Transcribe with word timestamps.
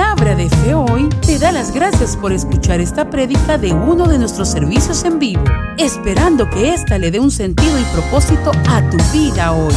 Palabra 0.00 0.34
de 0.34 0.48
Fe 0.48 0.72
Hoy 0.72 1.10
te 1.20 1.38
da 1.38 1.52
las 1.52 1.74
gracias 1.74 2.16
por 2.16 2.32
escuchar 2.32 2.80
esta 2.80 3.10
prédica 3.10 3.58
de 3.58 3.74
uno 3.74 4.08
de 4.08 4.18
nuestros 4.18 4.50
servicios 4.50 5.04
en 5.04 5.18
vivo, 5.18 5.44
esperando 5.76 6.48
que 6.48 6.72
ésta 6.72 6.96
le 6.96 7.10
dé 7.10 7.20
un 7.20 7.30
sentido 7.30 7.78
y 7.78 7.84
propósito 7.92 8.50
a 8.70 8.88
tu 8.88 8.96
vida 9.12 9.52
hoy. 9.52 9.74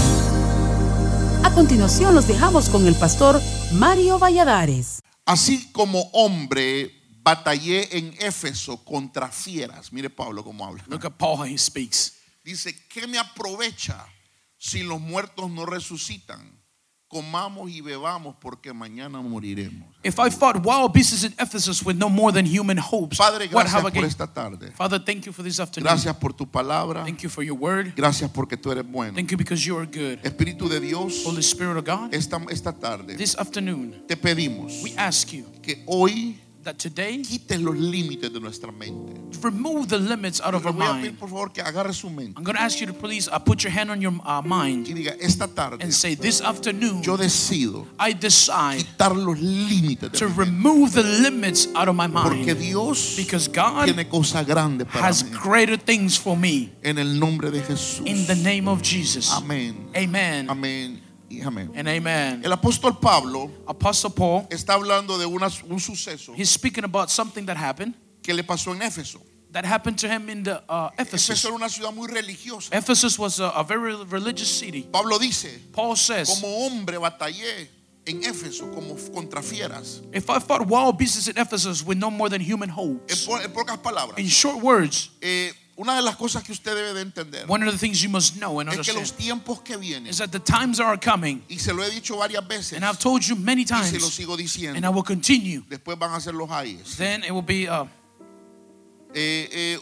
A 1.44 1.52
continuación 1.54 2.16
los 2.16 2.26
dejamos 2.26 2.70
con 2.70 2.88
el 2.88 2.96
pastor 2.96 3.42
Mario 3.74 4.18
Valladares. 4.18 5.02
Así 5.26 5.70
como 5.74 6.00
hombre 6.14 6.90
batallé 7.22 7.98
en 7.98 8.16
Éfeso 8.22 8.82
contra 8.86 9.28
fieras. 9.28 9.92
Mire 9.92 10.10
Pablo 10.10 10.46
cómo 10.46 10.66
habla. 10.66 10.86
Look 10.88 11.06
at 11.06 11.18
Paul 11.18 11.38
how 11.38 11.46
he 11.46 11.58
speaks. 11.58 12.14
Dice, 12.46 12.88
¿qué 12.88 13.08
me 13.08 13.18
aprovecha 13.18 14.08
si 14.58 14.84
los 14.84 15.02
muertos 15.02 15.52
no 15.52 15.66
resucitan? 15.66 16.63
Comamos 17.14 17.70
y 17.70 17.82
bebamos 17.82 18.36
porque 18.40 18.74
mañana 18.74 19.22
moriremos. 19.22 19.88
If 20.04 20.20
I 20.20 20.30
fought 20.30 20.66
wild 20.66 20.92
beasts 20.92 21.24
in 21.24 21.34
Ephesus 21.40 21.82
with 21.84 21.96
no 21.96 22.10
more 22.10 22.34
than 22.34 22.46
human 22.46 22.78
hopes, 22.78 23.18
Padre, 23.18 23.46
what 23.46 23.66
gracias 23.66 23.74
have 23.74 23.88
I 23.88 23.92
por 23.92 24.06
esta 24.06 24.28
tarde. 24.28 24.72
Father, 24.76 25.00
thank 25.00 25.26
you 25.26 25.32
for 25.32 25.44
this 25.44 25.60
afternoon. 25.60 25.88
Gracias 25.88 26.16
por 26.18 26.34
tu 26.34 26.46
palabra. 26.46 27.04
Thank 27.06 27.22
you 27.22 27.30
for 27.30 27.44
your 27.44 27.58
word. 27.58 27.94
Gracias 27.96 28.30
porque 28.32 28.58
tú 28.58 28.72
eres 28.72 28.86
bueno. 28.86 29.14
Thank 29.14 29.32
you 29.32 29.38
because 29.38 29.66
you 29.66 29.78
are 29.78 29.86
good. 29.86 30.20
Espíritu 30.24 30.68
de 30.68 30.80
Dios, 30.80 31.24
Holy 31.26 31.42
Spirit 31.42 31.78
of 31.78 31.86
God, 31.86 32.14
esta, 32.14 32.42
esta 32.50 32.74
tarde 32.74 33.16
this 33.16 33.36
afternoon 33.38 34.04
te 34.08 34.16
pedimos 34.18 34.82
we 34.82 34.94
ask 34.98 35.32
you 35.32 35.46
que 35.62 35.84
hoy 35.86 36.40
that 36.64 36.78
today 36.78 37.18
quites 37.24 37.60
los 37.60 37.76
límites 37.76 38.32
de 38.32 38.40
nuestra 38.40 38.72
mente. 38.72 39.14
remove 39.42 39.90
the 39.90 39.98
limits 40.00 40.40
out 40.42 40.54
of 40.54 40.66
our 40.66 40.74
mind. 40.74 41.18
por 41.20 41.28
favor 41.30 41.50
que 41.52 41.62
agarre 41.62 41.94
su 41.94 42.10
mente 42.10 42.34
I'm 42.38 42.44
going 42.44 42.56
to 42.56 42.62
ask 42.62 42.80
you 42.80 42.88
to 42.88 42.94
please 42.94 43.28
uh, 43.28 43.40
put 43.40 43.64
your 43.64 43.72
hand 43.72 43.92
on 43.92 44.02
your 44.02 44.14
uh, 44.26 44.42
y 44.42 44.48
mind 44.48 44.88
diga, 44.88 45.16
esta 45.20 45.48
tarde 45.48 45.84
and 45.84 45.94
say, 45.94 46.16
This 46.16 46.42
afternoon, 46.42 47.04
yo 47.04 47.18
decido 47.18 47.86
I 48.00 48.14
decide 48.14 48.78
quitar 48.86 49.16
los 49.16 49.38
límites 49.40 50.12
de 50.12 50.18
to 50.20 50.28
remove 50.28 50.94
the 50.94 51.04
limits 51.04 51.68
out 51.76 51.88
of 51.90 51.96
my 51.96 52.08
Porque 52.08 52.46
mind 52.56 52.60
Dios 52.60 53.16
because 53.18 53.48
God 53.50 53.86
tiene 53.86 54.08
cosas 54.08 54.46
grandes 54.48 54.88
para 54.88 55.08
has 55.08 55.24
mí. 55.24 55.32
greater 55.42 55.78
things 55.78 56.16
for 56.18 56.38
me. 56.38 56.72
En 56.84 56.98
el 56.98 57.20
nombre 57.20 57.52
de 57.52 57.62
Jesús. 57.62 58.06
In 58.08 58.26
the 58.28 58.36
name 58.36 58.68
of 58.70 58.82
Jesus. 58.82 59.30
Amén. 59.34 59.90
Amen 59.96 60.50
Amén. 60.50 61.03
Amén. 61.42 61.72
and 61.76 61.88
amen. 61.88 62.42
El 62.44 62.52
apóstol 62.52 63.00
Pablo 63.00 63.50
Apostle 63.68 64.12
Paul, 64.12 64.48
está 64.50 64.74
hablando 64.74 65.18
de 65.18 65.26
una- 65.26 65.50
un 65.70 65.80
suceso 65.80 66.34
he's 66.36 66.50
speaking 66.50 66.84
about 66.84 67.10
something 67.10 67.46
that 67.46 67.58
happened 67.58 67.94
que 68.22 68.34
le 68.34 68.44
pasó 68.44 68.74
en 68.74 68.82
Éfeso. 68.82 69.20
that 69.52 69.66
happened 69.66 69.98
to 70.00 70.08
him 70.08 70.30
in 70.30 70.44
the 70.44 70.62
uh, 70.68 70.90
Ephesus. 70.98 71.30
Éfeso 71.30 71.46
era 71.50 71.56
una 71.56 71.70
ciudad 71.70 71.94
muy 71.94 72.08
religiosa. 72.08 72.70
Ephesus 72.76 73.20
was 73.20 73.40
a, 73.40 73.50
a 73.50 73.64
very 73.64 73.96
religious 74.06 74.50
city. 74.50 74.82
Pablo 74.92 75.20
dice, 75.20 75.60
Paul 75.72 75.96
says, 75.96 76.28
como 76.30 76.66
hombre 76.66 76.98
batallé 76.98 77.68
en 78.06 78.22
Éfeso 78.24 78.74
como 78.74 78.96
contra 79.14 79.42
fieras. 79.44 80.02
If 80.12 80.28
I 80.30 80.40
fought 80.40 80.68
wild 80.68 80.98
beasts 80.98 81.28
in 81.28 81.38
Ephesus 81.38 81.84
with 81.86 81.98
no 81.98 82.10
more 82.10 82.30
than 82.30 82.42
human 82.42 82.70
En, 82.70 82.76
hopes, 82.76 83.26
po- 83.28 83.38
en 83.40 83.52
pocas 83.54 83.78
palabras, 83.78 84.18
in 84.18 84.26
short 84.28 84.60
words, 84.64 85.12
eh, 85.22 85.52
una 85.76 85.96
de 85.96 86.02
las 86.02 86.16
cosas 86.16 86.44
que 86.44 86.52
usted 86.52 86.76
debe 86.76 86.94
de 86.94 87.02
entender 87.02 87.46
one 87.48 87.66
of 87.68 87.72
the 87.74 87.78
things 87.80 88.02
you 88.02 88.10
must 88.10 88.36
know 88.36 88.60
and 88.60 88.70
es 88.70 88.76
que 88.76 88.92
understand 88.92 89.00
los 89.00 89.12
tiempos 89.18 89.62
que 89.62 89.78
vienen, 89.78 90.08
is 90.12 90.18
that 90.18 90.30
the 90.30 90.40
times 90.40 90.80
are 90.80 90.98
coming, 91.00 91.42
y 91.50 91.58
se 91.58 91.74
lo 91.74 91.84
he 91.84 91.90
dicho 91.90 92.18
varias 92.18 92.48
veces, 92.48 92.74
and 92.74 92.86
I've 92.86 93.00
told 93.00 93.24
you 93.24 93.36
many 93.36 93.64
y 93.64 93.66
se 93.66 93.74
lo 93.74 93.82
times, 94.00 94.14
sigo 94.14 94.34
and 94.34 94.42
I 94.42 94.44
diciendo, 94.44 94.92
will 94.94 95.04
continue. 95.04 95.64
después 95.70 95.98
van 95.98 96.14
a 96.14 96.20
ser 96.20 96.34
los 96.34 96.50
ayes. 96.52 96.96
Then 96.98 97.24
it 97.24 97.32
will 97.32 97.42
be, 97.46 97.68
uh, 97.68 97.86
Eh, 99.16 99.48
eh, 99.52 99.80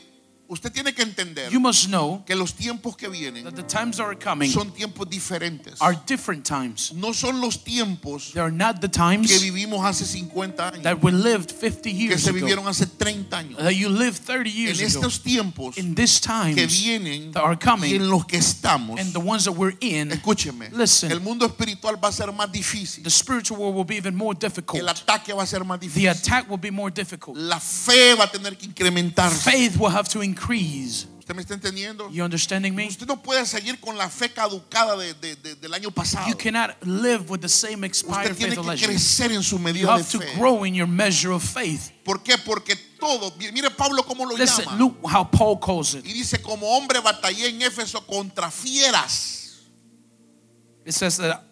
usted 0.52 0.70
tiene 0.72 0.94
que 0.94 1.02
entender 1.02 1.50
you 1.50 1.60
must 1.62 1.86
know 1.88 2.22
que 2.26 2.36
los 2.36 2.54
tiempos 2.54 2.98
que 2.98 3.08
vienen 3.08 3.46
that 3.46 3.54
the 3.54 3.64
times 3.64 4.00
are 4.02 4.18
coming 4.18 4.52
son 4.52 4.70
tiempos 4.74 5.10
diferentes. 5.10 5.76
are 5.80 5.98
different 6.06 6.46
times. 6.46 6.92
No 6.94 7.14
son 7.14 7.40
los 7.40 7.64
tiempos 7.64 8.34
They 8.34 8.42
are 8.42 8.52
not 8.52 8.82
the 8.82 8.90
que 8.90 9.00
times 9.00 9.42
vivimos 9.42 9.80
hace 9.86 10.06
50 10.06 10.68
años, 10.74 10.84
that 10.84 11.02
we 11.02 11.12
lived 11.14 11.50
50 11.52 11.84
que 11.84 11.94
years 11.94 12.24
se 12.24 12.30
ago, 12.32 12.40
vivieron 12.40 12.68
hace 12.68 12.86
30 12.86 13.38
años. 13.38 13.58
that 13.60 13.72
you 13.74 13.88
lived 13.88 14.18
30 14.20 14.50
En 14.50 14.56
years 14.56 14.80
ago. 14.80 14.88
estos 14.88 15.22
tiempos 15.22 15.78
In 15.78 15.96
que 15.96 16.06
times 16.06 16.82
vienen 16.84 17.32
that 17.32 17.44
are 17.44 17.54
y 17.56 17.58
coming 17.58 17.96
en 17.96 18.10
los 18.10 18.26
que 18.26 18.38
estamos, 18.38 19.00
and 19.00 19.14
the 19.14 19.20
ones 19.20 19.46
that 19.46 19.54
we're 19.54 19.78
in, 19.80 20.12
escúcheme, 20.12 20.70
Listen. 20.74 21.12
el 21.14 21.22
mundo 21.22 21.46
espiritual 21.46 21.96
va 22.04 22.10
a 22.10 22.12
ser 22.12 22.32
más 22.34 22.52
difícil, 22.52 23.04
the 23.04 23.10
spiritual 23.10 23.58
world 23.58 23.76
will 23.76 23.86
be 23.86 23.96
even 23.96 24.16
more 24.16 24.34
el 24.34 24.40
difficult. 24.40 24.84
ataque 24.86 25.32
va 25.34 25.44
a 25.44 25.48
ser 25.48 25.64
más 25.64 25.80
The 25.80 25.88
difícil, 25.88 26.10
attack 26.10 26.50
will 26.50 26.60
be 26.60 26.72
more 26.72 26.92
difficult. 26.92 27.38
la 27.38 27.60
fe 27.60 28.16
va 28.16 28.26
a 28.26 28.32
tener 28.32 28.58
que 28.58 28.66
incrementarse. 28.66 29.50
Faith 29.50 29.78
will 29.78 29.90
have 29.96 30.10
to 30.10 30.22
increase. 30.22 30.41
¿Usted 30.50 31.36
me 31.36 31.42
está 31.44 31.54
entendiendo? 31.54 32.10
You 32.12 32.24
understanding 32.24 32.74
me? 32.76 32.88
Usted 32.88 33.06
no 33.08 33.22
puede 33.22 33.46
seguir 33.46 33.80
con 33.80 33.98
la 33.98 34.10
fe 34.10 34.30
caducada 34.34 34.98
de- 34.98 35.14
de- 35.14 35.36
de- 35.36 35.56
del 35.56 35.74
año 35.74 35.92
pasado. 35.92 36.28
You 36.28 36.36
cannot 36.36 36.72
live 36.84 37.30
with 37.30 37.40
the 37.42 37.48
same 37.50 37.76
Usted 37.76 37.86
expired 37.86 38.36
tiene 38.36 38.56
faith 38.56 38.80
que 38.80 38.88
crecer 38.88 39.32
en 39.32 39.44
su 39.44 39.58
You 39.58 39.60
medida 39.64 39.86
de 39.96 40.02
have 40.02 40.12
to 40.12 40.20
fe. 40.20 40.34
grow 40.38 40.66
in 40.66 40.74
your 40.76 40.88
measure 40.88 41.32
of 41.34 41.44
faith. 41.44 41.92
¿Por 42.04 42.22
qué? 42.24 42.38
Porque 42.38 42.76
todo, 43.00 43.32
mire 43.38 43.70
Pablo 43.72 44.04
cómo 44.04 44.26
lo 44.26 44.36
Listen, 44.36 44.66
llama. 44.66 44.78
look 44.78 44.98
how 45.04 45.24
Paul 45.24 45.58
calls 45.60 45.94
it. 45.94 46.04
Y 46.06 46.12
dice, 46.14 46.42
como 46.42 46.68
hombre 46.76 47.00
batallé 47.00 47.48
en 47.50 47.62
Éfeso 47.62 48.06
contra 48.06 48.50
fieras. 48.52 49.60
It 50.86 50.94
says 50.94 51.18
that 51.18 51.44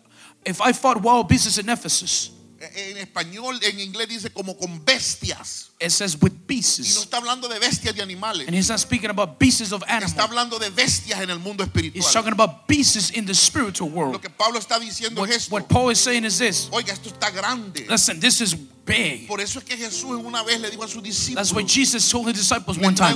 if 0.46 0.60
I 0.60 0.74
fought 0.74 1.02
wild 1.04 1.28
beasts 1.28 1.58
in 1.58 1.70
Ephesus, 1.70 2.32
En 2.62 2.98
español, 2.98 3.58
en 3.64 3.80
inglés 3.80 4.10
dice 4.10 4.30
como 4.32 4.58
con 4.58 4.84
bestias. 4.84 5.72
it 5.80 5.92
says 5.92 6.18
with 6.22 6.34
Y 6.34 6.36
no 6.36 6.46
beasts. 6.48 6.98
está 6.98 7.18
hablando 7.18 7.48
de 7.48 7.58
bestias 7.58 7.96
de 7.96 8.02
animales. 8.02 8.48
And 8.48 8.56
he's 8.56 8.68
not 8.70 8.80
speaking 8.80 9.10
about 9.10 9.40
beasts 9.40 9.72
of 9.72 9.82
Está 9.84 9.96
animals. 9.98 10.18
hablando 10.20 10.60
de 10.60 10.70
bestias 10.70 11.22
en 11.22 11.30
el 11.30 11.40
mundo 11.40 11.64
He's 11.64 11.70
espiritual. 11.70 12.12
talking 12.14 12.34
about 12.34 12.68
beasts 12.68 13.12
in 13.12 13.26
the 13.26 13.34
spiritual 13.34 13.90
Lo 13.90 13.96
world. 13.96 14.22
que 14.22 14.30
Pablo 14.30 14.60
está 14.60 14.78
diciendo 14.78 15.22
What, 15.22 15.30
es 15.30 15.36
esto. 15.44 15.54
what 15.56 15.68
Paul 15.70 15.90
is 15.92 16.00
saying 16.00 16.26
is 16.26 16.38
this. 16.38 16.68
Oiga, 16.72 16.92
esto 16.92 17.10
está 17.10 17.30
grande. 17.30 17.86
Listen, 17.90 18.20
this 18.20 18.42
is 18.42 18.56
big. 18.90 19.28
Por 19.28 19.40
eso 19.40 19.60
es 19.60 19.66
que 19.66 19.78
Jesús 19.78 20.20
una 20.24 20.44
vez 20.44 20.60
le 20.60 20.70
dijo 20.70 20.84
a 20.84 20.88
sus 20.88 21.04
That's 21.34 21.54
why 21.54 21.64
Jesus 21.64 22.10
told 22.10 22.28
his 22.28 22.36
disciples 22.36 22.78
one 22.78 22.96
time. 22.96 23.16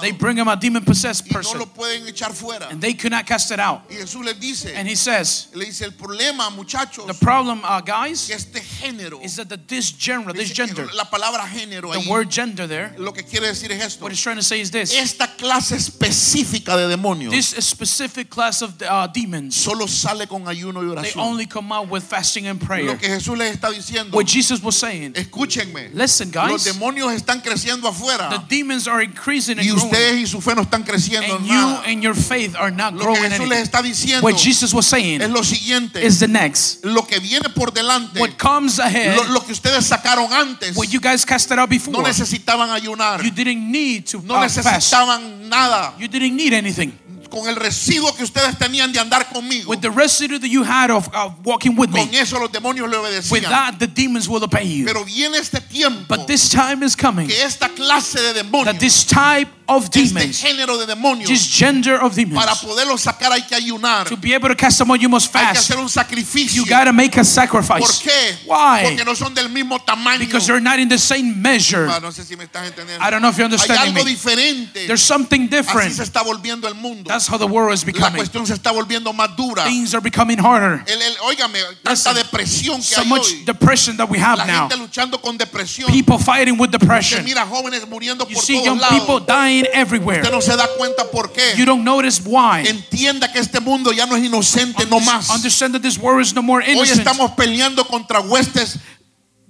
They 0.00 0.12
bring 0.12 0.38
him 0.38 0.48
a 0.48 0.56
demon 0.56 0.84
possessed 0.84 1.28
person 1.28 1.58
lo 1.58 1.66
pueden 1.66 2.06
echar 2.06 2.32
fuera. 2.32 2.70
and 2.70 2.80
they 2.80 2.94
could 2.94 3.12
not 3.12 3.26
cast 3.26 3.50
it 3.50 3.60
out. 3.60 3.82
Y 3.90 3.96
Jesús 3.96 4.24
les 4.24 4.38
dice, 4.38 4.74
And 4.74 4.88
he 4.88 4.94
says, 4.94 5.48
le 5.54 5.64
dice, 5.66 5.82
el 5.82 5.92
problema, 5.92 6.50
muchachos, 6.50 7.06
the 7.06 7.14
problem, 7.14 7.60
uh, 7.64 7.80
guys, 7.80 8.26
que 8.26 8.34
este 8.34 8.60
género, 8.60 9.22
is 9.22 9.36
that 9.36 9.48
the, 9.48 9.56
this 9.56 9.92
genre, 9.98 10.32
this 10.32 10.52
gender, 10.52 10.86
la 10.94 11.04
palabra 11.04 11.46
género 11.46 11.92
the 11.92 12.10
word 12.10 12.30
gender 12.30 12.66
there, 12.66 12.94
lo 12.98 13.12
que 13.12 13.22
quiere 13.22 13.46
decir 13.46 13.70
es 13.70 13.82
esto. 13.82 14.02
what 14.02 14.12
it's 14.12 14.22
trying 14.22 14.36
to 14.36 14.42
say 14.42 14.60
is 14.60 14.70
this. 14.70 14.94
Esta 14.94 15.26
clase 15.36 15.76
específica 15.76 16.76
de 16.76 16.88
demonios 16.88 17.30
This 17.30 17.48
specific 17.66 18.30
class 18.30 18.62
of 18.62 18.80
uh, 18.82 19.06
demons, 19.08 19.54
solo 19.54 19.86
sale 19.86 20.26
con 20.26 20.46
ayuno 20.46 20.82
y 20.82 21.02
they 21.02 21.12
only 21.20 21.46
come 21.46 21.72
out 21.72 21.88
with 21.88 22.02
fasting 22.02 22.46
and 22.46 22.60
prayer. 22.60 22.96
que 22.96 23.08
Jesús 23.08 23.36
les 23.36 23.54
está 23.54 23.70
diciendo, 23.70 24.14
What 24.14 24.26
Jesus 24.26 24.62
was 24.62 24.77
saying, 24.78 25.12
escúchenme, 25.14 25.90
listen, 25.94 26.30
los 26.32 26.48
guys, 26.48 26.64
demonios 26.64 27.12
están 27.12 27.40
creciendo 27.40 27.82
the 27.82 27.88
afuera 27.88 28.46
demons 28.48 28.86
are 28.86 29.04
increasing 29.04 29.58
and 29.58 29.66
y 29.66 29.70
growing, 29.70 29.84
ustedes 29.86 30.20
y 30.20 30.26
su 30.26 30.40
fe 30.40 30.54
no 30.54 30.62
están 30.62 30.82
creciendo 30.82 31.36
and 31.36 31.46
you 31.46 31.68
and 31.86 32.02
your 32.02 32.14
faith 32.14 32.54
are 32.56 32.70
not 32.70 32.92
Lo 32.94 33.00
que 33.00 33.04
growing 33.06 33.30
Jesús 33.30 33.48
les 33.48 33.62
está 33.62 33.82
diciendo 33.82 34.22
What 34.24 34.36
Jesus 34.36 34.72
was 34.72 34.86
saying 34.86 35.20
es 35.20 35.30
lo 35.30 35.42
siguiente, 35.42 36.04
is 36.04 36.18
the 36.18 36.28
next. 36.28 36.84
lo 36.84 37.06
que 37.06 37.18
viene 37.20 37.48
por 37.50 37.72
delante, 37.72 38.20
What 38.20 38.36
comes 38.38 38.78
ahead, 38.78 39.16
lo, 39.16 39.24
lo 39.24 39.44
que 39.44 39.52
ustedes 39.52 39.84
sacaron 39.86 40.32
antes, 40.32 40.76
what 40.76 40.88
you 40.88 41.00
guys 41.00 41.24
casted 41.24 41.58
out 41.58 41.68
no 41.68 41.76
before, 41.76 42.02
necesitaban 42.02 42.70
ayunar, 42.70 43.22
you 43.22 43.30
didn't 43.30 43.70
need 43.70 44.04
to 44.06 44.20
no 44.22 44.34
uh, 44.34 44.48
fast. 44.48 44.58
necesitaban 44.58 45.48
nada. 45.48 45.94
You 45.98 46.08
didn't 46.08 46.36
need 46.36 46.52
anything. 46.52 46.92
Con 47.30 47.48
el 47.48 47.56
residuo 47.56 48.14
que 48.14 48.24
ustedes 48.24 48.56
tenían 48.58 48.92
de 48.92 49.00
andar 49.00 49.28
conmigo, 49.28 49.70
With 49.70 49.80
the 49.80 49.90
residue 49.90 50.38
that 50.38 50.48
you 50.48 50.62
had 50.62 50.90
of 50.90 51.08
uh, 51.08 51.30
walking 51.44 51.76
with 51.76 51.90
con 51.90 52.10
me, 52.10 52.18
eso 52.18 52.38
los 52.38 52.50
demonios 52.50 52.88
le 52.88 52.98
with 53.30 53.42
that 53.42 53.78
the 53.78 53.86
demons 53.86 54.28
will 54.28 54.42
obey 54.42 54.64
you. 54.64 54.86
Pero 54.86 55.04
viene 55.04 55.36
este 55.38 55.60
tiempo 55.60 56.06
But 56.08 56.26
this 56.26 56.48
time 56.48 56.82
is 56.82 56.96
coming 56.96 57.28
que 57.28 57.42
esta 57.42 57.68
clase 57.68 58.20
de 58.20 58.42
demonios, 58.42 58.64
that 58.72 58.78
this 58.78 59.04
type 59.04 59.48
of 59.68 59.84
este 59.84 60.00
demons, 60.14 60.40
género 60.40 60.78
de 60.78 60.86
demonios, 60.86 61.28
this 61.28 61.46
gender 61.46 61.96
of 61.96 62.14
para 62.14 62.24
demons, 62.24 62.58
poderlos 62.62 63.00
sacar 63.02 63.30
hay 63.32 63.42
que 63.42 63.54
ayunar, 63.54 64.08
to 64.08 64.16
be 64.16 64.34
able 64.34 64.48
to 64.48 64.56
cast 64.56 64.78
them 64.78 64.90
out, 64.90 64.98
you 65.00 65.08
must 65.08 65.30
hay 65.34 65.40
que 65.46 65.54
fast. 65.54 65.70
hacer 65.70 65.78
un 65.78 65.88
sacrificio. 65.88 66.56
You 66.56 66.64
gotta 66.64 66.92
make 66.92 67.14
a 67.18 67.22
¿Por 67.22 67.24
sacrifice. 67.24 68.02
qué? 68.02 68.36
Why? 68.46 68.82
Porque 68.84 69.04
no 69.04 69.14
son 69.14 69.34
del 69.34 69.48
mismo 69.50 69.78
tamaño. 69.80 70.20
Because 70.20 70.46
they're 70.46 70.60
not 70.60 70.78
in 70.78 70.88
the 70.88 70.98
same 70.98 71.34
measure. 71.36 71.86
Ah, 71.90 72.00
no 72.00 72.10
sé 72.10 72.24
si 72.24 72.34
me 72.36 72.44
estás 72.44 72.66
entendiendo. 72.66 73.04
I 73.04 73.10
don't 73.10 73.20
know 73.20 73.28
if 73.30 73.36
you're 73.36 73.46
Hay 73.48 73.52
understanding 73.54 73.94
algo 73.94 74.04
me. 74.04 74.10
diferente. 74.10 74.86
There's 74.86 75.02
something 75.02 75.42
Así 75.42 75.50
different. 75.50 75.94
se 75.94 76.02
está 76.02 76.22
volviendo 76.22 76.66
el 76.66 76.74
mundo. 76.74 77.04
That's 77.08 77.28
how 77.28 77.36
the 77.38 77.46
world 77.46 77.74
is 77.74 77.82
La 77.84 77.92
becoming. 77.92 78.16
cuestión 78.16 78.46
se 78.46 78.54
está 78.54 78.72
volviendo 78.72 79.12
más 79.12 79.36
dura. 79.36 79.64
Things 79.64 79.92
are 79.94 80.00
becoming 80.00 80.38
harder. 80.38 80.82
El, 80.86 81.02
el- 81.02 81.16
óigame, 81.22 81.58
tanta 81.82 82.14
depresión 82.14 82.78
que 82.78 82.82
So 82.94 83.00
hay 83.02 83.06
much 83.06 83.26
hoy. 83.32 83.42
depression 83.44 83.96
that 83.96 84.08
we 84.08 84.18
have 84.18 84.38
La 84.38 84.44
now. 84.46 84.68
gente 84.68 84.76
luchando 84.76 85.20
con 85.20 85.36
depresión. 85.36 85.90
People 85.90 86.18
fighting 86.18 86.58
with 86.58 86.70
depression. 86.70 87.24
mira 87.24 87.44
jóvenes 87.46 87.86
muriendo 87.86 88.26
You 88.28 88.34
por 88.34 88.42
see 88.44 88.54
todos 88.54 88.66
young 88.66 88.78
lados. 88.78 88.98
people 89.00 89.20
dying 89.26 89.57
everywhere. 89.72 90.20
Usted 90.20 90.32
no 90.32 90.40
se 90.40 90.56
da 90.56 90.66
cuenta 90.76 91.10
por 91.10 91.32
qué. 91.32 91.56
You 91.56 91.64
don't 91.64 91.84
notice 91.84 92.20
why. 92.24 92.66
Entienda 92.66 93.32
que 93.32 93.38
este 93.38 93.60
mundo 93.60 93.92
ya 93.92 94.06
no 94.06 94.16
es 94.16 94.24
inocente 94.24 94.86
no 94.86 95.00
más. 95.00 95.30
Understand 95.30 95.74
that 95.74 95.82
this 95.82 95.98
world 95.98 96.20
is 96.20 96.34
no 96.34 96.42
more 96.42 96.62
innocent. 96.64 96.90
Hoy 96.90 96.98
estamos 96.98 97.32
peleando 97.32 97.86
contra 97.86 98.20
huestes 98.20 98.78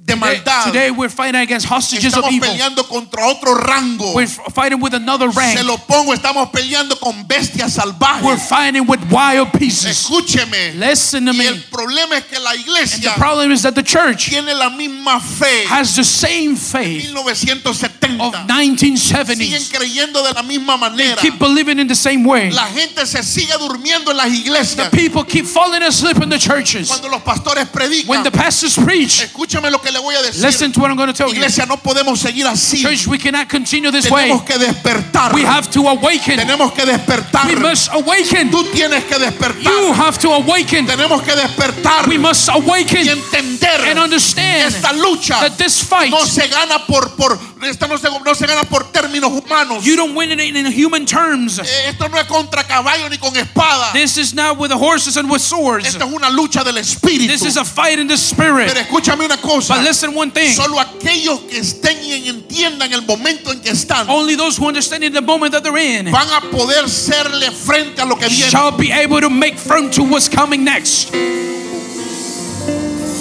de 0.09 0.17
maldad. 0.17 0.65
Today 0.65 0.91
we're 0.91 1.11
fighting 1.11 1.41
against 1.41 1.67
hostages 1.67 2.15
of 2.15 2.25
Estamos 2.25 2.33
evil. 2.33 2.49
peleando 2.49 2.89
contra 2.89 3.27
otro 3.27 3.55
rango. 3.55 4.15
We're 4.15 4.27
fighting 4.27 4.81
with 4.81 4.95
another 4.95 5.31
Se 5.33 5.63
lo 5.63 5.77
pongo, 5.79 6.15
estamos 6.15 6.49
peleando 6.51 6.99
con 6.99 7.27
bestias 7.27 7.79
We're 8.23 8.39
fighting 8.39 8.87
with 8.87 9.01
wild 9.11 9.53
pieces. 9.59 9.87
Escúcheme. 9.87 10.75
Listen 10.75 11.27
to 11.27 11.33
Y 11.33 11.37
me. 11.39 11.47
el 11.47 11.63
problema 11.65 12.17
es 12.17 12.25
que 12.25 12.39
la 12.39 12.51
And 12.51 13.03
the 13.03 13.11
problem 13.17 13.53
is 13.53 13.63
that 13.63 13.75
the 13.75 13.83
church 13.83 14.29
tiene 14.31 14.55
la 14.55 14.71
misma 14.71 15.21
fe 15.21 15.65
has 15.67 15.95
the 15.95 16.05
same 16.05 16.57
faith 16.57 17.13
1970. 17.13 18.21
of 18.21 18.35
Siguen 18.35 18.47
1970s. 18.47 19.71
creyendo 19.71 20.23
de 20.23 20.33
la 20.33 20.43
misma 20.43 20.77
manera. 20.77 21.21
Keep 21.21 21.39
believing 21.39 21.79
in 21.79 21.87
the 21.87 21.95
same 21.95 22.25
way. 22.25 22.51
La 22.51 22.67
gente 22.67 23.07
se 23.07 23.23
sigue 23.23 23.53
durmiendo 23.59 24.11
en 24.11 24.17
las 24.17 24.29
iglesias. 24.33 24.89
People 24.91 25.25
keep 25.25 25.45
falling 25.47 25.83
asleep 25.83 26.23
in 26.23 26.29
the 26.29 26.39
churches. 26.39 26.89
Cuando 26.89 27.09
los 27.09 27.23
pastores 27.23 27.67
predican, 27.69 28.09
When 28.09 28.23
the 28.23 28.31
pastors 28.31 28.77
preach, 28.77 29.21
escúchame 29.23 29.71
lo 29.71 29.81
que 29.81 29.91
le 29.91 29.98
voy 29.99 30.15
a 30.15 30.23
decir. 30.23 30.43
listen 30.43 30.73
to 30.73 30.81
what 30.81 30.91
I'm 30.91 30.97
going 30.97 31.13
to 31.13 31.17
tell 31.17 31.33
you. 31.33 31.41
No 31.69 31.77
podemos 31.77 32.19
seguir 32.19 32.47
así. 32.47 32.83
Church, 32.83 33.07
we 33.07 33.19
cannot 33.19 33.49
continue 33.49 33.91
this 33.91 34.11
way. 34.11 34.31
Que 34.47 34.59
despertar. 34.59 35.35
We 35.35 35.45
have 35.45 35.69
to 35.71 35.89
awaken. 35.89 36.39
Tenemos 36.39 36.73
que 36.73 36.87
despertar. 36.87 37.47
We 37.47 37.57
must 37.57 37.89
awaken. 37.93 38.51
Tú 38.51 38.65
tienes 38.73 39.05
que 39.05 39.19
despertar. 39.19 39.63
You 39.63 39.93
have 39.93 40.19
to 40.19 40.33
awaken. 40.33 40.87
Tenemos 40.87 41.23
que 41.23 41.35
despertar 41.35 42.09
We 42.09 42.19
must 42.19 42.49
y 42.49 42.53
awaken 42.53 43.09
entender 43.09 43.89
and 43.91 43.99
understand 43.99 44.75
esta 44.75 44.93
lucha 44.93 45.41
that 45.41 45.57
this 45.57 45.83
fight, 45.83 46.11
no 46.11 46.25
se 46.25 46.49
gana 46.49 46.87
por 46.87 47.17
por 47.17 47.39
esta 47.63 47.87
no 47.87 47.97
se, 47.99 48.09
no 48.09 48.35
se 48.35 48.47
gana 48.47 48.65
por 48.65 48.91
términos 48.93 49.31
humanos. 49.31 49.85
you 49.85 49.97
don't 49.97 50.15
win 50.15 50.31
it 50.31 50.41
in 50.41 50.67
human 50.67 51.07
terms. 51.07 51.59
Eh, 51.59 51.89
Esto 51.89 52.09
no 52.09 52.19
es 52.19 52.27
contra 52.27 52.65
caballo 52.65 53.09
ni 53.09 53.19
con 53.19 53.35
espada. 53.37 53.93
This 53.93 54.17
is 54.19 54.35
not 54.35 54.59
with 54.59 54.71
the 54.71 54.77
horses 54.77 55.17
and 55.17 55.31
with 55.31 55.41
swords. 55.41 55.87
Esto 55.87 56.07
es 56.07 56.13
una 56.13 56.31
lucha 56.31 56.65
del 56.65 56.77
espíritu. 56.79 57.29
This 57.29 57.43
is 57.43 57.57
a 57.57 57.65
fight 57.65 57.99
in 57.99 58.09
the 58.09 58.17
spirit. 58.17 58.69
Pero 58.69 58.81
escúchame 58.81 59.25
una 59.25 59.37
cosa. 59.39 59.75
But 59.75 59.85
listen 59.85 60.15
one 60.15 60.31
thing. 60.31 60.55
Solo 60.55 60.79
aquellos 60.79 61.41
que 61.49 61.59
estén 61.59 61.99
y 62.03 62.29
entiendan 62.29 62.93
el 62.93 63.03
momento 63.03 63.53
en 63.53 63.61
que 63.61 63.71
están 63.71 64.09
Only 64.09 64.37
those 64.37 64.57
who 64.57 64.67
understand 64.67 65.05
in 65.05 65.13
the 65.13 65.21
moment 65.21 65.53
that 65.53 65.63
they're 65.63 65.79
in 65.79 66.11
van 66.11 66.29
a 66.31 66.41
poder 66.51 66.89
serle 66.89 67.51
frente 67.51 68.01
a 68.01 68.05
lo 68.05 68.17
que 68.17 68.29
viene. 68.29 68.51
shall 68.51 68.71
be 68.71 68.91
able 68.93 69.21
to 69.21 69.31
make 69.31 69.57
front 69.59 69.93
to 69.95 70.03
what's 70.03 70.29
coming 70.29 70.65
next. 70.65 71.13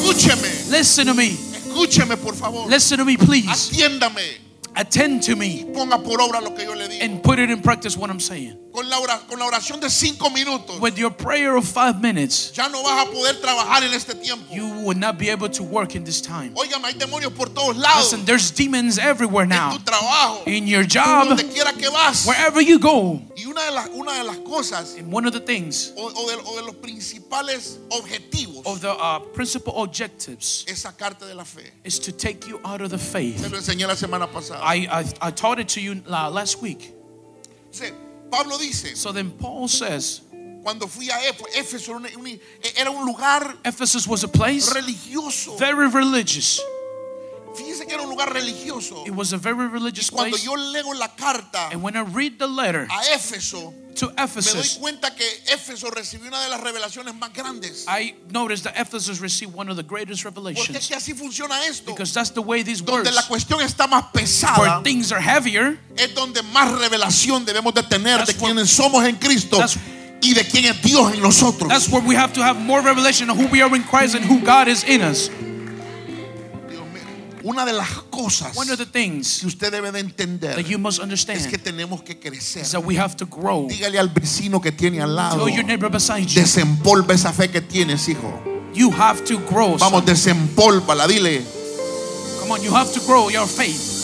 Escúcheme, 0.07 0.69
Listen 0.69 1.07
to 1.07 1.13
me. 1.13 1.46
Escúcheme 1.81 2.17
por 2.17 2.35
favor. 2.35 2.69
Listen 2.69 2.97
to 2.99 3.05
me, 3.05 3.17
please. 3.17 3.47
Atiéndame. 3.71 4.45
Attend 4.79 5.23
to 5.23 5.35
me 5.35 5.65
Ponga 5.73 5.97
por 6.03 6.21
obra 6.21 6.39
lo 6.39 6.53
que 6.53 6.63
yo 6.63 6.75
le 6.75 6.87
digo. 6.87 7.03
and 7.03 7.23
put 7.23 7.39
it 7.39 7.49
in 7.49 7.63
practice 7.63 7.97
what 7.97 8.11
I'm 8.11 8.19
saying. 8.19 8.55
Con 8.71 8.87
la, 8.87 8.97
con 9.27 9.39
la 9.39 9.47
oración 9.47 9.79
de 9.79 9.89
cinco 9.89 10.29
minutos, 10.29 10.79
With 10.79 10.99
your 10.99 11.09
prayer 11.09 11.55
of 11.55 11.65
five 11.65 11.99
minutes, 11.99 12.51
ya 12.53 12.67
no 12.67 12.83
vas 12.83 13.07
a 13.07 13.09
poder 13.11 13.41
trabajar 13.41 13.81
en 13.81 13.91
este 13.95 14.13
tiempo. 14.21 14.53
you 14.53 14.67
will 14.85 14.95
not 14.95 15.17
be 15.17 15.29
able 15.31 15.49
to 15.49 15.63
work 15.63 15.95
in 15.95 16.03
this 16.03 16.21
time. 16.21 16.53
Hay 16.55 16.93
demonios 16.93 17.33
por 17.33 17.47
todos 17.47 17.75
lados. 17.75 18.03
Listen, 18.11 18.23
there's 18.25 18.51
demons 18.51 18.99
everywhere 18.99 19.45
en 19.45 19.49
now. 19.49 19.71
tu 19.71 19.79
trabajo, 19.79 20.43
In 20.45 20.67
your 20.67 20.83
job, 20.83 21.27
donde 21.27 21.51
quiera 21.51 21.73
que 21.73 21.89
vas. 21.89 22.27
wherever 22.27 22.61
you 22.61 22.77
go. 22.77 23.19
Y 23.35 23.45
una 23.47 23.63
de 23.65 23.71
las, 23.71 23.89
una 23.95 24.13
de 24.13 24.23
las 24.25 24.37
cosas 24.45 24.95
And 24.95 25.11
one 25.11 25.25
of 25.25 25.33
the 25.33 25.39
things 25.39 25.91
o, 25.97 26.05
o 26.05 26.29
de, 26.29 26.35
o 26.45 26.55
de 26.57 26.61
los 26.67 26.75
principales 26.75 27.79
objetivos 27.89 28.56
of 28.67 28.81
the 28.81 28.91
uh, 28.91 29.19
principal 29.33 29.73
objectives 29.81 30.65
es 30.67 30.83
sacarte 30.83 31.21
de 31.27 31.33
la 31.33 31.43
fe. 31.43 31.63
is 31.83 31.97
to 31.99 32.11
take 32.11 32.47
you 32.47 32.59
out 32.65 32.81
of 32.81 32.89
the 32.89 32.97
faith. 32.97 33.41
lo 33.49 33.57
enseñé 33.57 33.87
la 33.87 33.95
semana 33.95 34.27
pasada. 34.31 34.61
I, 34.63 34.87
I, 34.91 35.27
I 35.27 35.31
taught 35.31 35.59
it 35.59 35.69
to 35.69 35.81
you 35.81 36.01
uh, 36.07 36.29
last 36.29 36.61
week. 36.61 36.93
Sí, 37.71 37.91
Pablo 38.29 38.57
dice, 38.57 38.95
So 38.97 39.11
then 39.11 39.31
Paul 39.31 39.67
says, 39.67 40.21
cuando 40.63 40.85
fui 40.87 41.07
a 41.09 41.13
Éf- 41.13 41.55
Éfeso, 41.55 41.89
era 41.89 42.09
un- 42.17 42.25
un- 42.25 42.39
era 42.77 42.91
un 42.91 43.05
lugar 43.05 43.55
Ephesus 43.63 44.05
was 44.07 44.23
a 44.23 44.27
place 44.27 44.73
religioso. 44.75 45.57
very 45.57 45.87
religious. 45.89 46.59
Fíjese 47.57 47.85
que 47.87 47.93
era 47.93 48.03
un 48.03 48.09
lugar 48.09 48.31
religioso. 48.31 49.03
It 49.05 49.13
was 49.15 49.33
a 49.33 49.37
very 49.37 49.67
religious 49.67 50.09
Cuando 50.11 50.31
place. 50.37 50.45
yo 50.45 50.55
leo 50.55 50.93
la 50.93 51.07
carta 51.15 51.69
And 51.71 51.81
when 51.81 51.95
I 51.95 52.01
read 52.01 52.37
the 52.37 52.47
letter 52.47 52.87
a 52.89 53.15
Éfeso, 53.15 53.73
to 53.95 54.07
me 54.09 54.13
doy 54.15 54.23
Ephesus, 54.25 54.77
cuenta 54.79 55.15
que 55.15 55.25
Éfeso 55.51 55.89
recibió 55.89 56.27
una 56.27 56.39
de 56.43 56.49
las 56.49 56.61
revelaciones 56.61 57.15
más 57.15 57.33
grandes. 57.33 57.85
I 57.87 58.15
noticed 58.31 58.63
that 58.65 58.79
Ephesus 58.79 59.19
received 59.19 59.53
one 59.55 59.69
of 59.69 59.75
the 59.75 59.83
greatest 59.83 60.23
Porque 60.23 60.37
es 60.37 60.55
revelations 60.55 60.87
que 60.87 60.95
así 60.95 61.13
funciona 61.15 61.65
esto. 61.65 61.91
because 61.91 62.13
that's 62.13 62.31
the 62.31 62.41
way 62.41 62.61
these 62.63 62.81
Donde 62.83 63.09
words, 63.09 63.15
la 63.15 63.23
cuestión 63.23 63.61
está 63.61 63.87
más 63.87 64.05
where 64.59 64.81
things 64.83 65.11
are 65.11 65.19
heavier, 65.21 65.79
es 65.97 66.13
donde 66.13 66.43
más 66.53 66.71
revelación 66.79 67.43
debemos 67.45 67.73
de 67.73 67.83
tener 67.83 68.23
de 68.25 68.33
quienes 68.35 68.69
somos 68.69 69.03
en 69.03 69.15
Cristo 69.15 69.59
y 70.21 70.33
de 70.33 70.43
quién 70.47 70.65
es 70.65 70.81
Dios 70.83 71.13
en 71.13 71.21
nosotros. 71.21 71.69
that's 71.69 71.89
where 71.89 72.05
we 72.05 72.15
have 72.15 72.33
to 72.33 72.43
have 72.43 72.59
more 72.59 72.81
revelation 72.81 73.29
of 73.29 73.37
who 73.37 73.47
we 73.47 73.61
are 73.63 73.75
in 73.75 73.83
Christ 73.83 74.15
and 74.15 74.23
who 74.25 74.39
God 74.41 74.67
is 74.67 74.83
in 74.83 75.01
us. 75.01 75.29
Una 77.47 77.65
de 77.65 77.71
las 77.71 77.89
cosas 78.09 78.57
One 78.57 78.69
of 78.73 78.77
the 78.77 78.85
things 78.85 79.39
que 79.39 79.47
usted 79.47 79.71
debe 79.71 79.89
de 79.93 79.99
entender 79.99 80.53
that 80.53 80.65
you 80.65 80.77
must 80.77 80.99
es 80.99 81.47
que 81.47 81.57
tenemos 81.57 82.01
que 82.01 82.19
crecer. 82.19 82.63
is 82.63 82.71
that 82.71 82.83
we 82.83 82.99
have 82.99 83.15
to 83.15 83.25
grow. 83.25 83.67
Dígale 83.69 83.97
al 83.97 84.09
vecino 84.09 84.59
que 84.59 84.73
tiene 84.73 85.01
al 85.01 85.15
lado, 85.15 85.45
Tell 85.45 85.55
your 85.55 85.63
neighbor 85.63 85.89
beside 85.89 86.25
you, 86.25 86.41
desempolva 86.41 87.13
esa 87.13 87.31
fe 87.31 87.49
que 87.49 87.61
tienes, 87.61 88.09
hijo. 88.09 88.33
you 88.73 88.91
have 88.91 89.23
to 89.23 89.39
grow. 89.49 89.77
Vamos, 89.77 90.05
desempólvala, 90.05 91.07
dile. 91.07 91.41
Come 92.41 92.51
on, 92.51 92.61
you 92.61 92.75
have 92.75 92.91
to 92.91 92.99
grow 93.07 93.29
your 93.29 93.47
faith. 93.47 93.96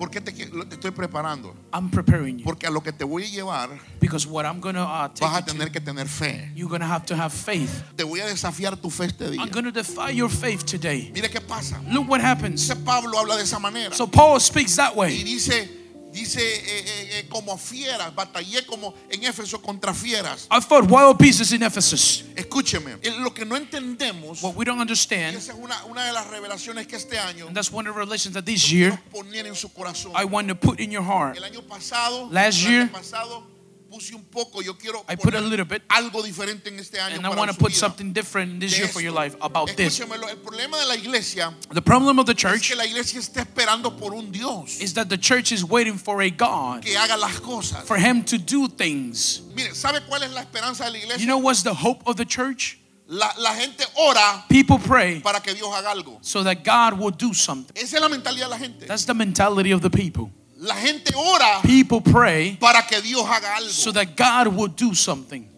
¿Por 0.00 0.10
qué 0.10 0.18
te, 0.18 0.32
te 0.32 0.74
estoy 0.76 0.92
preparando? 0.92 1.54
I'm 1.74 1.90
preparing 1.90 2.38
you 2.38 2.44
Porque 2.44 2.66
a 2.66 2.70
lo 2.70 2.80
que 2.82 2.90
te 2.90 3.04
voy 3.04 3.24
a 3.24 3.28
llevar 3.28 3.68
because 4.00 4.26
what 4.26 4.46
I'm 4.46 4.58
gonna 4.58 4.82
uh, 4.82 5.08
vas 5.20 5.34
a 5.34 5.42
take 5.44 5.52
tener 5.52 5.66
to, 5.66 5.72
que 5.74 5.80
tener 5.82 6.08
fe. 6.08 6.50
you're 6.54 6.70
gonna 6.70 6.88
have 6.88 7.04
to 7.04 7.14
have 7.14 7.34
faith. 7.34 7.82
Te 7.96 8.04
voy 8.04 8.20
a 8.20 8.26
desafiar 8.26 8.80
tu 8.80 8.88
fe 8.88 9.04
este 9.04 9.30
día. 9.30 9.42
I'm 9.42 9.50
gonna 9.50 9.70
defy 9.70 10.08
your 10.12 10.30
faith 10.30 10.64
today. 10.64 11.12
Qué 11.12 11.40
pasa. 11.46 11.82
Look 11.92 12.08
what 12.08 12.22
happens. 12.22 12.66
Pablo 12.82 13.18
habla 13.18 13.36
de 13.36 13.42
esa 13.42 13.58
manera. 13.58 13.94
So 13.94 14.06
Paul 14.06 14.40
speaks 14.40 14.74
that 14.76 14.94
Y 14.94 14.98
way. 14.98 15.22
dice, 15.22 15.68
dice 16.12 16.40
eh, 16.40 16.62
eh, 16.66 17.08
eh, 17.18 17.26
como 17.28 17.56
fieras, 17.56 18.14
batallé 18.14 18.64
como 18.66 18.94
en 19.08 19.24
Éfeso 19.24 19.60
contra 19.60 19.94
fieras. 19.94 20.48
I 20.50 20.60
fought 20.60 20.90
wild 20.90 21.18
beasts 21.18 21.52
in 21.52 21.62
Ephesus. 21.62 22.24
Escúcheme, 22.36 22.98
eh, 23.02 23.10
lo 23.18 23.32
que 23.32 23.44
no 23.44 23.56
entendemos, 23.56 24.42
What 24.42 24.54
we 24.56 24.64
don't 24.64 24.78
y 24.78 24.82
understand, 24.82 25.36
esa 25.36 25.52
es 25.52 25.58
una, 25.58 25.84
una 25.84 26.04
de 26.04 26.12
las 26.12 26.26
revelaciones 26.26 26.86
que 26.86 26.96
este 26.96 27.18
año 27.18 27.46
and 27.46 27.54
that's 27.56 27.72
one 27.72 27.88
of 27.88 27.94
the 27.94 27.98
revelations 27.98 28.34
that 28.34 28.44
this 28.44 28.70
year 28.70 28.98
poner 29.10 29.46
en 29.46 29.54
su 29.54 29.68
corazón. 29.72 30.12
I 30.14 30.24
want 30.24 30.48
to 30.48 30.54
put 30.54 30.80
in 30.80 30.90
your 30.90 31.04
heart. 31.04 31.36
El 31.36 31.44
año 31.44 31.62
pasado, 31.62 32.28
Last 32.30 32.58
year, 32.58 32.90
pasado 32.90 33.46
puse 33.90 34.14
un 34.14 34.22
poco, 34.24 34.62
yo 34.62 34.74
quiero 34.78 35.04
I 35.08 35.16
put 35.16 35.34
a 35.34 35.40
little 35.40 35.64
bit, 35.64 35.82
algo 35.88 36.22
diferente 36.22 36.68
en 36.68 36.78
este 36.78 37.00
año 37.00 37.16
and 37.16 37.26
I 37.26 37.28
para 37.30 37.36
want 37.40 37.48
to 37.50 37.54
su 37.54 37.60
put 37.60 37.70
vida. 37.72 37.78
something 37.80 38.12
different 38.12 38.60
this 38.60 38.78
year 38.78 38.86
for 38.88 39.00
your 39.02 39.12
life 39.12 39.36
about 39.40 39.68
this. 39.76 39.98
Escúchemelo, 39.98 40.28
el 40.30 40.36
problema 40.36 40.78
de 40.78 40.86
la 40.86 40.94
iglesia 40.94 41.52
The 41.72 41.82
problem 41.82 42.18
of 42.20 42.26
the 42.26 42.32
es 42.32 42.38
church 42.38 42.68
que 42.68 42.76
la 42.76 42.84
iglesia 42.86 43.18
está 43.18 43.40
esperando 43.40 43.96
por 43.98 44.14
un 44.14 44.30
Dios 44.30 44.80
is 44.80 44.94
that 44.94 45.08
the 45.08 45.18
church 45.18 45.50
is 45.50 45.64
waiting 45.64 45.98
for 45.98 46.22
a 46.22 46.30
God 46.30 46.82
que 46.82 46.96
haga 46.96 47.16
las 47.16 47.40
cosas. 47.40 47.84
for 47.84 47.96
Him 47.98 48.22
to 48.24 48.38
do 48.38 48.68
things. 48.68 49.42
Mire, 49.54 49.74
¿sabe 49.74 50.00
cuál 50.08 50.22
es 50.22 50.30
la 50.32 50.42
esperanza 50.42 50.84
de 50.84 50.92
la 50.92 50.98
iglesia? 50.98 51.18
You 51.18 51.26
know 51.26 51.38
what's 51.38 51.62
the 51.64 51.74
hope 51.74 52.02
of 52.06 52.16
the 52.16 52.24
church? 52.24 52.76
La, 53.12 53.32
la 53.38 53.52
gente 53.54 53.84
ora 53.96 54.44
People 54.48 54.78
pray 54.78 55.18
para 55.18 55.40
que 55.40 55.52
Dios 55.52 55.68
haga 55.74 55.90
algo. 55.90 56.18
so 56.22 56.44
that 56.44 56.62
God 56.62 56.96
will 56.96 57.10
do 57.10 57.34
something. 57.34 57.72
Esa 57.76 57.96
es 57.96 58.00
la 58.00 58.08
mentalidad 58.08 58.44
de 58.46 58.50
la 58.50 58.56
gente. 58.58 58.86
That's 58.86 59.04
the 59.04 59.14
mentality 59.14 59.72
of 59.72 59.80
the 59.82 59.90
people. 59.90 60.30
La 60.62 60.74
gente 60.74 61.12
ora 61.16 61.60
People 61.62 62.00
pray 62.02 62.56
para 62.60 62.82
que 62.86 63.00
Dios 63.00 63.24
haga 63.26 63.56
algo. 63.56 63.70
so 63.70 63.90
that 63.92 64.14
God 64.16 64.48
will 64.48 64.68
do 64.68 64.94
something. 64.94 65.48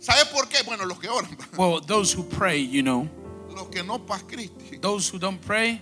¿Sabe 0.00 0.24
por 0.32 0.48
qué? 0.48 0.64
Bueno, 0.64 0.84
los 0.86 0.98
que 0.98 1.08
oran. 1.08 1.36
Well, 1.58 1.80
those 1.80 2.12
who 2.12 2.24
pray, 2.24 2.58
you 2.60 2.82
know, 2.82 3.08
Los 3.54 3.68
que 3.68 3.82
no, 3.82 4.00
those 4.80 5.10
who 5.10 5.18
don't 5.18 5.40
pray, 5.42 5.80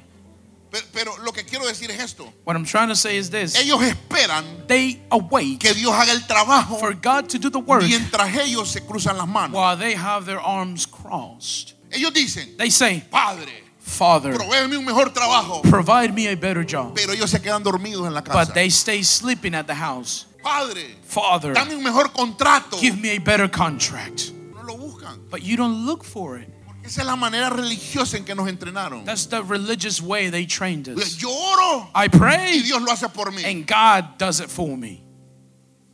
Pero, 0.73 0.85
pero 0.93 1.17
lo 1.25 1.33
que 1.33 1.45
quiero 1.45 1.67
decir 1.67 1.90
es 1.90 2.00
esto. 2.00 2.33
what 2.45 2.55
I'm 2.57 2.64
trying 2.64 2.88
to 2.88 2.97
say 2.97 3.17
is 3.17 3.31
this 3.31 3.55
Ellos 3.57 3.81
esperan 3.81 4.67
they 4.67 5.00
await 5.11 5.61
que 5.61 5.73
Dios 5.73 5.93
haga 5.93 6.12
el 6.12 6.26
trabajo 6.26 6.79
for 6.79 6.93
God 6.95 7.29
to 7.31 7.38
do 7.38 7.49
the 7.49 7.61
work 7.61 7.83
mientras 7.83 8.37
ellos 8.37 8.71
se 8.71 8.81
cruzan 8.81 9.17
las 9.19 9.26
manos. 9.29 9.55
while 9.55 9.76
they 9.76 9.95
have 9.95 10.26
their 10.26 10.40
arms 10.40 10.85
crossed. 10.85 11.75
Ellos 11.93 12.12
dicen, 12.12 12.57
They 12.57 12.71
say, 12.71 13.02
Padre, 13.11 13.60
Father, 13.91 14.33
provéeme 14.35 14.77
un 14.79 14.85
mejor 14.85 15.13
trabajo. 15.13 15.63
provide 15.63 16.13
me 16.15 16.29
a 16.29 16.37
better 16.37 16.65
job. 16.65 16.95
Pero 16.95 17.13
ellos 17.13 17.31
se 17.31 17.41
quedan 17.41 17.63
dormidos 17.63 18.07
en 18.07 18.15
la 18.15 18.23
casa. 18.23 18.45
But 18.47 18.55
they 18.55 18.71
stay 18.71 19.03
sleeping 19.03 19.55
at 19.55 19.67
the 19.67 19.75
house. 19.75 20.27
Padre, 20.43 20.97
Father, 21.05 21.53
dame 21.53 21.75
un 21.77 21.83
mejor 21.83 22.13
contrato. 22.13 22.79
give 22.79 22.99
me 23.01 23.11
a 23.17 23.19
better 23.21 23.49
contract. 23.51 24.33
No 24.55 24.63
lo 24.63 24.77
buscan. 24.77 25.29
But 25.31 25.43
you 25.43 25.57
don't 25.57 25.85
look 25.85 26.05
for 26.05 26.39
it. 26.39 26.49
Porque 26.67 26.87
esa 26.87 27.03
es 27.03 27.07
la 27.07 27.17
manera 27.17 27.51
religiosa 27.51 28.17
en 28.17 28.25
que 28.25 28.35
nos 28.35 28.49
entrenaron. 28.49 29.05
That's 29.05 29.27
the 29.27 29.43
religious 29.43 30.01
way 30.01 30.31
they 30.31 30.47
trained 30.47 30.89
us. 30.89 31.17
Yo 31.19 31.29
oro 31.31 31.91
I 31.95 32.05
y 32.05 32.09
pray 32.09 32.63
Dios 32.63 32.81
lo 32.81 32.91
hace 32.93 33.09
por 33.09 33.31
mí. 33.33 33.45
and 33.45 33.67
God 33.67 34.17
does 34.19 34.41
it 34.41 34.49
for 34.49 34.77
me. 34.79 35.03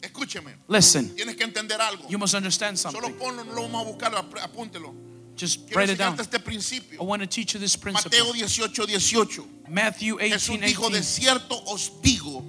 Escúcheme, 0.01 0.55
Listen, 0.69 1.17
tienes 1.17 1.35
que 1.37 1.43
entender 1.45 1.81
algo. 1.81 2.09
you 2.09 2.17
must 2.19 2.35
understand 2.35 2.79
Solo 2.79 3.01
something. 3.01 3.15
ponlo, 3.19 3.45
no 3.45 3.53
lo 3.55 3.63
vamos 3.63 3.83
a 3.87 3.91
buscar, 3.91 4.15
apúntelo. 4.43 4.95
Just 5.37 5.67
Quiero 5.67 5.81
write 5.81 5.91
it 5.91 5.99
down. 5.99 6.19
este 6.19 6.39
principio. 6.43 7.01
I 7.01 7.05
want 7.05 7.21
to 7.21 7.29
teach 7.29 7.53
you 7.55 7.61
this 7.61 7.77
Mateo 7.77 8.09
principle. 8.09 8.35
18, 8.35 8.87
18. 8.87 9.45
Matthew 9.69 10.17
Jesús 10.19 10.59
18, 10.59 10.67
dijo, 10.67 10.91
de 10.91 11.03
cierto 11.03 11.63
os 11.67 11.91
digo, 12.03 12.43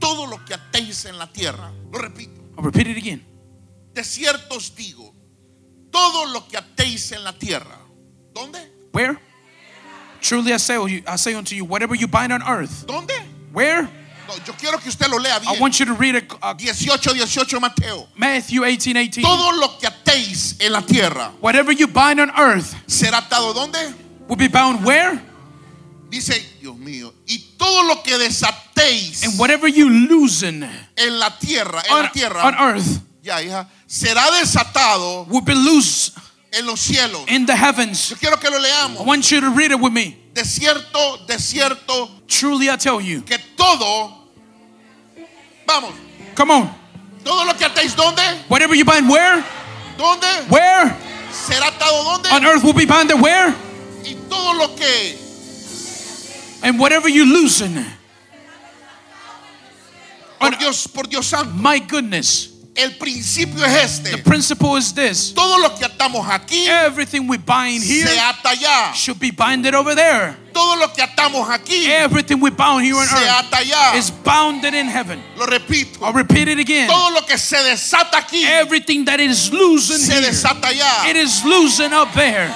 todo 0.00 0.26
lo 0.26 0.38
que 0.44 0.54
atéis 0.54 1.04
en 1.04 1.16
la 1.16 1.26
tierra, 1.26 1.72
lo 1.92 1.98
repito, 1.98 2.32
I'll 2.56 2.64
repeat 2.64 2.88
it 2.88 2.96
again. 2.96 3.24
de 3.94 4.02
cierto 4.02 4.56
os 4.56 4.74
digo, 4.74 5.14
todo 5.90 6.26
lo 6.32 6.46
que 6.48 6.56
atéis 6.56 7.12
en 7.12 7.22
la 7.22 7.32
tierra, 7.32 7.78
¿dónde? 8.32 8.58
Where? 8.92 9.16
Truly 10.20 10.52
I 10.52 10.56
say, 10.58 10.76
I 11.06 11.16
say 11.16 11.34
unto 11.34 11.54
you, 11.54 11.64
whatever 11.64 11.94
you 11.94 12.08
bind 12.08 12.32
on 12.32 12.42
earth. 12.42 12.84
¿Dónde? 12.86 13.14
Where? 13.52 13.88
No, 14.28 14.34
yo 14.44 14.52
quiero 14.58 14.78
que 14.78 14.90
usted 14.90 15.08
lo 15.08 15.18
lea 15.18 15.40
I 15.46 15.58
want 15.58 15.78
you 15.80 15.86
to 15.86 15.94
read 15.94 16.14
it, 16.14 16.30
uh, 16.42 16.52
18, 16.52 17.14
18 17.14 17.60
Mateo. 17.60 18.08
Matthew 18.14 18.62
18, 18.64 18.94
18. 18.94 19.22
Todo 19.22 19.58
lo 19.58 19.78
que 19.78 19.86
atéis 20.08 20.56
en 20.58 20.72
la 20.72 20.82
tierra 20.82 21.32
Whatever 21.40 21.72
you 21.72 21.86
bind 21.86 22.20
on 22.20 22.30
earth 22.36 22.74
será 22.86 23.18
atado 23.18 23.52
¿dónde? 23.54 23.78
will 24.28 24.36
be 24.36 24.48
bound 24.48 24.84
where? 24.84 25.20
Dice, 26.10 26.32
Dios 26.60 26.74
mío, 26.76 27.12
y 27.26 27.38
todo 27.58 27.82
lo 27.84 28.02
que 28.02 28.16
desatéis 28.16 29.22
And 29.24 29.38
whatever 29.38 29.68
you 29.68 29.90
loosen 29.90 30.62
en 30.96 31.18
la 31.18 31.36
tierra, 31.38 31.82
en 31.86 31.92
on, 31.92 32.02
la 32.04 32.12
tierra, 32.12 32.44
on 32.46 32.54
earth 32.54 33.02
ya 33.22 33.42
hija, 33.42 33.68
será 33.86 34.30
desatado 34.30 35.26
will 35.28 35.42
be 35.42 35.54
loose 35.54 36.12
en 36.52 36.64
los 36.64 36.80
cielos. 36.80 37.20
in 37.28 37.44
the 37.44 37.54
heavens. 37.54 38.08
Yo 38.08 38.16
quiero 38.16 38.38
que 38.40 38.48
lo 38.48 38.58
leamos. 38.58 39.00
I 39.00 39.04
want 39.04 39.30
you 39.30 39.38
to 39.42 39.50
read 39.50 39.70
it 39.70 39.78
with 39.78 39.92
me. 39.92 40.16
De 40.32 40.44
cierto, 40.46 41.18
de 41.26 41.38
cierto, 41.38 42.08
Truly 42.26 42.70
I 42.70 42.76
tell 42.78 43.02
you. 43.02 43.20
que 43.22 43.36
todo, 43.54 44.30
vamos, 45.66 45.92
Come 46.34 46.50
on. 46.54 46.70
todo 47.22 47.44
lo 47.44 47.52
que 47.54 47.66
atéis, 47.66 47.94
¿dónde? 47.94 48.22
Whatever 48.48 48.74
you 48.74 48.86
bind 48.86 49.10
where? 49.10 49.44
¿Dónde? 49.98 50.26
Where? 50.48 50.94
Será 51.32 51.66
atado, 51.66 52.04
¿dónde? 52.04 52.30
On 52.30 52.44
earth 52.46 52.62
will 52.62 52.72
be 52.72 52.86
bound 52.86 53.12
where? 53.20 53.52
Y 54.04 54.14
todo 54.30 54.54
lo 54.54 54.76
que 54.76 55.18
And 56.62 56.78
whatever 56.78 57.08
you 57.08 57.24
loosen. 57.24 57.84
Por 60.38 60.56
Dios, 60.56 60.86
por 60.88 61.08
Dios 61.08 61.26
santo. 61.26 61.52
my 61.52 61.80
goodness. 61.80 62.50
El 62.78 62.92
principio 62.96 63.64
es 63.64 64.00
The 64.04 64.18
principle 64.18 64.78
is 64.78 64.92
this. 64.94 65.34
Todo 65.34 65.58
lo 65.58 65.74
que 65.76 65.84
atamos 65.84 66.24
aquí 66.30 66.66
Everything 66.68 67.26
we 67.28 67.36
bind 67.36 67.82
here 67.82 68.06
se 68.06 68.18
ata 68.20 68.50
allá. 68.50 68.94
should 68.94 69.18
be 69.18 69.32
binded 69.32 69.74
over 69.74 69.96
there. 69.96 70.36
Todo 70.54 70.76
lo 70.76 70.88
que 70.92 71.02
atamos 71.02 71.48
aquí 71.50 71.86
Everything 71.86 72.40
we 72.40 72.50
bound 72.50 72.84
here 72.84 72.94
on 72.96 73.04
se 73.06 73.16
earth 73.16 73.46
ata 73.46 73.56
allá. 73.58 73.96
is 73.96 74.10
bounded 74.12 74.74
in 74.74 74.86
heaven. 74.86 75.20
Lo 75.36 75.46
repito. 75.46 76.02
I'll 76.04 76.12
repeat 76.12 76.46
it 76.46 76.58
again. 76.60 76.88
Todo 76.88 77.10
lo 77.14 77.22
que 77.26 77.36
se 77.36 77.56
desata 77.64 78.18
aquí 78.18 78.44
Everything 78.44 79.04
that 79.06 79.18
is 79.18 79.50
loosened 79.52 80.00
se 80.00 80.12
here, 80.14 80.22
desata 80.30 80.68
allá. 80.68 81.10
it 81.10 81.16
is 81.16 81.44
loosened 81.44 81.92
up 81.92 82.12
there. 82.14 82.54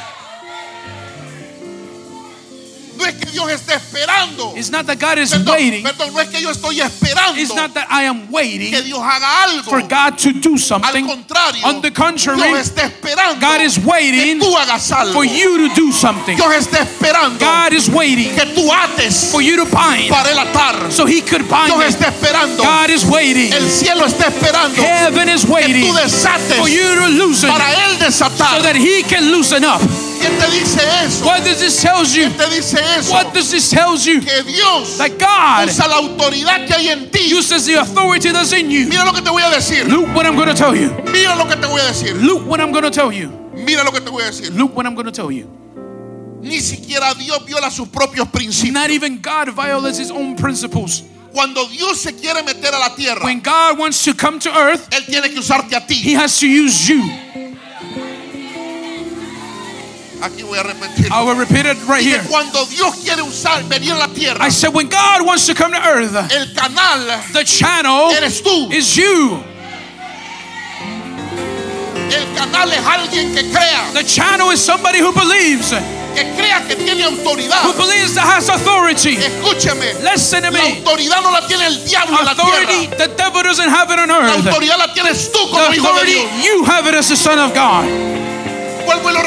No 3.02 3.08
es 3.08 3.14
que 3.16 3.30
Dios 3.32 3.50
esté 3.50 3.74
esperando. 3.74 4.54
It's 4.56 4.70
not 4.70 4.86
that 4.86 4.98
God 5.00 5.18
is 5.18 5.32
Perdón, 5.32 5.54
waiting. 5.54 5.82
perdón, 5.82 6.12
no 6.14 6.20
es 6.20 6.28
que 6.28 6.40
yo 6.40 6.50
estoy 6.50 6.80
esperando 6.80 7.36
It's 7.40 7.52
not 7.54 7.74
that 7.74 7.86
I 7.90 8.04
am 8.04 8.30
waiting 8.30 8.70
que 8.70 8.82
Dios 8.82 9.00
haga 9.02 9.42
algo. 9.44 9.64
for 9.70 9.82
God 9.82 10.16
to 10.18 10.32
do 10.32 10.56
something. 10.56 11.04
Al 11.04 11.16
contrario, 11.16 11.64
On 11.66 11.82
the 11.82 11.90
contrary, 11.90 12.40
Dios 12.42 12.58
está 12.70 12.84
esperando 12.86 13.40
God 13.40 13.60
is 13.62 13.78
waiting 13.78 14.38
que 14.38 14.46
tú 14.46 14.56
hagas 14.56 14.90
algo. 14.92 15.12
for 15.14 15.24
you 15.24 15.68
to 15.68 15.74
do 15.74 15.90
something. 15.92 16.36
Dios 16.36 16.52
está 16.54 16.82
esperando 16.82 17.38
God 17.40 17.72
is 17.72 17.88
waiting 17.88 18.34
que 18.34 18.46
tú 18.54 18.70
ates 18.70 19.30
for 19.32 19.42
you 19.42 19.56
to 19.56 19.64
bind 19.66 20.08
para 20.08 20.30
el 20.30 20.38
atar. 20.38 20.92
so 20.92 21.04
He 21.04 21.20
could 21.22 21.48
bind 21.48 21.72
Dios 21.74 21.82
it. 21.94 22.00
está 22.00 22.08
esperando. 22.12 22.62
God 22.62 22.90
is 22.90 23.04
waiting. 23.04 23.52
El 23.52 23.68
cielo 23.68 24.06
está 24.06 24.28
esperando 24.28 24.76
Heaven 24.80 25.28
is 25.28 25.44
que 25.44 25.52
waiting 25.52 25.82
tú 25.86 25.94
desates 25.94 26.54
for 26.56 26.68
you 26.68 26.94
to 26.94 27.08
loosen 27.08 27.50
para 27.50 27.64
Él 27.86 27.98
desatar. 27.98 28.56
so 28.58 28.62
that 28.62 28.76
He 28.76 29.02
can 29.02 29.30
loosen 29.32 29.64
up. 29.64 29.80
¿Quién 30.22 30.38
te 30.38 30.50
dice 30.50 30.80
eso? 31.04 31.24
What 31.26 31.42
does 31.42 31.58
this 31.58 31.80
tell 31.82 32.04
you? 32.04 32.28
¿Quién 32.30 32.36
te 32.36 32.54
dice 32.54 32.78
eso? 32.96 33.12
What 33.12 33.34
does 33.34 33.50
this 33.50 33.68
tell 33.68 33.96
you? 33.96 34.20
Que 34.20 34.42
Dios 34.44 34.96
That 34.98 35.18
God 35.18 35.68
usa 35.68 35.88
la 35.88 35.96
autoridad 35.96 36.66
que 36.66 36.74
hay 36.74 36.88
en 36.90 37.10
ti. 37.10 37.34
uses 37.34 37.66
the 37.66 37.74
authority 37.74 38.30
that's 38.30 38.52
in 38.52 38.70
you. 38.70 38.86
Mira 38.86 39.04
lo 39.04 39.12
que 39.12 39.20
te 39.22 39.30
voy 39.30 39.42
a 39.42 39.50
decir. 39.50 39.88
Look 39.88 40.14
what 40.14 40.24
I'm 40.26 40.36
going 40.36 40.48
to 40.48 40.54
tell 40.54 40.76
you. 40.76 40.90
Mira 41.10 41.34
lo 41.36 41.46
que 41.46 41.56
te 41.56 41.66
voy 41.66 41.80
a 41.80 41.86
decir. 41.86 42.14
Look 42.22 42.46
what 42.46 42.60
I'm 42.60 42.70
going 42.70 42.84
to 42.84 42.90
tell 42.90 43.10
you. 43.12 43.28
Mira 43.54 43.82
lo 43.82 43.90
que 43.90 44.00
te 44.00 44.10
voy 44.10 44.22
a 44.22 44.26
decir. 44.26 44.54
Look 44.56 44.76
what 44.76 44.86
I'm 44.86 44.94
going 44.94 45.06
to 45.06 45.12
tell 45.12 45.32
you. 45.32 45.50
Ni 46.40 46.60
siquiera 46.60 47.14
Dios 47.14 47.44
viola 47.44 47.70
sus 47.70 47.88
propios 47.88 48.28
principios. 48.28 48.72
Not 48.72 48.90
even 48.90 49.20
God 49.20 49.48
violates 49.50 49.98
his 49.98 50.10
own 50.12 50.36
principles. 50.36 51.02
Cuando 51.32 51.66
Dios 51.66 52.00
se 52.00 52.12
quiere 52.12 52.42
meter 52.44 52.74
a 52.74 52.78
la 52.78 52.94
tierra, 52.94 53.24
When 53.24 53.40
God 53.40 53.78
wants 53.78 54.04
to 54.04 54.14
come 54.14 54.38
to 54.40 54.50
earth, 54.50 54.88
Él 54.90 55.06
tiene 55.06 55.30
que 55.30 55.38
usarte 55.40 55.74
a 55.74 55.80
he 55.88 56.12
has 56.14 56.38
to 56.40 56.46
use 56.46 56.88
you. 56.88 57.02
Aquí 60.22 60.42
voy 60.44 60.56
a 60.58 60.62
repetir. 60.62 61.10
I 61.10 61.22
will 61.24 61.34
repeat 61.34 61.66
it 61.66 61.76
right 61.88 62.02
here. 62.04 62.22
cuando 62.30 62.64
Dios 62.66 62.94
quiere 63.02 63.22
usar, 63.22 63.62
venir 63.68 63.92
a 63.92 63.98
la 63.98 64.06
tierra, 64.08 64.38
I 64.40 64.50
said, 64.50 64.72
when 64.72 64.88
God 64.88 65.26
wants 65.26 65.46
to 65.46 65.54
come 65.54 65.72
to 65.72 65.78
earth, 65.84 66.14
el 66.14 66.46
canal 66.54 67.06
the 67.32 67.42
channel 67.44 68.10
eres 68.12 68.40
tú. 68.40 68.70
is 68.72 68.96
you. 68.96 69.42
El 72.12 72.26
canal 72.36 72.70
es 72.70 72.84
alguien 72.86 73.34
que 73.34 73.50
crea, 73.50 73.90
The 73.94 74.04
channel 74.04 74.50
is 74.50 74.60
somebody 74.60 74.98
who 75.00 75.12
believes, 75.12 75.70
que 76.14 76.24
crea 76.36 76.62
que 76.68 76.76
tiene 76.76 77.02
autoridad. 77.04 77.62
who 77.64 77.72
believes 77.72 78.14
that 78.14 78.24
has 78.24 78.48
authority. 78.48 79.16
Escúcheme, 79.16 80.04
Listen 80.04 80.42
to 80.44 80.50
la 80.50 80.58
me. 80.62 80.76
autoridad 80.84 81.22
no 81.22 81.32
la 81.32 81.46
tiene 81.48 81.66
el 81.66 81.84
diablo 81.84 82.18
en 82.20 82.24
la 82.26 82.34
tierra. 82.34 82.96
the 82.98 83.08
devil 83.16 83.42
doesn't 83.42 83.70
have 83.70 83.90
it 83.90 83.98
on 83.98 84.08
La 84.08 84.18
earth. 84.20 84.46
autoridad 84.46 84.78
la 84.78 84.92
tienes 84.94 85.32
tú 85.32 85.38
The 85.50 85.74
hijo 85.74 85.82
de 85.82 85.88
authority, 85.88 86.12
Dios. 86.12 86.44
you 86.44 86.64
have 86.64 86.86
it 86.86 86.94
as 86.94 87.08
the 87.08 87.16
son 87.16 87.38
of 87.38 87.54
God. 87.54 87.88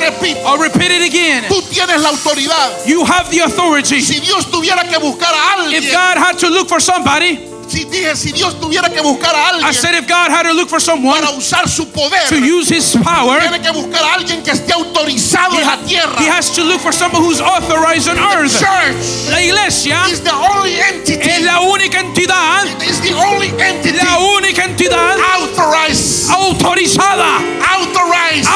Vuelvo 0.10 0.26
y 0.26 0.34
lo 0.34 0.42
repito. 0.42 0.48
I'll 0.48 0.58
repeat 0.58 0.92
it 0.92 1.02
again. 1.02 1.46
Tú 1.48 1.62
tienes 1.64 2.00
la 2.00 2.10
autoridad. 2.10 2.86
You 2.86 3.04
have 3.06 3.30
the 3.30 3.42
authority. 3.42 4.02
Si 4.02 4.20
Dios 4.20 4.50
tuviera 4.52 4.84
que 4.88 4.98
buscar 4.98 5.34
a 5.34 5.70
If 5.72 5.92
God 5.92 6.18
had 6.18 6.38
to 6.40 6.50
look 6.50 6.68
for 6.68 6.82
somebody, 6.82 7.55
si 7.76 7.84
dije, 7.86 8.16
si 8.16 8.32
Dios 8.32 8.60
tuviera 8.60 8.90
que 8.90 9.02
buscar 9.02 9.36
a 9.36 9.38
I 9.38 9.52
alguien 9.52 9.74
said 9.74 9.96
if 9.96 10.08
God 10.08 10.32
had 10.32 10.44
to 10.44 10.54
look 10.54 10.70
for 10.70 10.80
someone 10.80 11.20
para 11.20 11.36
usar 11.36 11.68
su 11.68 11.86
poder, 11.92 12.28
to 12.30 12.38
use 12.40 12.70
his 12.70 12.96
power, 13.04 13.40
tiene 13.42 13.60
que 13.62 13.72
buscar 13.72 14.02
a 14.04 14.14
alguien 14.14 14.42
que 14.44 14.52
esté 14.52 14.72
autorizado 14.74 15.56
he, 15.56 15.62
en 15.62 15.68
la 15.68 15.78
tierra. 15.86 16.16
he 16.22 16.28
has 16.28 16.52
to 16.56 16.64
look 16.64 16.80
for 16.80 16.94
someone 16.94 17.22
who's 17.22 17.42
authorized 17.42 18.08
on 18.08 18.18
earth. 18.18 18.58
Church 18.58 19.30
La 19.30 19.40
iglesia 19.42 19.98
is 20.10 20.22
the 20.22 20.32
only 20.32 20.80
entity. 20.80 21.20
es 21.30 21.42
la 21.44 21.60
única 21.60 22.00
entidad, 22.00 22.66
is 22.82 23.02
the 23.02 23.14
only 23.14 23.50
entity 23.60 23.98
la 23.98 24.20
única 24.20 24.64
entidad 24.64 25.18
authorized, 25.38 26.30
autorizada, 26.32 27.40
authorized 27.76 28.48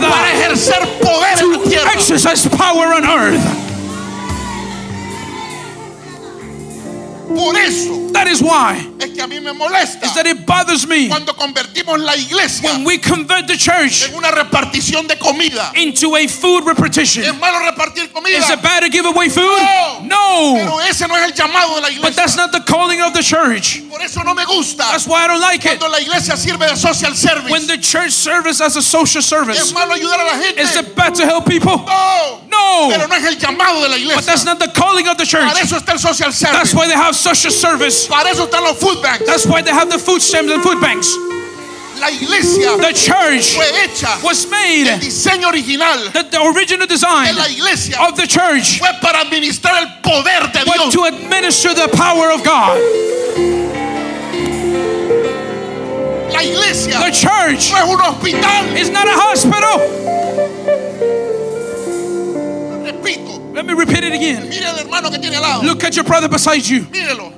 para 0.00 0.32
ejercer 0.32 0.98
poder 1.00 1.38
en 1.38 1.52
la 1.52 1.58
to 1.58 1.68
tierra. 1.68 1.92
exercise 1.92 2.48
power 2.48 2.94
on 2.94 3.04
earth. 3.04 3.69
Por 7.34 7.56
eso 7.56 8.10
That 8.12 8.26
is 8.26 8.42
why 8.42 8.86
es 8.98 9.10
que 9.10 9.22
a 9.22 9.26
mí 9.26 9.40
me 9.40 9.52
molesta 9.52 10.04
is 10.04 10.14
that 10.14 10.26
it 10.26 10.44
bothers 10.44 10.86
me 10.86 11.08
cuando 11.08 11.32
convertimos 11.34 11.98
la 11.98 12.14
iglesia 12.16 12.68
when 12.68 12.84
we 12.84 12.98
convert 12.98 13.46
the 13.46 13.56
church 13.56 14.08
en 14.08 14.14
una 14.14 14.30
repartición 14.30 15.06
de 15.06 15.16
comida. 15.16 15.72
into 15.76 16.16
a 16.16 16.26
food 16.26 16.66
repartition. 16.66 17.24
¿Es 17.24 17.38
malo 17.38 17.58
repartir 17.60 18.10
comida? 18.12 18.36
Is 18.36 18.50
it 18.50 18.60
bad 18.62 18.80
to 18.80 18.90
give 18.90 19.06
away 19.06 19.28
food? 19.28 19.42
No. 19.44 20.00
No. 20.02 20.54
Pero 20.54 20.80
ese 20.80 21.06
no 21.06 21.16
es 21.16 21.24
el 21.24 21.34
llamado 21.34 21.76
de 21.76 21.80
la 21.82 21.88
But 22.02 22.14
that's 22.14 22.36
not 22.36 22.52
the 22.52 22.60
calling 22.60 23.00
of 23.00 23.12
the 23.14 23.22
church. 23.22 23.82
Por 23.88 24.02
eso 24.02 24.22
no 24.22 24.34
me 24.34 24.44
gusta 24.44 24.84
That's 24.90 25.06
why 25.06 25.24
I 25.24 25.28
don't 25.28 25.40
like 25.40 25.64
it. 25.64 25.78
cuando 25.78 25.88
la 25.88 26.00
iglesia 26.00 26.36
sirve 26.36 26.68
de 26.68 26.76
social 26.76 27.14
service. 27.14 27.50
When 27.50 27.66
the 27.66 27.78
church 27.78 28.12
serves 28.12 28.60
as 28.60 28.76
a 28.76 28.82
social 28.82 29.20
¿Es 29.20 29.28
service, 29.28 29.72
malo 29.72 29.94
ayudar 29.94 30.20
a 30.20 30.24
la 30.24 30.42
gente? 30.42 30.60
is 30.60 30.76
it 30.76 30.94
bad 30.94 31.14
to 31.14 31.24
help 31.24 31.46
people? 31.46 31.78
No. 31.86 32.42
No. 32.50 32.88
Pero 32.90 33.06
no 33.06 33.14
es 33.14 33.24
el 33.24 33.38
llamado 33.38 33.82
de 33.82 33.88
la 33.88 34.14
But 34.14 34.24
that's 34.26 34.44
not 34.44 34.58
the 34.58 34.68
calling 34.68 35.08
of 35.08 35.16
the 35.16 35.24
church. 35.24 35.46
Para 35.46 35.60
eso 35.60 35.76
está 35.76 35.92
el 35.92 35.98
social 35.98 36.32
service. 36.32 36.56
That's 36.58 36.74
why 36.74 36.86
they 36.86 36.94
have 36.94 37.16
social 37.20 37.52
service. 37.52 38.06
Para 38.08 38.30
eso 38.30 38.46
están 38.46 38.62
los 38.64 38.78
food 38.80 39.02
banks. 39.02 39.26
That's 39.26 39.46
why 39.46 39.62
they 39.62 39.70
have 39.72 39.90
the 39.90 39.98
food 39.98 40.20
stamps 40.22 40.50
and 40.52 40.62
food 40.62 40.80
banks. 40.80 41.08
La 42.00 42.08
iglesia 42.08 42.78
The 42.78 42.94
church 42.94 43.54
fue 43.54 43.66
hecha. 43.84 44.22
was 44.24 44.44
El 44.46 44.50
made, 44.50 44.86
diseño 45.00 45.48
original 45.50 45.98
the, 46.12 46.22
the 46.30 46.40
original 46.40 46.86
design 46.86 47.36
la 47.36 47.44
iglesia 47.46 47.94
of 48.00 48.16
the 48.16 48.26
church 48.26 48.78
fue 48.78 48.88
para 49.02 49.18
administrar 49.20 49.82
el 49.82 50.00
poder 50.02 50.50
de 50.50 50.64
Dios. 50.64 50.94
to 50.94 51.04
administer 51.04 51.74
the 51.74 51.88
power 51.94 52.30
of 52.32 52.42
God. 52.42 52.78
La 56.32 56.40
iglesia 56.42 56.98
The 57.04 57.10
church 57.12 57.70
no 57.70 57.76
es 57.76 57.88
un 57.90 58.00
hospital. 58.00 58.76
is 58.78 58.88
not 58.88 59.06
a 59.06 59.12
hospital. 59.12 59.76
Repito, 62.86 63.39
Let 63.52 63.66
me 63.66 63.74
repeat 63.74 64.04
it 64.04 64.12
again. 64.12 64.48
mire 64.48 64.66
al 64.66 64.78
hermano 64.78 65.10
que 65.10 65.18
tiene 65.18 65.36
al 65.36 65.42
lado. 65.42 65.62
Look 65.62 65.84
at 65.84 65.94
your 65.96 66.04
brother 66.04 66.28
beside 66.28 66.66
you. 66.66 66.86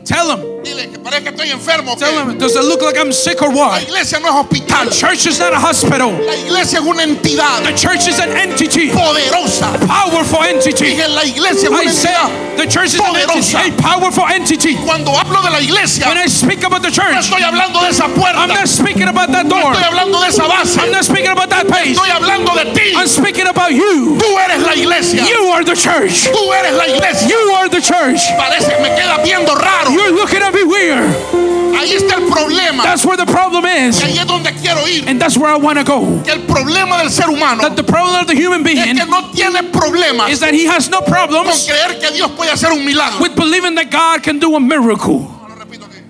Tell 0.05 0.37
him. 0.37 0.62
Dile 0.63 0.89
que 0.91 0.99
parece 0.99 1.23
que 1.25 1.29
estoy 1.31 1.51
enfermo. 1.51 1.97
Tell. 1.97 2.39
Does 2.39 2.55
it 2.55 2.63
look 2.65 2.83
like 2.83 2.97
I'm 2.97 3.13
sick 3.13 3.43
or 3.43 3.49
La 3.53 3.69
what? 3.73 3.83
iglesia 3.83 4.21
no 4.21 4.29
es 4.29 4.35
hospital. 4.35 4.91
Church 4.91 5.27
is 5.27 5.39
not 5.41 5.53
a 5.53 5.59
hospital. 5.59 6.13
La 6.25 6.35
iglesia 6.37 6.79
es 6.79 6.85
una 6.87 7.03
entidad 7.03 7.63
The 7.65 7.73
church 7.75 8.07
is 8.07 8.21
an 8.21 8.31
entity, 8.37 8.91
poderosa. 8.91 9.67
powerful 9.89 10.43
entity. 10.45 10.95
Dije, 10.95 11.09
la 11.09 11.25
iglesia 11.25 11.69
es 11.69 11.71
una 11.71 11.83
I 11.83 11.87
say 11.89 12.11
entidad. 12.15 12.57
the 12.59 12.67
church 12.67 12.95
is 12.95 13.01
an 13.01 13.17
entity, 13.17 13.57
a 13.59 13.83
powerful 13.83 14.27
entity. 14.29 14.77
Cuando 14.77 15.11
hablo 15.13 15.43
de 15.43 15.51
la 15.51 15.59
iglesia, 15.61 16.07
When 16.07 16.19
I 16.19 16.27
speak 16.27 16.63
about 16.63 16.83
the 16.83 16.91
no 16.91 16.95
church, 16.95 17.27
estoy 17.27 17.43
hablando 17.43 17.81
de 17.83 17.89
esa 17.89 18.07
puerta. 18.15 18.39
I'm 18.39 18.49
not 18.49 18.69
speaking 18.69 19.09
about 19.09 19.33
that 19.33 19.47
No 19.47 19.59
door. 19.61 19.73
estoy 19.75 19.83
hablando 19.85 20.21
de 20.21 20.29
esa 20.29 20.47
base. 20.47 20.79
I'm 20.79 20.93
not 20.93 21.05
speaking 21.05 21.31
about 21.31 21.51
that 21.51 21.67
page. 21.67 21.97
Estoy 21.97 22.11
hablando 22.11 22.55
de 22.55 22.73
ti. 22.73 22.95
I'm 22.95 23.09
speaking 23.09 23.49
about 23.49 23.73
you. 23.73 24.17
Tú 24.19 24.39
eres 24.39 24.63
la 24.63 24.75
iglesia. 24.75 25.25
You 25.27 25.51
are 25.51 25.65
the 25.65 25.75
church. 25.75 26.31
Tú 26.31 26.53
eres 26.55 26.73
la 26.75 26.87
iglesia. 26.87 27.29
You 27.29 27.51
are 27.59 27.69
the 27.69 27.81
church. 27.81 28.21
Parece 28.39 28.71
que 28.77 28.81
me 28.81 28.91
queda 28.95 29.19
viendo 29.25 29.55
raro. 29.57 29.91
You're 29.91 30.13
looking 30.13 30.41
at 30.43 30.52
weird. 30.65 31.09
Ahí 31.75 31.95
está 31.95 32.17
el 32.17 32.27
problema. 32.29 32.83
That's 32.85 33.05
where 33.05 33.17
the 33.17 33.27
problem 33.27 33.65
Y 33.65 33.89
is. 33.89 34.03
ahí 34.03 34.19
es 34.19 34.27
donde 34.27 34.53
quiero 34.55 34.87
ir. 34.87 35.09
And 35.09 35.21
that's 35.21 35.37
where 35.37 35.51
I 35.51 35.57
want 35.57 35.79
to 35.79 35.85
go. 35.85 36.23
Que 36.23 36.33
el 36.33 36.43
problema 36.47 36.99
del 36.99 37.11
ser 37.11 37.29
humano 37.29 37.63
That 37.63 37.77
the 37.77 37.83
problem 37.83 38.21
of 38.21 38.27
the 38.29 38.35
human 38.37 38.61
es 38.67 38.73
being 38.75 38.97
que 38.97 39.07
no 39.07 39.31
tiene 39.33 39.63
problemas 39.73 40.31
is 40.31 40.41
that 40.41 40.55
he 40.55 40.67
has 40.69 40.89
no 40.91 41.01
con 41.01 41.13
problems 41.13 41.67
creer 41.67 41.99
que 41.99 42.11
Dios 42.15 42.31
puede 42.33 42.51
hacer 42.53 42.71
un 42.73 42.85
milagro. 42.85 43.21
with 43.21 43.35
believing 43.35 43.75
that 43.77 43.91
God 43.91 44.23
can 44.23 44.39
do 44.39 44.55
a 44.55 44.61
miracle. 44.61 45.29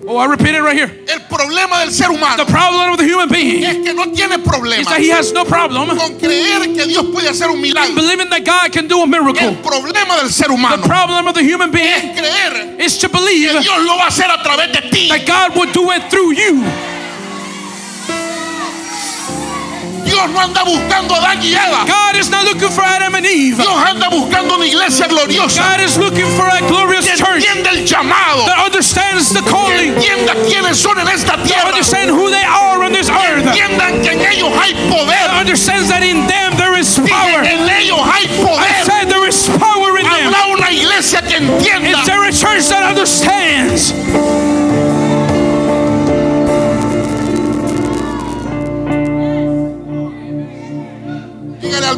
Lo 0.03 0.11
repito 0.11 0.11
aquí. 0.11 0.13
Oh, 0.13 0.17
I 0.17 0.25
repeat 0.27 0.55
it 0.55 0.61
right 0.61 0.75
here. 0.75 0.91
El 1.07 1.21
problema 1.27 1.79
del 1.79 1.91
ser 1.91 2.09
humano 2.09 2.35
The 2.37 2.51
problem 2.51 2.91
of 2.91 2.97
the 2.97 3.05
human 3.05 3.29
being 3.29 3.63
es 3.63 3.77
que 3.77 3.93
no 3.93 4.05
tiene 4.11 4.35
is 4.35 4.85
that 4.87 4.99
he 4.99 5.11
has 5.11 5.31
no 5.33 5.45
problem 5.45 5.97
con 5.97 6.17
creer 6.19 6.73
que 6.73 6.85
Dios 6.85 7.05
puede 7.11 7.29
hacer 7.29 7.49
un 7.49 7.61
milagro. 7.61 7.95
believing 7.95 8.29
that 8.29 8.43
God 8.45 8.71
can 8.71 8.87
do 8.87 8.99
a 8.99 9.03
El 9.03 9.07
miracle. 9.07 9.57
problema 9.63 10.17
del 10.17 10.29
ser 10.31 10.47
The 10.47 10.87
problem 10.87 11.27
of 11.27 11.33
the 11.35 11.43
human 11.43 11.71
being 11.71 11.87
es 11.87 12.19
creer 12.19 12.79
is 12.79 12.97
to 12.99 13.07
que 13.09 13.17
believe 13.17 13.51
Dios 13.61 13.79
lo 13.83 13.97
va 13.97 14.05
a 14.05 14.07
hacer 14.07 14.29
a 14.29 14.41
través 14.43 14.71
de 14.71 14.81
ti. 14.89 15.09
that 15.09 15.25
God 15.25 15.55
will 15.57 15.71
do 15.71 15.91
it 15.91 16.09
through 16.09 16.33
you. 16.33 16.92
Dios 20.23 20.35
no 20.35 20.39
anda 20.39 20.63
buscando 20.63 21.15
a 21.15 21.17
Adán 21.17 21.43
y 21.43 21.53
Eva. 21.53 21.83
God 21.85 22.15
is 22.15 22.29
not 22.29 22.45
looking 22.45 22.69
for 22.69 22.81
Adam 22.81 23.13
and 23.15 23.25
Eve. 23.25 23.57
Dios 23.57 23.75
anda 23.75 24.07
buscando 24.07 24.55
una 24.55 24.65
iglesia 24.65 25.05
gloriosa 25.07 25.61
God 25.61 25.81
is 25.81 25.97
looking 25.97 26.27
for 26.37 26.47
a 26.47 26.61
glorious 26.61 27.05
que 27.05 27.17
church 27.17 27.43
entienda 27.43 27.71
el 27.71 27.83
llamado, 27.83 28.45
that 28.45 28.63
understands 28.63 29.33
the 29.33 29.41
que 29.41 29.51
calling, 29.51 29.93
entienda 29.95 30.33
quiénes 30.47 30.77
son 30.77 30.97
en 30.99 31.09
esta 31.09 31.35
that 31.35 31.43
tierra, 31.45 31.67
understand 31.67 32.09
who 32.09 32.29
they 32.29 32.45
are 32.45 32.83
on 32.83 32.93
this 32.93 33.09
earth, 33.09 33.43
that 33.43 33.51
entiendan 33.51 34.01
que 34.01 34.11
en 34.11 34.21
ellos 34.23 34.47
hay 34.55 34.71
poder. 34.87 35.27
understands 35.35 35.89
that 35.89 36.03
in 36.03 36.25
them 36.27 36.55
there 36.55 36.79
is 36.79 36.95
power. 37.03 37.43
en 37.43 37.67
ellos 37.67 37.99
hay 37.99 38.23
I 38.23 38.83
said 38.87 39.09
there 39.11 39.27
is 39.27 39.49
power 39.59 39.99
in 39.99 40.07
them. 40.07 40.31
Habrá 40.31 40.55
una 40.55 40.71
iglesia 40.71 41.19
que 41.21 41.35
entienda 41.35 41.99
Is 41.99 42.05
there 42.07 42.23
a 42.23 42.31
church 42.31 42.71
that 42.71 42.83
understands? 42.87 43.82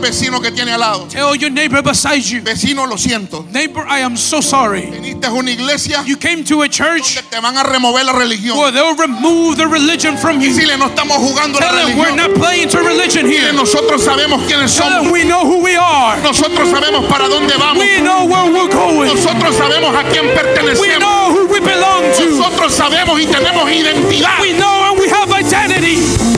Vecino 0.06 0.40
que 0.40 0.52
tiene 0.52 0.74
al 0.74 0.80
lado. 0.80 1.08
Tell 1.10 1.36
your 1.36 1.50
neighbor 1.52 1.82
beside 1.82 2.22
you, 2.22 2.42
Vecino, 2.42 2.86
lo 2.86 2.96
siento. 2.98 3.46
neighbor, 3.52 3.86
I 3.88 4.02
am 4.04 4.16
so 4.16 4.42
sorry. 4.42 4.82
Viniste 4.92 5.26
a 5.28 5.32
una 5.32 5.52
iglesia 5.52 6.04
You 6.06 6.18
came 6.18 6.44
to 6.46 6.62
a 6.62 6.70
church 6.70 7.16
que 7.16 7.24
te 7.24 7.40
van 7.40 7.58
a 7.58 7.64
remover 7.64 8.04
la 8.06 8.14
religión. 8.14 8.58
where 8.58 8.72
they'll 8.72 8.96
remove 8.96 9.58
the 9.58 9.68
religion 9.68 10.18
from 10.18 10.40
you. 10.40 10.54
Dile, 10.54 10.78
no 10.78 10.88
estamos 10.88 11.18
jugando 11.18 11.60
la 11.60 11.70
Tell 11.72 11.88
them 11.88 11.98
we're 11.98 12.16
not 12.16 12.34
playing 12.36 12.70
to 12.70 12.80
religion 12.80 13.26
Dile, 13.26 13.50
here. 13.50 13.54
nosotros 13.54 14.04
sabemos 14.04 14.42
quiénes 14.46 14.76
Tell 14.76 14.90
them 14.90 15.04
somos. 15.06 15.12
we 15.12 15.24
know 15.24 15.42
who 15.46 15.64
we 15.64 15.76
are. 15.76 16.22
Nosotros 16.22 16.70
sabemos 16.70 17.06
para 17.10 17.28
dónde 17.28 17.56
vamos. 17.58 17.84
We 17.84 18.02
know 18.02 18.26
where 18.26 18.46
we're 18.52 18.72
going. 18.72 19.08
Nosotros 19.10 19.56
sabemos 19.56 19.96
a 19.96 20.04
quién 20.10 20.26
We 20.80 20.98
know 21.00 21.32
who 21.32 21.48
we 21.48 21.60
belong 21.60 22.04
to. 22.18 22.26
Nosotros 22.30 22.74
sabemos 22.74 23.20
y 23.20 23.26
tenemos 23.26 23.70
identidad. 23.72 24.40
We 24.42 24.54
know 24.54 24.92
and 24.92 25.00
we 25.00 25.10
have 25.10 25.32
identity. 25.32 26.35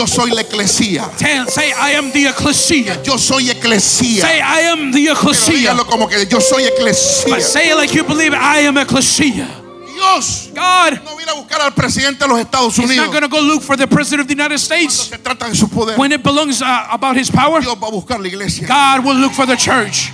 Yo 0.00 0.06
soy 0.06 0.30
la 0.30 0.40
eclesía. 0.40 1.10
Tell, 1.18 1.46
say, 1.46 1.72
I 1.72 1.90
am 1.90 2.10
the 2.10 2.28
ecclesia. 2.28 3.02
Yo 3.02 3.18
soy 3.18 3.50
eclesía. 3.50 4.22
Say, 4.22 4.40
I 4.40 4.60
am 4.72 4.90
the 4.92 5.04
Pero 5.04 5.12
ecclesia. 5.12 5.52
dígalo 5.52 5.84
como 5.86 6.08
que 6.08 6.24
yo 6.24 6.40
soy 6.40 6.64
eclesía. 6.64 7.34
But 7.34 7.42
say 7.42 7.70
it 7.70 7.76
like 7.76 7.92
you 7.94 8.02
believe. 8.04 8.32
I 8.32 8.60
am 8.60 8.78
ecclesia. 8.78 9.46
Dios 9.92 10.48
God 10.54 11.04
no 11.04 11.16
viene 11.16 11.32
a 11.32 11.34
buscar 11.34 11.60
al 11.60 11.74
presidente 11.74 12.24
de 12.24 12.28
los 12.28 12.40
Estados 12.40 12.78
Unidos. 12.78 12.96
not 12.96 13.10
going 13.12 13.20
to 13.20 13.28
go 13.28 13.42
look 13.42 13.60
for 13.62 13.76
the 13.76 13.86
president 13.86 14.22
of 14.22 14.28
the 14.28 14.32
United 14.32 14.58
States 14.58 14.94
Se 15.10 15.18
trata 15.18 15.50
de 15.50 15.54
su 15.54 15.68
poder. 15.68 15.98
when 15.98 16.10
it 16.12 16.22
belongs 16.22 16.62
uh, 16.62 16.86
about 16.90 17.14
his 17.14 17.30
power. 17.30 17.60
Dios 17.60 17.76
va 17.76 17.88
a 17.88 17.90
buscar 17.90 18.18
la 18.18 18.26
iglesia. 18.26 18.66
God 18.66 19.04
will 19.04 19.16
look 19.16 19.32
for 19.32 19.44
the 19.44 19.56
church. 19.56 20.12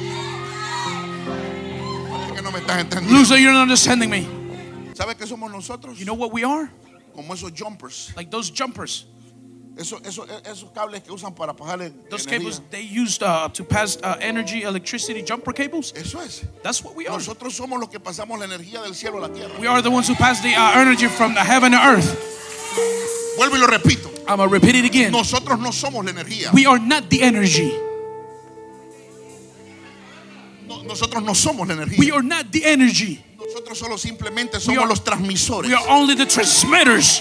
Que 2.35 2.43
no 2.43 2.51
me 2.51 2.59
estás 2.59 2.81
entendiendo. 2.81 3.13
Loser, 3.13 3.37
you're 3.39 3.53
not 3.53 3.63
understanding 3.63 4.11
me. 4.11 4.27
¿Sabe 4.95 5.15
qué 5.15 5.29
somos 5.29 5.49
nosotros? 5.53 5.97
You 5.97 6.07
know 6.07 6.15
what 6.15 6.33
we 6.33 6.43
are? 6.43 6.69
Como 7.15 7.33
esos 7.35 7.53
jumpers. 7.55 8.11
Like 8.17 8.33
those 8.33 8.51
jumpers. 8.51 9.05
Esos, 9.77 10.01
esos, 10.07 10.27
esos 10.47 10.71
cables 10.73 11.03
que 11.03 11.13
usan 11.13 11.35
para 11.35 11.53
pagar 11.55 11.79
Those 12.09 12.27
energía. 12.27 12.39
cables 12.39 12.63
they 12.71 12.81
used 12.83 13.23
uh, 13.23 13.49
to 13.51 13.63
pass 13.63 13.99
uh, 14.03 14.17
energy, 14.23 14.63
electricity, 14.63 15.23
jumper 15.23 15.53
cables. 15.53 15.93
Eso 15.95 16.19
es. 16.23 16.45
That's 16.63 16.83
what 16.83 16.97
we 16.97 17.07
are. 17.07 17.19
Nosotros 17.19 17.55
somos 17.55 17.79
los 17.79 17.91
que 17.91 18.01
pasamos 18.01 18.39
la 18.39 18.47
energía 18.47 18.81
del 18.83 18.95
cielo 18.95 19.19
a 19.19 19.29
la 19.29 19.35
tierra. 19.35 19.53
We 19.61 19.67
are 19.67 19.83
the 19.83 19.91
ones 19.91 20.09
who 20.09 20.15
pass 20.15 20.41
the 20.41 20.55
uh, 20.55 20.81
energy 20.81 21.09
from 21.09 21.35
the 21.35 21.41
heaven 21.45 21.73
to 21.73 21.79
earth. 21.79 22.09
Vuelvo 23.37 23.57
y 23.57 23.59
lo 23.61 23.67
repito. 23.67 24.09
I'm 24.27 24.39
gonna 24.39 24.49
repeat 24.51 24.77
it 24.77 24.87
again. 24.87 25.13
Nosotros 25.13 25.59
no 25.61 25.71
somos 25.73 26.05
la 26.07 26.11
energía. 26.13 26.51
We 26.55 26.65
are 26.65 26.79
not 26.79 27.11
the 27.11 27.23
energy. 27.23 27.71
No- 30.67 30.83
nosotros 30.85 31.23
no 31.23 31.33
somos 31.35 31.69
la 31.69 31.85
We 31.99 32.11
are 32.13 32.23
not 32.23 32.51
the 32.51 32.65
energy. 32.65 33.23
Nosotros 33.39 33.79
solo 33.79 33.99
simplemente 33.99 34.59
somos 34.59 34.79
are- 34.79 34.89
los 34.89 35.05
transmisores. 35.05 35.69
We 35.69 35.75
are 35.75 35.87
only 35.91 36.15
the 36.15 36.25
transmitters. 36.25 37.21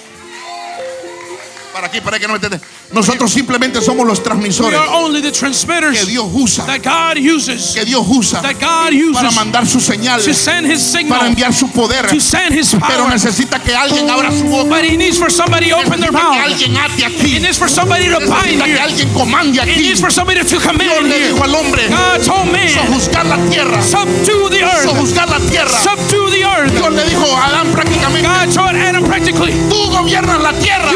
Para 1.75 1.87
aquí, 1.87 1.99
para 1.99 2.17
que 2.17 2.25
no 2.25 2.31
me 2.31 2.37
entiendan. 2.37 2.61
Nosotros 2.93 3.29
simplemente 3.33 3.81
somos 3.81 4.07
los 4.07 4.19
We 4.19 4.23
transmisores 4.23 4.79
are 4.79 4.87
only 4.93 5.19
the 5.21 5.29
que 5.33 5.37
transmitters 5.39 6.07
Dios 6.07 6.25
usa. 6.31 6.63
that 6.67 6.79
God 6.81 7.17
uses. 7.19 7.73
Que 7.75 7.83
Dios 7.83 8.05
usa 8.07 8.41
That 8.41 8.53
God 8.53 8.61
para 8.61 8.95
uses 8.95 9.35
mandar 9.35 9.67
su 9.67 9.81
señal. 9.81 10.23
to 10.23 10.33
send 10.33 10.71
His 10.71 10.79
Para 10.81 11.01
signal, 11.01 11.25
enviar 11.27 11.53
su 11.53 11.67
poder. 11.71 12.07
to 12.07 12.21
send 12.21 12.55
His 12.57 12.71
Pero 12.71 13.03
power. 13.03 13.09
necesita 13.11 13.59
que 13.59 13.75
alguien 13.75 14.09
abra 14.09 14.31
su 14.31 14.45
boca. 14.45 14.69
But 14.69 14.85
He 14.85 14.95
needs 14.95 15.17
for 15.17 15.29
somebody 15.29 15.67
to 15.67 15.75
open 15.75 15.99
their 15.99 16.13
Necesita 16.13 16.31
que 16.31 16.39
mouth. 16.39 16.47
alguien 16.47 16.77
ate 16.77 17.01
He 17.01 17.05
aquí. 17.07 17.39
needs 17.41 17.57
for 17.57 17.67
somebody 17.69 18.05
to 18.07 18.19
bind 18.19 18.31
Necesita 18.31 18.63
que 18.63 18.71
here. 18.71 18.79
alguien 18.81 19.09
comande 19.13 19.57
He 19.57 19.61
aquí. 19.61 19.81
needs 19.81 19.99
for 19.99 20.11
somebody 20.13 20.45
to 20.45 20.57
come 20.61 20.77
Dios 20.79 20.95
in 21.01 21.09
le 21.09 21.15
here. 21.17 21.33
dijo 21.33 21.43
al 21.43 21.55
hombre, 21.55 21.89
God 21.89 22.23
told 22.23 22.51
man, 22.53 22.69
sojuzgar 22.69 23.25
la 23.25 23.37
tierra. 23.49 23.81
subdue 23.83 24.47
the 24.49 24.63
earth. 24.63 24.83
Sojuzgar 24.87 25.27
la 25.27 25.39
tierra. 25.39 25.77
Subdue 25.83 26.31
the 26.31 26.45
earth. 26.45 26.71
Dios 26.71 26.93
le 26.93 27.03
dijo 27.03 27.25
a 27.35 27.47
Adán 27.47 27.67
prácticamente, 27.73 28.29
God 28.29 28.53
told 28.55 28.75
Adam 28.79 29.03
practically, 29.03 29.51
tú 29.69 29.89
gobiernas 29.91 30.39
la 30.41 30.53
tierra, 30.53 30.89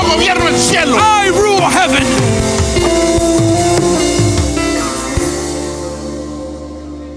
yo 0.00 0.08
gobierno 0.14 0.48
el 0.48 0.56
cielo. 0.56 0.96
I 0.96 1.30
rule 1.30 1.60
heaven. 1.70 2.04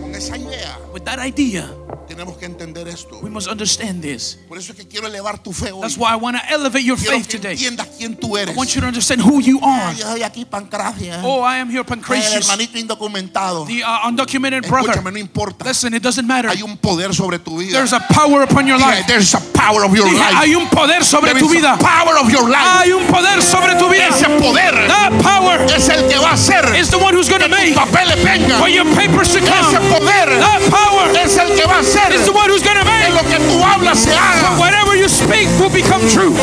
Con 0.02 0.16
esa 0.16 0.38
idea 0.38 0.78
With 0.94 1.04
that 1.04 1.20
idea, 1.26 1.70
tenemos 2.08 2.37
entender 2.48 2.88
esto. 2.88 3.20
we 3.22 3.30
must 3.30 3.48
understand 3.48 4.02
this. 4.02 4.38
Por 4.48 4.58
eso 4.58 4.72
es 4.74 4.78
que 4.80 4.88
quiero 4.88 5.08
elevar 5.08 5.38
tu 5.44 5.54
fe 5.54 5.72
hoy. 5.72 5.82
That's 5.82 5.98
why 5.98 6.12
I 6.12 6.16
want 6.16 6.38
to 6.38 6.44
elevate 6.54 6.84
your 6.84 6.98
Quiero 6.98 7.18
faith 7.18 7.28
today. 7.28 7.54
entiendas 7.54 7.88
quién 7.98 8.16
tú 8.20 8.36
eres. 8.38 8.56
I 8.56 8.58
want 8.58 8.74
you 8.74 8.82
to 8.82 8.88
understand 8.88 9.22
who 9.22 9.40
you 9.40 9.60
are. 9.62 9.94
Yo 9.94 10.06
soy 10.12 10.24
aquí 10.24 10.46
Pancracia. 10.46 11.22
Oh, 11.24 11.42
I 11.42 11.58
am 11.60 11.70
here, 11.70 11.80
el 11.80 11.86
Pancratius, 11.86 12.34
hermanito 12.50 12.78
indocumentado. 12.78 13.66
the 13.68 13.84
uh, 13.84 14.08
undocumented 14.08 14.68
brother. 14.68 14.92
Escúchame, 14.92 15.12
no 15.12 15.20
importa. 15.20 15.66
Listen, 15.66 15.94
it 15.94 16.02
doesn't 16.02 16.26
matter. 16.28 16.50
Hay 16.50 16.64
un 16.64 16.78
poder 16.78 17.14
sobre 17.14 17.40
tu 17.40 17.58
vida. 17.58 17.74
There's 17.74 17.94
a 17.94 18.00
power 18.00 18.44
upon 18.44 18.66
your 18.68 18.80
life. 18.80 19.06
There's 19.08 19.34
a 19.36 19.42
power 19.54 19.84
of 19.86 19.94
your 19.96 20.06
Dije, 20.08 20.18
life. 20.20 20.36
Hay 20.36 20.56
un 20.56 20.68
poder 20.70 21.04
sobre 21.04 21.32
There 21.34 21.40
tu 21.40 21.50
a 21.50 21.54
vida. 21.54 21.78
power 21.78 22.18
of 22.18 22.32
your 22.32 22.50
life. 22.50 22.84
Hay 22.84 22.92
un 22.94 23.06
poder 23.08 23.42
sobre 23.42 23.76
tu 23.76 23.90
vida. 23.90 24.08
Ese 24.08 24.26
poder 24.40 24.88
That 24.88 25.12
power 25.22 25.62
es 25.76 25.90
el 25.90 26.08
que 26.08 26.18
va 26.18 26.32
a 26.32 26.34
hacer 26.34 26.76
is 26.76 26.90
the 26.90 26.98
one 26.98 27.14
who's 27.14 27.30
going 27.30 27.42
to 27.42 27.50
make 27.50 27.74
papeles 27.76 28.24
vengan. 28.24 28.60
for 28.60 28.70
your 28.70 28.86
papers 28.96 29.32
to 29.34 29.40
Ese 29.40 29.80
poder 29.92 30.40
That 30.40 30.62
power 30.70 31.10
es 31.18 31.38
el 31.38 31.56
que 31.56 31.66
va 31.66 31.80
a 31.80 32.14
is 32.14 32.26
the 32.26 32.32
one 32.38 32.50
who's 32.50 32.64
going 32.64 32.78
to 32.78 32.86
make 32.86 33.10
lo 33.14 33.24
que 33.26 33.38
tú 33.50 33.58
hablas 33.64 33.98
se 33.98 34.12
haga. 34.14 34.58
whatever 34.60 34.96
you 34.96 35.10
speak 35.10 35.48
will 35.60 35.74
become 35.74 36.02
true. 36.10 36.34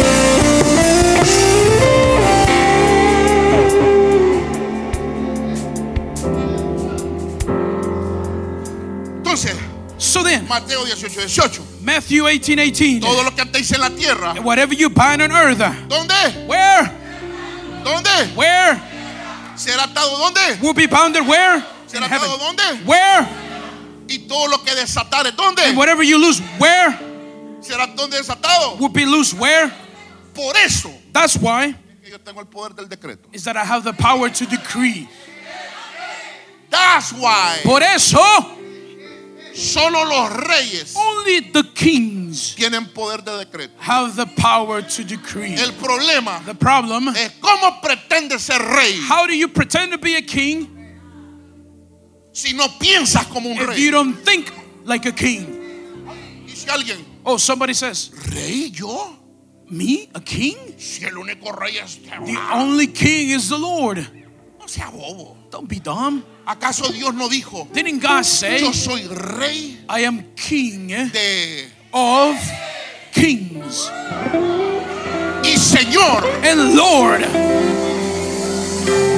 Entonces, 9.17 9.57
So 9.97 10.23
then, 10.23 10.47
Mateo 10.49 10.85
18, 10.85 11.29
18. 11.29 11.63
Matthew 11.83 12.27
18 12.27 12.59
18. 12.59 13.01
Todo 13.01 13.23
lo 13.23 13.31
que 13.35 13.43
atéis 13.43 13.73
en 13.73 13.81
la 13.81 13.91
tierra. 13.91 14.35
Whatever 14.43 14.75
you 14.75 14.91
bind 14.91 15.23
on 15.23 15.33
earth, 15.33 15.61
uh, 15.61 15.73
¿Dónde? 15.89 16.47
where? 16.47 16.91
¿Dónde? 17.85 18.35
Where? 18.37 18.81
¿Será 19.57 19.85
atado 19.85 20.17
dónde? 20.19 20.59
Will 20.61 20.75
be 20.75 20.87
bounded 20.87 21.23
where? 21.27 21.63
¿Será 21.87 22.07
atado 22.07 22.37
dónde? 22.39 22.63
Where? 22.85 23.27
Y 24.09 24.19
todo 24.29 24.49
lo 24.49 24.59
que 24.63 24.75
desatares, 24.75 25.35
¿dónde? 25.37 25.63
And 25.65 25.77
whatever 25.79 26.03
you 26.05 26.19
lose, 26.19 26.41
where? 26.59 26.97
¿Será 27.61 27.87
dónde 27.87 28.19
desatado? 28.19 28.77
Will 28.79 28.91
be 28.93 29.07
loose 29.07 29.33
where? 29.35 29.73
Por 30.35 30.55
eso 30.57 30.91
That's 31.13 31.37
why 31.37 31.75
que 32.03 32.11
yo 32.11 32.19
tengo 32.19 32.41
el 32.41 32.47
poder 32.47 32.75
del 32.75 32.89
decreto. 32.89 33.29
is 33.33 33.45
that 33.45 33.57
I 33.57 33.65
have 33.65 33.85
the 33.85 33.93
power 33.95 34.29
to 34.29 34.47
decree. 34.47 35.09
That's 36.71 37.13
why 37.13 37.61
Por 37.65 37.83
eso, 37.83 38.21
solo 39.55 40.03
los 40.05 40.31
reyes 40.49 40.95
only 40.97 41.41
the 41.53 41.63
kings 41.75 42.55
tienen 42.57 42.93
poder 42.93 43.19
de 43.25 43.45
decreto. 43.45 43.71
have 43.79 44.17
the 44.17 44.27
power 44.37 44.83
to 44.83 45.05
decree. 45.05 45.55
El 45.55 45.73
problema 45.75 46.45
The 46.45 46.55
problem, 46.55 47.09
es 47.15 47.31
cómo 47.41 47.81
pretende 47.81 48.39
ser 48.41 48.59
rey 48.59 48.99
how 49.09 49.27
do 49.27 49.33
you 49.35 49.47
pretend 49.49 49.93
to 49.93 49.99
be 49.99 50.17
a 50.17 50.23
king 50.23 50.69
si 52.35 52.53
no 52.53 52.69
piensas 52.79 53.27
como 53.29 53.49
un 53.49 53.57
if 53.57 53.61
you 53.61 53.67
rey. 53.69 53.91
don't 53.91 54.15
think 54.25 54.53
like 54.85 55.07
a 55.09 55.13
king? 55.13 55.47
Dice 56.47 56.69
alguien, 56.69 56.99
Oh, 57.25 57.39
somebody 57.39 57.73
says, 57.73 58.11
¿rey 58.35 58.71
yo? 58.71 59.17
Me, 59.71 60.09
a 60.15 60.21
king? 60.21 60.57
Si 60.77 61.05
el 61.05 61.17
único 61.17 61.51
rey 61.53 61.79
es 61.79 61.99
The 62.03 62.37
only 62.53 62.89
king 62.89 63.31
is 63.31 63.49
the 63.49 63.57
Lord. 63.59 64.07
No 64.61 64.67
sea 64.67 64.91
bobo. 64.91 65.37
Don't 65.51 65.69
be 65.69 65.79
dumb. 65.81 66.23
¿Acaso 66.47 66.93
Dios 66.93 67.15
no 67.15 67.29
dijo, 67.29 67.67
Didn't 67.73 68.01
God 68.03 68.25
say, 68.25 68.61
yo 68.61 68.73
soy 68.73 69.07
rey 69.09 69.79
I 69.89 70.01
am 70.05 70.35
king 70.35 70.89
de 70.89 71.71
of 71.93 72.37
kings 73.13 73.91
y 75.43 75.57
Señor 75.57 76.23
and 76.45 76.75
Lord 76.77 77.23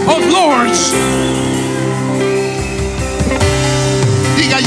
of 0.06 0.24
lords? 0.30 1.45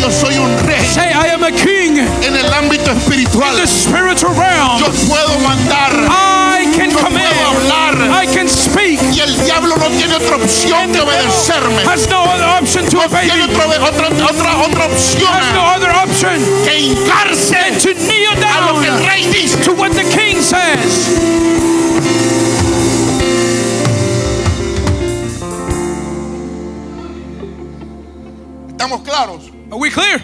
Yo 0.01 0.11
soy 0.11 0.37
un 0.37 0.57
rey 0.65 0.85
Say, 0.85 1.11
I 1.13 1.27
am 1.33 1.43
a 1.43 1.51
king 1.51 1.97
in 1.97 2.07
en 2.23 2.35
el 2.35 2.53
ámbito 2.53 2.91
espiritual. 2.91 3.55
the 3.55 3.67
spiritual 3.67 4.33
realm. 4.35 4.79
Yo 4.79 4.87
puedo 5.07 5.39
mandar 5.39 5.91
I 6.51 6.65
can 6.75 6.89
Yo 6.89 6.97
puedo 6.97 7.05
command, 7.05 7.35
hablar. 7.45 8.23
I 8.23 8.25
can 8.27 8.47
speak. 8.49 8.99
y 9.13 9.19
el 9.21 9.35
diablo 9.45 9.75
no 9.77 9.87
tiene 9.89 10.15
otra 10.15 10.35
opción 10.37 10.91
que 10.91 10.99
obedecerme. 11.01 11.81
Has 11.85 12.07
no 12.09 12.23
other 12.23 12.47
option 12.59 12.85
to 12.89 12.99
obey 13.05 13.27
Tiene 13.29 13.47
me. 13.47 13.53
otra, 13.53 13.65
otra, 13.65 14.07
otra, 14.25 14.57
otra 14.65 14.85
opción 14.85 15.29
Has 15.33 15.53
no 15.53 15.63
other 15.75 15.91
option 15.91 16.39
que 16.63 16.79
hincarse 16.79 17.57
to 17.83 17.93
kneel 17.95 18.33
a 18.43 18.71
lo 18.71 18.79
que 18.81 18.87
el 18.87 18.97
down 18.97 19.07
rey 19.09 19.23
dice. 19.31 19.55
to 19.63 19.73
what 19.73 19.91
the 19.91 20.03
king 20.15 20.28
Are 29.79 29.81
we 29.81 29.89
clear? 29.91 30.19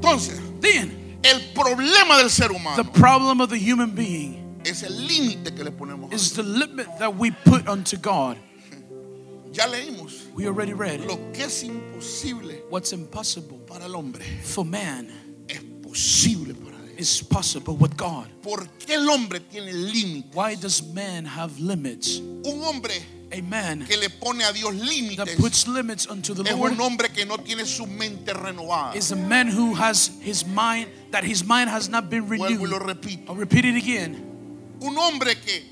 Entonces, 0.00 0.38
Then, 0.60 1.18
el 1.24 1.40
problema 1.52 2.16
del 2.16 2.30
ser 2.30 2.48
the 2.76 2.84
problem 2.84 3.40
of 3.40 3.50
the 3.50 3.58
human 3.58 3.90
being 3.92 4.60
es 4.64 4.84
el 4.84 4.92
límite 4.92 5.52
que 5.56 5.64
le 5.64 5.72
ponemos. 5.72 6.12
a 6.12 6.14
is 6.14 6.32
the 6.34 6.44
limit 6.44 6.86
that 7.00 7.16
we 7.16 7.32
put 7.32 7.66
unto 7.66 7.96
God. 7.96 8.36
Ya 9.52 9.64
leímos 9.66 10.32
We 10.32 10.46
already 10.46 10.74
read 10.74 11.00
lo 11.00 11.16
que 11.32 11.46
es 11.46 11.64
imposible 11.64 12.62
what's 12.70 12.92
impossible 12.92 13.58
para 13.66 13.86
el 13.86 13.96
hombre 13.96 14.22
for 14.44 14.64
man 14.64 15.10
es 15.48 15.58
posible 15.82 16.54
para 16.54 16.76
Dios. 16.86 17.00
is 17.00 17.22
possible 17.28 17.74
with 17.74 17.96
God. 17.96 18.28
¿Por 18.42 18.68
qué 18.78 18.94
el 18.94 19.10
hombre 19.10 19.40
tiene? 19.40 20.22
Why 20.34 20.54
does 20.54 20.84
man 20.94 21.24
have 21.24 21.58
limits? 21.58 22.18
Un 22.20 22.62
hombre 22.62 22.94
A 23.32 23.40
man 23.42 23.86
que 23.86 23.96
le 23.96 24.08
pone 24.10 24.42
a 24.42 24.52
Dios 24.52 24.74
that 25.16 25.28
puts 25.38 25.68
limits 25.68 26.06
unto 26.08 26.34
the 26.34 26.42
es 26.42 26.56
Lord 26.56 26.72
un 26.72 26.80
hombre 26.80 27.08
que 27.10 27.24
no 27.24 27.36
tiene 27.38 27.64
su 27.64 27.86
mente 27.86 28.32
renovada. 28.32 28.96
is 28.96 29.12
a 29.12 29.16
man 29.16 29.46
who 29.48 29.74
has 29.74 30.10
his 30.20 30.44
mind 30.44 30.88
that 31.12 31.22
his 31.24 31.44
mind 31.44 31.70
has 31.70 31.88
not 31.88 32.10
been 32.10 32.26
Vuelvo 32.26 32.48
y 32.48 32.66
lo 32.66 32.78
renewed. 32.78 32.96
repito. 32.96 33.28
I'll 33.28 33.36
repeat 33.36 33.64
it 33.64 33.76
again. 33.76 34.16
Un 34.80 34.96
hombre 34.98 35.34
que 35.36 35.62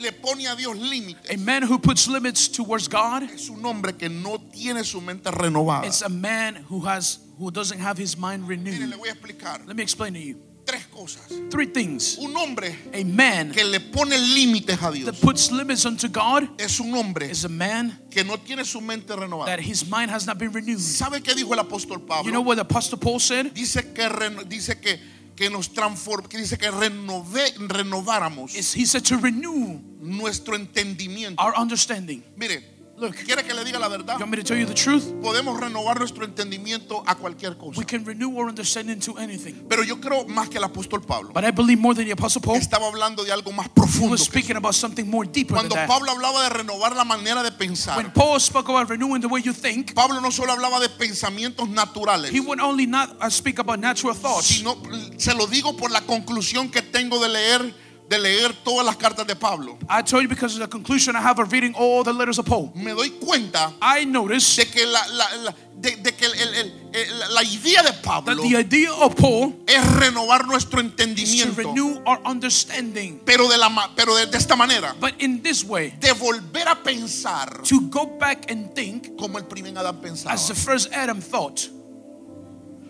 le 0.00 0.10
pone 0.12 0.48
a 0.48 0.56
Dios 0.56 0.76
límites 0.76 1.30
A 1.30 1.36
man 1.36 1.62
who 1.62 1.78
puts 1.78 2.08
limits 2.08 2.48
towards 2.48 2.88
God 2.88 3.22
es 3.32 3.48
un 3.48 3.64
hombre 3.64 3.92
que 3.96 4.08
no 4.08 4.38
tiene 4.52 4.82
su 4.84 5.00
mente 5.00 5.30
renovada. 5.30 5.86
is 5.86 6.02
a 6.02 6.08
man 6.08 6.56
who 6.68 6.80
has 6.80 7.18
who 7.38 7.50
doesn't 7.52 7.78
have 7.78 7.96
his 7.96 8.16
mind 8.16 8.42
Mire, 8.42 8.56
renewed. 8.58 8.88
le 8.90 8.96
voy 8.96 9.08
a 9.08 9.12
explicar 9.12 9.60
Let 9.66 9.76
me 9.76 9.82
explain 9.84 10.14
to 10.14 10.20
you. 10.20 10.36
Tres 10.72 10.86
cosas. 10.86 11.22
Three 11.50 11.66
things. 11.66 12.16
Un 12.18 12.34
hombre 12.36 12.74
A 12.94 13.04
man 13.04 13.52
que 13.52 13.64
le 13.64 13.78
pone 13.80 14.16
límites 14.18 14.80
a 14.82 14.90
that 15.04 15.20
puts 15.20 15.50
limits 15.52 15.84
unto 15.84 16.08
God 16.08 16.48
es 16.58 16.80
un 16.80 16.94
hombre 16.94 17.30
is 17.30 17.44
a 17.44 17.48
man 17.48 17.98
que 18.10 18.24
no 18.24 18.38
tiene 18.38 18.64
su 18.64 18.80
mente 18.80 19.14
renovada. 19.14 19.46
that 19.46 19.60
his 19.60 19.86
mind 19.88 20.10
has 20.10 20.26
not 20.26 20.38
been 20.38 20.50
renewed. 20.52 20.78
¿Sabe 20.78 21.22
qué 21.22 21.34
dijo 21.34 21.52
el 21.52 21.58
apóstol 21.58 22.06
Pablo? 22.06 22.24
You 22.24 22.32
know 22.32 22.40
what 22.40 22.56
the 22.56 22.62
Apostle 22.62 22.98
Paul 22.98 23.20
said? 23.20 23.52
dice 23.52 23.92
que 23.94 24.08
dice 24.48 24.80
que 24.80 24.98
que 25.36 25.50
nos 25.50 25.68
que 25.68 26.38
dice 26.38 26.56
que 26.58 26.70
renové, 26.70 27.52
renováramos 27.68 28.54
Is 28.54 28.74
he 28.74 28.86
said 28.86 29.04
to 29.04 29.16
renew 29.18 29.80
nuestro 30.00 30.56
entendimiento. 30.56 31.36
our 31.38 31.54
understanding. 31.56 32.22
Mire, 32.36 32.62
quiere 33.10 33.42
que 33.44 33.52
le 33.54 33.64
diga 33.64 33.78
la 33.78 33.88
verdad. 33.88 34.14
you 34.14 34.20
want 34.20 34.30
me 34.30 34.36
to 34.36 34.44
tell 34.44 34.56
you 34.56 34.66
the 34.66 34.74
truth? 34.74 35.04
Podemos 35.22 35.58
renovar 35.58 35.98
nuestro 35.98 36.24
entendimiento 36.24 37.02
a 37.06 37.14
cualquier 37.16 37.56
cosa. 37.56 37.78
We 37.78 37.84
can 37.84 38.04
renew 38.04 38.36
our 38.38 38.48
understanding 38.48 39.00
to 39.00 39.18
anything. 39.18 39.66
Pero 39.68 39.82
yo 39.82 40.00
creo 40.00 40.26
más 40.26 40.48
que 40.48 40.58
el 40.58 40.64
apóstol 40.64 41.02
Pablo. 41.02 41.32
But 41.32 41.44
I 41.44 41.50
believe 41.50 41.80
more 41.80 41.94
than 41.94 42.04
the 42.06 42.12
Apostle 42.12 42.42
Paul. 42.42 42.56
Estaba 42.56 42.86
hablando 42.86 43.24
de 43.24 43.32
algo 43.32 43.52
más 43.52 43.66
He 43.66 43.70
profundo. 43.70 44.10
was 44.12 44.20
que 44.20 44.26
speaking 44.26 44.56
about 44.56 44.74
something 44.74 45.04
more 45.08 45.26
deeper 45.26 45.56
than 45.56 45.68
Cuando 45.68 45.74
that. 45.74 45.88
Pablo 45.88 46.12
hablaba 46.12 46.42
de 46.44 46.50
renovar 46.50 46.94
la 46.94 47.04
manera 47.04 47.42
de 47.42 47.50
pensar, 47.52 47.96
When 47.96 48.10
Paul 48.12 48.38
spoke 48.40 48.68
about 48.70 48.88
renewing 48.88 49.20
the 49.20 49.28
way 49.28 49.40
you 49.42 49.52
think, 49.52 49.94
Pablo 49.94 50.20
no 50.20 50.30
solo 50.30 50.52
hablaba 50.52 50.80
de 50.80 50.88
pensamientos 50.88 51.68
naturales, 51.68 52.30
he 52.32 52.40
would 52.40 52.60
only 52.60 52.86
not 52.86 53.16
uh, 53.20 53.28
speak 53.30 53.58
about 53.58 53.78
natural 53.80 54.14
thoughts. 54.14 54.46
sino 54.46 54.76
se 55.16 55.34
lo 55.34 55.46
digo 55.46 55.76
por 55.76 55.90
la 55.90 56.00
conclusión 56.02 56.70
que 56.70 56.82
tengo 56.82 57.18
de 57.20 57.28
leer 57.28 57.74
de 58.12 58.18
leer 58.18 58.52
todas 58.62 58.84
las 58.84 58.96
cartas 58.96 59.26
de 59.26 59.34
Pablo. 59.34 59.78
I 59.88 60.02
told 60.02 60.22
you 60.22 60.28
because 60.28 60.54
of 60.54 60.60
the 60.60 60.68
conclusion 60.68 61.16
I 61.16 61.20
have 61.22 61.38
of 61.40 61.50
reading 61.50 61.74
all 61.74 62.04
the 62.04 62.12
letters 62.12 62.38
of 62.38 62.44
Paul. 62.44 62.70
Me 62.74 62.92
doy 62.92 63.10
cuenta 63.18 63.72
I 63.80 64.04
noticed 64.04 64.56
de 64.58 64.66
que 64.66 64.84
la, 64.86 65.00
la- 65.08 65.36
la- 65.44 65.54
de, 65.74 65.96
de 65.96 66.12
que 66.12 66.26
el- 66.26 66.34
el- 66.34 66.72
el- 66.92 67.34
la- 67.34 67.42
idea 67.42 67.82
de 67.82 67.90
that 67.92 68.02
Pablo 68.02 68.42
the 68.42 68.56
idea 68.58 68.92
of 68.92 69.14
Paul 69.16 69.54
es 69.66 69.82
renovar 69.96 70.46
nuestro 70.46 70.80
entendimiento, 70.80 71.56
renew 71.56 72.02
our 72.06 72.20
understanding. 72.26 73.20
pero 73.24 73.48
de 73.48 73.56
la 73.56 73.70
pero 73.96 74.14
de, 74.14 74.26
de 74.26 74.36
esta 74.36 74.56
manera, 74.56 74.94
But 75.00 75.14
in 75.22 75.42
this 75.42 75.64
way, 75.64 75.94
de 75.98 76.12
volver 76.12 76.68
a 76.68 76.74
pensar 76.82 77.62
to 77.62 77.80
go 77.88 78.06
back 78.18 78.50
and 78.50 78.74
think 78.74 79.16
como 79.16 79.38
el 79.38 79.44
primer 79.44 79.72
Adán 79.78 80.00
pensaba. 80.02 80.34
as 80.34 80.46
the 80.48 80.54
first 80.54 80.92
Adam 80.92 81.20
thought. 81.22 81.68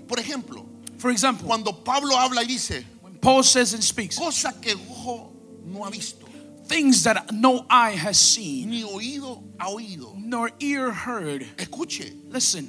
Por 0.09 0.19
ejemplo, 0.19 0.67
For 0.99 1.11
example, 1.11 1.47
cuando 1.47 1.73
Pablo 1.73 2.17
habla 2.19 2.43
y 2.43 2.47
dice 2.47 2.85
Paul 3.23 3.43
says 3.45 3.73
and 3.73 3.83
speaks, 3.83 4.19
cosa 4.19 4.53
que 4.61 4.75
ojo 4.75 5.33
no 5.65 5.85
ha 5.85 5.91
visto, 5.91 6.27
things 6.67 7.05
that 7.05 7.33
no 7.33 7.65
eye 7.71 7.93
has 7.93 8.19
seen, 8.19 8.69
ni 8.71 8.83
oído 8.83 9.43
ha 9.59 9.69
oído. 9.69 10.15
nor 10.19 10.51
ear 10.61 10.91
heard. 10.91 11.43
Escuche, 11.57 12.13
Listen, 12.29 12.69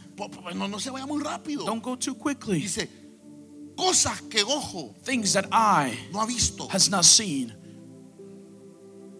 no, 0.55 0.67
no 0.67 0.77
se 0.77 0.91
vaya 0.91 1.05
muy 1.07 1.21
rápido. 1.21 1.65
don't 1.65 1.81
go 1.83 1.95
too 1.95 2.13
quickly. 2.15 2.59
Dice 2.61 2.87
cosas 3.75 4.21
que 4.29 4.43
ojo 4.43 4.93
Things 5.03 5.33
that 5.33 5.47
eye 5.51 5.97
no 6.13 6.19
ha 6.19 6.25
visto. 6.27 6.67
has 6.69 6.87
not 6.89 7.03
seen. 7.03 7.51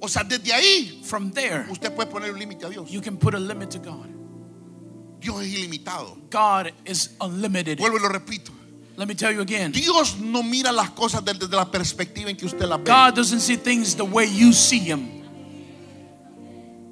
O 0.01 0.07
sea, 0.07 0.23
desde 0.23 0.51
ahí 0.53 1.01
From 1.03 1.31
there, 1.31 1.65
usted 1.71 1.95
puede 1.95 2.11
poner 2.11 2.31
un 2.31 2.37
límite 2.39 2.65
a 2.65 2.69
Dios. 2.69 2.91
you 2.91 3.01
can 3.01 3.17
put 3.17 3.33
a 3.33 3.39
limit 3.39 3.71
to 3.71 3.79
God. 3.79 4.09
Dios 5.19 5.41
es 5.41 5.53
ilimitado. 5.53 6.17
God 6.29 6.71
is 6.85 7.15
unlimited. 7.21 7.79
Vuelvo 7.79 7.97
y 7.97 8.01
lo 8.01 8.09
repito. 8.09 8.51
Let 8.95 9.08
me 9.08 9.15
tell 9.15 9.32
you 9.32 9.41
again. 9.41 9.71
Dios 9.71 10.17
no 10.19 10.43
mira 10.43 10.71
las 10.71 10.91
cosas 10.91 11.23
desde 11.25 11.47
la 11.49 11.65
perspectiva 11.65 12.29
en 12.29 12.38
que 12.38 12.45
usted 12.45 12.65
las 12.67 12.77
ve. 12.79 12.86
God 12.86 13.15
doesn't 13.15 13.39
see 13.41 13.56
things 13.58 13.95
the 13.95 14.03
way 14.06 14.25
you 14.27 14.53
see 14.53 14.79
them. 14.88 15.21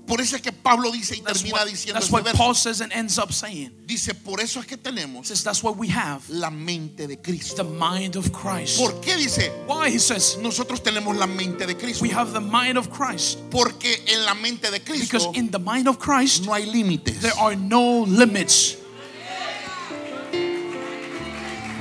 Por 0.07 0.19
eso 0.19 0.35
es 0.35 0.41
que 0.41 0.51
Pablo 0.51 0.91
dice 0.91 1.15
y 1.15 1.21
That's 1.21 1.39
termina 1.41 1.59
what, 1.59 1.67
diciendo 1.69 1.93
that's 1.93 2.11
what 2.11 2.23
verso. 2.25 2.37
Paul 2.37 2.53
says 2.53 2.81
and 2.81 2.91
ends 2.91 3.17
up 3.17 3.31
saying. 3.31 3.71
Dice, 3.85 4.13
por 4.13 4.41
eso 4.41 4.59
es 4.59 4.65
que 4.65 4.75
tenemos 4.75 5.27
Says 5.27 5.41
that's 5.41 5.63
what 5.63 5.77
we 5.77 5.87
have. 5.87 6.21
la 6.27 6.49
mente 6.49 7.07
de 7.07 7.15
Cristo. 7.21 7.63
The 7.63 7.69
mind 7.69 8.17
of 8.17 8.29
Christ. 8.33 8.77
¿Por 8.77 8.99
qué 8.99 9.15
dice? 9.15 9.49
Why? 9.67 9.89
He 9.89 9.99
says 9.99 10.37
Nosotros 10.41 10.81
tenemos 10.83 11.15
la 11.17 11.27
mente 11.27 11.65
de 11.65 11.75
Cristo. 11.77 12.01
we 12.03 12.09
have 12.09 12.33
the 12.33 12.41
mind 12.41 12.77
of 12.77 12.89
Christ. 12.91 13.37
Porque 13.49 14.03
en 14.07 14.25
la 14.25 14.33
mente 14.33 14.69
de 14.69 14.79
Cristo 14.81 15.19
Because 15.19 15.37
in 15.37 15.49
the 15.49 15.59
mind 15.59 15.87
of 15.87 15.97
Christ, 15.97 16.45
no 16.45 16.53
hay 16.55 16.65
límites. 16.65 17.21
there 17.21 17.37
are 17.39 17.55
no 17.55 18.01
limits. 18.03 18.75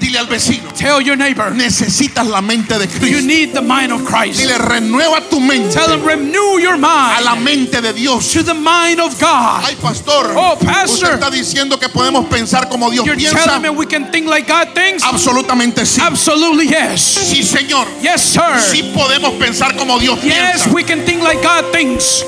Dile 0.00 0.18
al 0.18 0.26
vecino, 0.28 0.72
Tell 0.72 1.00
your 1.02 1.16
neighbor, 1.16 1.52
necesitas 1.54 2.26
la 2.26 2.40
mente 2.40 2.78
de 2.78 2.86
you 2.86 2.98
Cristo. 2.98 3.20
need 3.26 3.52
the 3.52 3.60
mind 3.60 3.92
of 3.92 4.02
Christ. 4.04 4.40
Dile, 4.40 4.56
renueva 4.56 5.20
tu 5.28 5.38
mente 5.40 5.74
Tell 5.74 5.92
him, 5.92 6.02
renew 6.04 6.58
your 6.58 6.74
a 6.74 6.78
mind 6.78 7.22
la 7.24 7.34
mente 7.36 7.82
de 7.82 7.92
Dios. 7.92 8.32
to 8.32 8.42
the 8.42 8.54
mind 8.54 8.98
of 8.98 9.12
God. 9.20 9.62
Ay, 9.64 9.76
pastor, 9.80 10.32
Oh, 10.34 10.56
pastor. 10.58 10.94
usted 10.94 11.12
está 11.14 11.30
diciendo 11.30 11.78
que 11.78 11.88
podemos 11.90 12.24
pensar 12.26 12.68
como 12.70 12.90
Dios 12.90 13.04
You're 13.04 13.16
piensa. 13.18 13.44
telling 13.44 13.62
me 13.62 13.68
we 13.70 13.86
can 13.86 14.10
think 14.10 14.26
like 14.26 14.48
God 14.50 14.68
thinks? 14.74 15.02
Absolutamente 15.04 15.84
sí. 15.84 16.00
Absolutely 16.00 16.68
yes. 16.68 17.00
Sí, 17.02 17.42
Señor. 17.42 17.86
Yes, 18.02 18.22
sir. 18.22 18.58
Sí 18.72 18.82
podemos 18.94 19.34
pensar 19.34 19.76
como 19.76 19.98
Dios 19.98 20.18
Yes, 20.22 20.62
piensa. 20.62 20.70
we 20.72 20.82
can 20.82 21.04
think 21.04 21.22
like 21.22 21.42
God 21.42 21.70
thinks. 21.72 22.24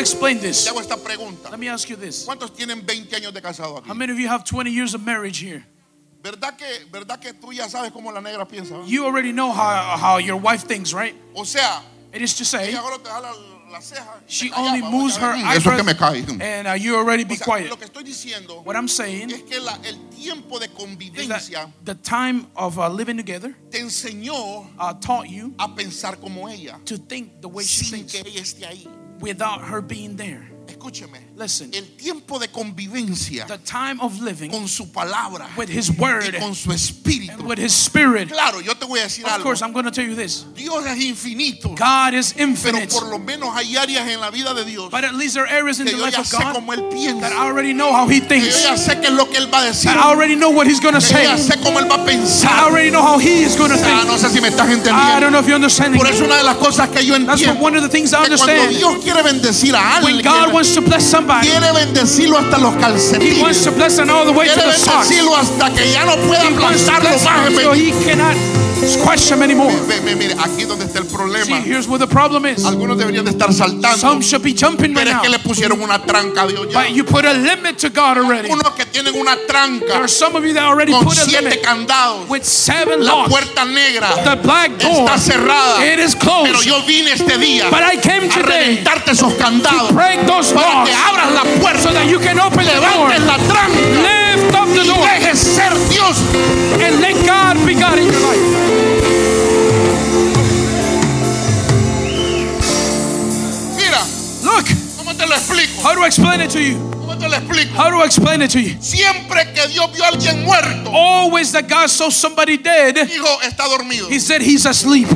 Explico. 0.00 0.20
How 0.20 0.32
do 0.32 0.36
I 0.36 0.36
explain 0.36 0.38
Te 0.40 0.46
this? 0.48 0.66
hago 0.68 0.80
esta 0.80 0.96
pregunta. 0.96 1.50
Let 1.50 1.58
me 1.58 1.68
ask 1.68 1.88
you 1.88 1.96
this. 1.96 2.24
¿Cuántos 2.26 2.52
tienen 2.54 2.84
20 2.84 3.16
años 3.16 3.32
de 3.32 3.40
casado 3.40 3.78
aquí? 3.78 3.88
How 3.88 3.94
many 3.94 4.12
of 4.12 4.18
you 4.18 4.28
have 4.28 4.44
20 4.44 4.70
years 4.70 4.94
of 4.94 5.02
marriage 5.04 5.38
here? 5.40 5.64
¿Verdad 6.22 6.56
que, 6.56 6.66
¿Verdad 6.92 7.18
que 7.18 7.32
tú 7.32 7.52
ya 7.52 7.66
sabes 7.68 7.90
cómo 7.92 8.12
la 8.12 8.20
negra 8.20 8.46
piensa? 8.46 8.76
va? 8.76 8.84
You 8.86 9.06
already 9.06 9.32
know 9.32 9.50
how, 9.52 9.96
how 9.96 10.18
your 10.18 10.36
wife 10.36 10.64
thinks, 10.66 10.92
right? 10.92 11.14
O 11.34 11.44
sea, 11.44 11.82
It 12.12 12.20
is 12.22 12.34
to 12.38 12.44
say, 12.44 12.68
ella 12.70 12.80
ahora 12.80 12.98
te 12.98 13.08
jala 13.08 13.32
la 13.70 13.78
ceja. 13.80 14.20
she 14.26 14.48
te 14.48 14.54
callaba, 14.54 14.66
only 14.68 14.82
moves 14.82 15.16
her 15.16 15.32
ves, 15.32 15.56
Eso 15.58 15.70
que 15.76 15.82
me 15.84 15.92
eyebrows, 15.92 16.26
cae. 16.26 16.40
and 16.42 16.66
uh, 16.68 16.72
you 16.72 16.96
already 16.96 17.22
be 17.24 17.34
O 17.34 17.36
sea, 17.36 17.44
quiet. 17.46 17.70
Lo 17.70 17.76
que 17.78 17.86
estoy 17.86 18.02
diciendo 18.02 18.62
What 18.64 18.74
I'm 18.76 18.88
saying 18.88 19.30
es 19.30 19.42
que 19.44 19.60
la- 19.60 19.78
el 19.84 19.96
tiempo 20.10 20.58
de 20.58 20.66
is 20.66 20.72
that 20.72 20.76
convivencia 20.78 21.72
the 21.84 21.94
time 21.94 22.48
of 22.56 22.78
uh, 22.78 22.88
living 22.90 23.16
together 23.16 23.54
te 23.70 23.78
enseñó 23.78 24.66
uh, 24.78 24.92
taught 25.00 25.26
you 25.28 25.54
a 25.58 25.68
pensar 25.74 26.20
como 26.20 26.48
ella, 26.48 26.80
to 26.84 26.98
think 26.98 27.40
the 27.40 27.48
way 27.48 27.64
she 27.64 27.84
sin 27.84 27.98
thinks 28.00 28.12
que 28.12 28.20
ella 28.28 28.40
esté 28.42 28.66
ahí. 28.66 28.88
Without 29.20 29.62
her 29.66 29.80
being 29.80 30.16
there. 30.16 30.49
Escúcheme. 30.70 31.20
Listen. 31.36 31.70
El 31.72 31.96
tiempo 31.96 32.38
de 32.38 32.48
convivencia 32.48 33.46
The 33.46 33.58
time 33.58 33.98
of 34.00 34.20
living 34.20 34.50
con 34.50 34.68
su 34.68 34.90
palabra 34.92 35.48
with 35.56 35.68
His 35.70 35.90
Word 35.98 36.34
y 36.34 36.38
con 36.38 36.54
su 36.54 36.70
and 36.70 36.78
espíritu. 36.80 37.42
with 37.44 37.58
His 37.58 37.72
Spirit. 37.72 38.28
Claro, 38.30 38.60
yo 38.60 38.74
te 38.74 38.84
voy 38.86 39.00
a 39.00 39.04
decir 39.04 39.24
Of 39.24 39.32
algo. 39.32 39.42
course, 39.44 39.62
I'm 39.62 39.72
going 39.72 39.84
to 39.84 39.90
tell 39.90 40.04
you 40.06 40.14
this 40.14 40.44
Dios 40.54 40.84
es 40.86 40.98
infinito, 41.02 41.74
God 41.76 42.14
is 42.14 42.32
pero 42.34 42.48
infinite, 42.48 42.88
por 42.92 43.08
lo 43.08 43.18
menos 43.18 43.54
hay 43.54 43.76
áreas 43.76 44.06
en 44.08 44.20
la 44.20 44.30
vida 44.30 44.54
de 44.54 44.64
Dios 44.64 44.90
but 44.90 45.04
at 45.04 45.14
least 45.14 45.34
there 45.34 45.44
are 45.44 45.50
areas 45.52 45.80
in 45.80 45.86
the 45.86 45.96
life 45.96 46.18
of 46.18 46.26
sé 46.26 46.36
God 46.38 46.54
cómo 46.54 46.72
Él 46.72 46.88
piensa, 46.90 47.20
that 47.20 47.32
I 47.32 47.46
already 47.48 47.72
know 47.72 47.92
how 47.92 48.06
He 48.08 48.20
que 48.20 48.38
yo 48.38 48.44
thinks, 48.44 48.62
ya 48.64 48.76
sé 48.76 49.00
qué 49.00 49.06
es 49.08 49.12
lo 49.14 49.26
que 49.28 49.38
Él 49.38 49.52
va 49.52 49.60
a 49.60 49.64
decir, 49.66 49.90
that 49.90 49.96
I 49.98 50.10
already 50.10 50.36
know 50.36 50.50
what 50.50 50.66
He's 50.66 50.80
going 50.80 50.94
to 50.94 51.00
que 51.00 51.08
yo 51.08 51.16
say, 51.16 51.24
ya 51.24 51.36
sé 51.36 51.60
cómo 51.62 51.78
Él 51.80 51.88
va 51.90 51.96
a 51.96 52.02
I 52.02 52.06
pensar. 52.06 52.64
already 52.64 52.90
know 52.90 53.02
how 53.02 53.18
He 53.18 53.42
is 53.42 53.56
going 53.56 53.70
to 53.70 53.78
sea, 53.78 54.00
think. 54.00 54.08
no 54.08 54.16
sé 54.18 54.28
si 54.30 54.40
me 54.40 54.48
estás 54.48 54.68
I 54.68 54.72
entendiendo. 54.74 55.20
don't 55.20 55.32
know 55.32 55.40
if 55.40 55.46
you're 55.46 55.56
understanding. 55.56 55.98
Por 55.98 56.08
eso 56.08 56.24
una 56.24 56.36
de 56.36 56.44
las 56.44 56.56
cosas 56.56 56.88
que 56.90 57.04
yo 57.04 57.14
That's 57.18 57.40
entiendo 57.40 57.54
what 57.60 57.72
one 57.72 57.76
of 57.76 57.82
the 57.82 57.88
things 57.88 58.12
I 58.12 58.26
que 58.28 58.36
cuando 58.36 58.52
understand. 58.52 58.76
Dios 58.76 59.02
quiere 59.04 59.22
bendecir 59.22 59.74
a 59.74 60.00
When 60.02 60.16
alguien, 60.16 60.22
God 60.24 60.52
wants 60.60 60.74
to 60.74 60.82
bless 60.82 61.04
somebody, 61.10 61.48
quiere 61.48 61.72
bendecirlo 61.72 62.36
hasta 62.36 62.58
los 62.58 62.74
He 62.74 62.80
wants 62.82 63.08
calcetines. 63.08 63.64
to 63.64 63.70
bless 63.72 63.96
them 63.96 64.10
all 64.10 64.26
the 64.26 64.32
way 64.32 64.46
to 64.46 64.52
Quiere 64.52 64.72
the 64.72 64.76
socks. 64.76 65.08
He 65.08 65.16
bendecirlo 65.16 65.34
hasta 65.36 65.70
que 65.72 65.90
ya 65.90 66.04
no 66.04 66.16
pueda 66.26 66.42
to 66.44 67.70
más. 67.70 67.74
he 67.74 67.92
cannot 68.04 68.36
squash 68.86 69.28
them 69.28 69.42
anymore. 69.42 69.72
Ve- 69.86 70.00
ve- 70.00 70.16
Mire, 70.16 70.34
aquí 70.38 70.64
donde 70.64 70.84
está 70.86 70.98
el 71.00 71.06
See, 71.44 71.52
here's 71.64 71.86
where 71.86 71.98
the 71.98 72.06
problem 72.06 72.46
is. 72.46 72.64
Algunos 72.64 72.96
deberían 72.98 73.24
de 73.24 73.30
estar 73.32 73.52
saltando. 73.52 73.96
Some 73.98 74.22
should 74.22 74.42
be 74.42 74.52
jumping 74.54 74.94
right 74.94 75.04
Pero 75.04 75.10
es 75.10 75.14
now. 75.16 75.22
que 75.22 75.28
le 75.28 75.38
pusieron 75.38 75.80
una 75.82 75.98
tranca 76.04 76.42
a 76.42 76.46
Dios 76.46 76.66
ya. 76.70 76.80
But 76.80 76.90
you 76.92 77.04
put 77.04 77.24
a 77.24 77.32
limit 77.32 77.78
to 77.78 77.90
God 77.90 78.18
already. 78.18 78.48
Unos 78.50 78.70
que 78.74 78.84
tienen 78.86 79.14
una 79.14 79.36
There 79.50 79.92
are 80.02 80.08
some 80.08 80.36
of 80.36 80.44
you 80.44 80.54
that 80.54 80.64
already 80.64 80.92
put 80.92 81.18
a 81.18 81.24
limit 81.26 81.62
candados. 81.62 82.28
with 82.28 82.44
seven 82.44 83.04
La 83.04 83.14
locks. 83.14 83.30
puerta 83.30 83.64
negra 83.64 84.08
The 84.24 84.36
black 84.36 84.78
door, 84.78 85.06
está 85.08 85.18
cerrada. 85.18 85.84
it 85.84 85.98
is 85.98 86.14
Pero 86.14 86.44
closed. 86.44 86.64
yo 86.66 86.80
vine 86.86 87.12
este 87.12 87.36
día 87.38 87.68
But 87.70 87.82
I 87.82 87.96
came 87.96 88.24
a 88.24 88.28
today 88.28 88.76
reventarte 88.76 89.10
esos 89.12 89.34
candados 89.34 89.92
break 89.92 90.26
those 90.26 90.52
para 90.52 90.66
locks 90.84 90.90
que 90.90 90.96
abras 90.96 91.32
la 91.32 91.42
puerta, 91.60 91.82
so 91.82 91.92
that 91.92 92.06
you 92.08 92.18
can 92.20 92.38
open 92.38 92.64
the 92.64 92.72
door, 92.74 93.08
levantes 93.10 93.26
la 93.26 93.36
tranca 93.36 93.80
lift 93.80 94.54
up 94.54 94.68
the 94.68 94.84
door, 94.84 95.04
dejes 95.06 95.38
ser 95.38 95.74
Dios. 95.88 96.16
and 96.80 97.00
let 97.00 97.14
God 97.26 97.56
be 97.66 97.74
God 97.74 97.98
in 97.98 98.06
your 98.06 98.20
life. 98.20 98.59
Lo 105.30 105.36
explico? 105.36 105.82
how 105.82 105.94
do 105.94 106.02
I 106.02 106.06
explain 106.06 106.40
it 106.40 106.50
to 106.50 106.60
you? 106.60 106.76
¿Cómo 106.90 107.18
te 107.18 107.28
lo 107.28 107.36
explico? 107.36 107.74
How 107.74 107.90
do 107.90 108.00
I 108.02 108.04
explain 108.06 108.42
it 108.42 108.50
to 108.50 108.60
you? 108.60 108.76
Siempre 108.80 109.52
que 109.54 109.66
Dios 109.68 109.92
vio 109.92 110.04
a 110.04 110.08
alguien 110.08 110.44
muerto, 110.44 110.90
Always 110.90 111.52
that 111.52 111.68
God 111.68 111.88
saw 111.88 112.10
somebody 112.10 112.56
dead, 112.56 112.96
dijo, 112.96 113.40
está 113.42 113.68
dormido. 113.68 114.08
He 114.08 114.18
said 114.18 114.42
he's 114.42 114.66
asleep. 114.66 115.08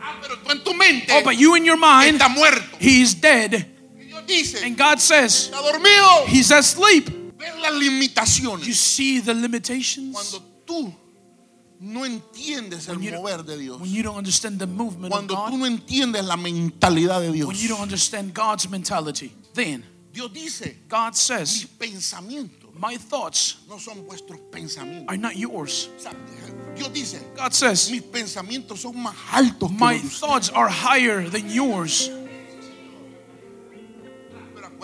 Ah, 0.00 0.18
pero 0.20 0.36
tú 0.36 0.50
en 0.50 0.64
tu 0.64 0.74
mente 0.74 1.12
Oh, 1.12 1.22
but 1.22 1.36
you 1.36 1.54
in 1.54 1.64
your 1.64 1.78
mind, 1.78 2.20
está 2.20 2.28
muerto. 2.28 2.76
he's 2.78 3.14
dead. 3.14 3.66
Dice, 4.26 4.64
And 4.64 4.76
God 4.76 5.00
says 5.00 5.50
está 5.50 5.60
dormido. 5.60 6.26
he's 6.26 6.50
asleep. 6.50 7.10
Ver 7.38 7.54
las 7.60 8.40
You 8.40 8.72
see 8.72 9.20
the 9.20 9.34
limitations 9.34 10.14
Cuando 10.14 10.42
tú 10.66 10.94
no 11.80 12.04
entiendes 12.04 12.88
el 12.88 12.98
mover 12.98 13.44
de 13.44 13.58
Dios. 13.58 13.80
when 13.80 13.90
you 13.90 14.02
don't 14.02 14.16
understand 14.16 14.58
the 14.58 14.66
movement 14.66 15.12
of 15.12 15.26
Cuando 15.26 15.34
tú 15.50 15.58
no 15.58 15.66
entiendes 15.66 16.24
la 16.24 16.36
mentalidad 16.36 17.20
de 17.20 17.32
Dios. 17.32 17.48
Dios 20.12 20.32
dice, 20.32 20.78
God 20.88 21.14
says, 21.16 21.66
My 22.76 22.96
thoughts 22.96 23.58
no 23.68 23.78
son 23.78 24.04
vuestros 24.06 24.38
pensamientos. 24.50 25.08
are 25.08 25.16
not 25.16 25.36
yours. 25.36 25.88
Dios 26.76 26.92
dice, 26.92 27.20
God 27.36 27.52
says, 27.52 27.90
mis 27.90 28.02
pensamientos 28.02 28.80
son 28.80 28.96
más 28.96 29.14
altos 29.32 29.70
que 29.70 29.78
My 29.78 29.98
thoughts 29.98 30.50
are 30.50 30.68
higher 30.68 31.28
than 31.28 31.48
yours. 31.50 32.10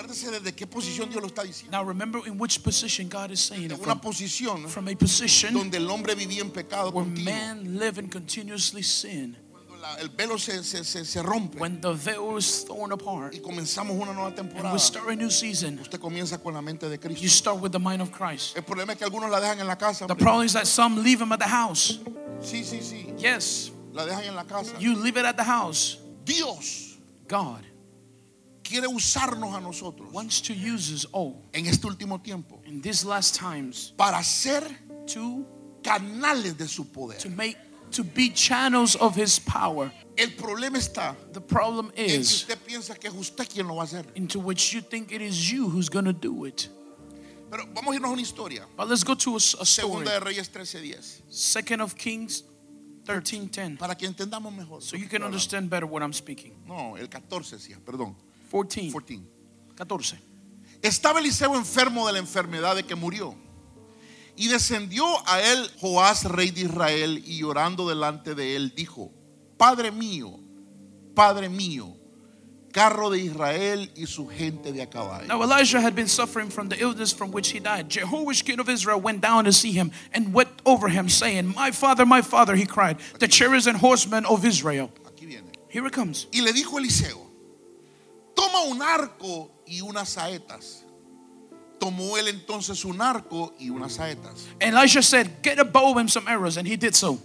Pero 0.01 0.13
acuérdese 0.13 0.31
desde 0.31 0.55
qué 0.55 0.67
posición 0.67 1.11
Dios 1.11 1.21
lo 1.23 1.29
está 1.29 1.43
diciendo. 1.43 1.77
Now 1.77 1.85
remember 1.87 2.21
in 2.27 2.41
which 2.41 2.63
position 2.63 3.09
God 3.09 3.31
is 3.31 3.41
saying 3.41 3.69
De 3.69 3.75
it 3.75 3.81
una 3.81 3.95
from. 3.95 4.01
posición 4.01 4.69
From 4.69 4.89
a 4.89 4.95
position 4.97 5.53
donde 5.55 5.77
el 5.77 5.89
hombre 5.91 6.15
vivía 6.15 6.41
en 6.41 6.51
pecado 6.51 6.91
where 6.91 7.05
contigo. 7.07 7.31
man 7.31 7.79
live 7.79 7.99
and 7.99 8.11
continuously 8.11 8.83
sin. 8.83 9.37
Cuando 9.53 9.77
la- 9.77 9.97
el 10.01 10.09
velo 10.09 10.39
se, 10.39 10.63
se, 10.65 10.85
se, 10.85 11.05
se 11.05 11.23
rompe 11.23 11.59
When 11.59 11.81
the 11.81 11.93
veil 11.93 12.37
is 12.39 12.65
torn 12.65 12.93
apart 12.93 13.35
y 13.35 13.41
comenzamos 13.41 13.97
una 13.97 14.13
nueva 14.13 14.29
and 14.29 14.37
temporada. 14.37 14.73
we 14.73 14.79
start 14.79 15.09
a 15.11 15.15
new 15.17 15.31
season, 15.31 15.79
Usted 15.81 15.99
comienza 16.01 16.39
con 16.43 16.55
la 16.55 16.63
mente 16.63 16.89
de 16.89 16.99
Cristo. 16.99 17.23
you 17.23 17.29
start 17.29 17.61
with 17.61 17.71
the 17.73 17.79
mind 17.79 18.01
of 18.01 18.11
Christ. 18.11 18.57
El 18.57 18.63
problema 18.65 18.93
es 18.93 18.99
que 18.99 19.05
algunos 19.05 19.31
la 19.31 19.39
dejan 19.41 19.61
en 19.61 19.67
la 19.67 19.77
casa. 19.77 20.07
The 20.07 20.13
hombre. 20.13 20.25
problem 20.25 20.47
is 20.47 20.53
that 20.55 20.67
some 20.67 21.03
leave 21.03 21.21
him 21.21 21.33
at 21.33 21.39
the 21.41 21.49
house. 21.49 21.99
Sí, 22.41 22.65
sí, 22.65 22.81
sí. 22.83 23.15
Yes, 23.19 23.71
La 23.93 24.07
dejan 24.07 24.25
en 24.25 24.35
la 24.35 24.45
casa. 24.45 24.73
you 24.79 24.95
leave 24.95 25.19
it 25.19 25.27
at 25.27 25.37
the 25.37 25.45
house. 25.45 25.99
Dios 26.25 26.97
God 27.29 27.65
quiere 28.71 28.87
usarnos 28.87 29.53
a 29.55 29.61
nosotros 29.61 30.13
wants 30.13 30.41
to 30.41 30.53
use 30.55 30.93
us 30.93 31.05
all 31.13 31.43
en 31.53 31.67
este 31.67 31.87
último 31.87 32.23
tiempo 32.23 32.61
in 32.65 32.81
these 32.81 33.05
last 33.05 33.37
times 33.37 33.93
para 33.97 34.23
ser 34.23 34.63
to 35.07 35.45
canales 35.83 36.57
de 36.57 36.69
su 36.69 36.85
poder. 36.85 37.19
to 37.19 37.29
make 37.31 37.57
to 37.91 38.05
be 38.05 38.31
channels 38.31 38.95
of 38.97 39.17
his 39.17 39.41
power. 39.41 39.91
El 40.17 40.29
problema 40.37 40.79
está 40.79 41.17
The 41.33 41.41
problem 41.41 41.91
en 41.97 42.07
que 42.07 42.15
is 42.21 42.31
usted 42.43 42.59
piensa 42.59 42.95
que 42.95 43.09
es 43.09 43.15
usted 43.15 43.49
quien 43.49 43.67
lo 43.67 43.75
va 43.77 43.83
a 43.83 43.85
hacer. 43.87 44.07
into 44.15 44.39
which 44.39 44.73
you 44.73 44.81
think 44.81 45.11
it 45.11 45.21
is 45.21 45.51
you 45.51 45.69
who's 45.69 45.89
going 45.89 46.05
to 46.05 46.13
do 46.13 46.45
it. 46.47 46.69
Pero 47.51 47.65
vamos 47.75 47.93
a 47.93 47.97
irnos 47.97 48.11
a 48.11 48.13
una 48.13 48.23
historia. 48.23 48.65
But 48.77 48.89
let's 48.89 49.03
go 49.03 49.17
to 49.17 49.35
a 49.35 49.41
story. 49.41 49.67
Segunda 49.67 50.13
de 50.13 50.21
Reyes 50.21 50.49
13:10. 50.53 51.23
Second 51.29 51.81
of 51.83 51.97
Kings 51.97 52.45
13:10. 53.05 53.77
Para 53.77 53.97
que 53.97 54.07
entendamos 54.07 54.55
mejor. 54.55 54.81
So 54.83 54.97
you 54.97 55.09
can 55.09 55.25
understand 55.25 55.69
better 55.69 55.87
what 55.87 56.01
I'm 56.03 56.13
speaking. 56.13 56.53
No, 56.67 56.97
el 56.97 57.09
14 57.09 57.57
decía, 57.57 57.79
perdón. 57.85 58.15
14. 58.51 58.93
14. 58.93 59.23
14. 59.77 60.19
Estaba 60.83 61.21
Eliseo 61.21 61.55
enfermo 61.57 62.07
de 62.07 62.15
la 62.15 62.19
enfermedad 62.19 62.75
de 62.77 62.83
que 62.83 62.95
murió. 62.95 63.35
Y 64.37 64.49
descendió 64.49 65.05
a 65.29 65.41
él 65.41 65.71
Joás, 65.81 66.25
rey 66.25 66.51
de 66.51 66.63
Israel, 66.63 67.23
y 67.27 67.39
llorando 67.39 67.89
delante 67.89 68.35
de 68.35 68.57
él, 68.57 68.73
dijo, 68.75 69.13
Padre 69.59 69.91
mío, 69.91 70.41
Padre 71.15 71.51
mío, 71.51 71.95
carro 72.73 73.11
de 73.11 73.19
Israel 73.19 73.91
y 73.95 74.07
su 74.07 74.27
gente 74.27 74.73
de 74.73 74.81
a 74.81 74.89
caballo. 74.89 75.27
Now 75.27 75.43
Elijah 75.43 75.81
had 75.81 75.95
been 75.95 76.09
suffering 76.09 76.49
from 76.49 76.69
the 76.69 76.81
illness 76.81 77.13
from 77.13 77.31
which 77.31 77.51
he 77.51 77.61
died. 77.61 77.91
Jehoash, 77.91 78.45
king 78.45 78.61
of 78.61 78.69
Israel, 78.69 79.01
went 79.01 79.21
down 79.21 79.45
to 79.45 79.53
see 79.53 79.73
him 79.73 79.91
and 80.15 80.33
wept 80.33 80.63
over 80.65 80.89
him, 80.89 81.09
saying, 81.09 81.53
My 81.55 81.71
father, 81.71 82.07
my 82.07 82.23
father, 82.23 82.55
he 82.55 82.65
cried, 82.65 82.99
the 83.19 83.29
chariots 83.29 83.67
and 83.67 83.77
horsemen 83.77 84.25
of 84.25 84.45
Israel. 84.45 84.91
Here 85.69 85.87
it 85.87 85.93
comes. 85.93 86.27
Y 86.33 86.41
le 86.41 86.53
dijo 86.53 86.79
Eliseo, 86.79 87.30
toma 88.41 88.63
un 88.63 88.81
arco 88.81 89.51
y 89.67 89.83
unas 89.83 90.11
saetas. 90.11 90.85
Tomó 91.79 92.17
él 92.17 92.29
entonces 92.29 92.85
un 92.85 93.01
arco 93.01 93.55
y 93.59 93.71
unas 93.71 93.95
saetas. 93.95 94.47
And 94.61 94.75
Elisha 94.75 95.03
said, 95.03 95.43
Get 95.43 95.59
a 95.59 95.65
bow 95.65 95.99
and 95.99 96.11
some 96.11 96.27
arrows, 96.27 96.57
and 96.57 96.67
he 96.67 96.77
did 96.77 96.95
so. 96.95 97.19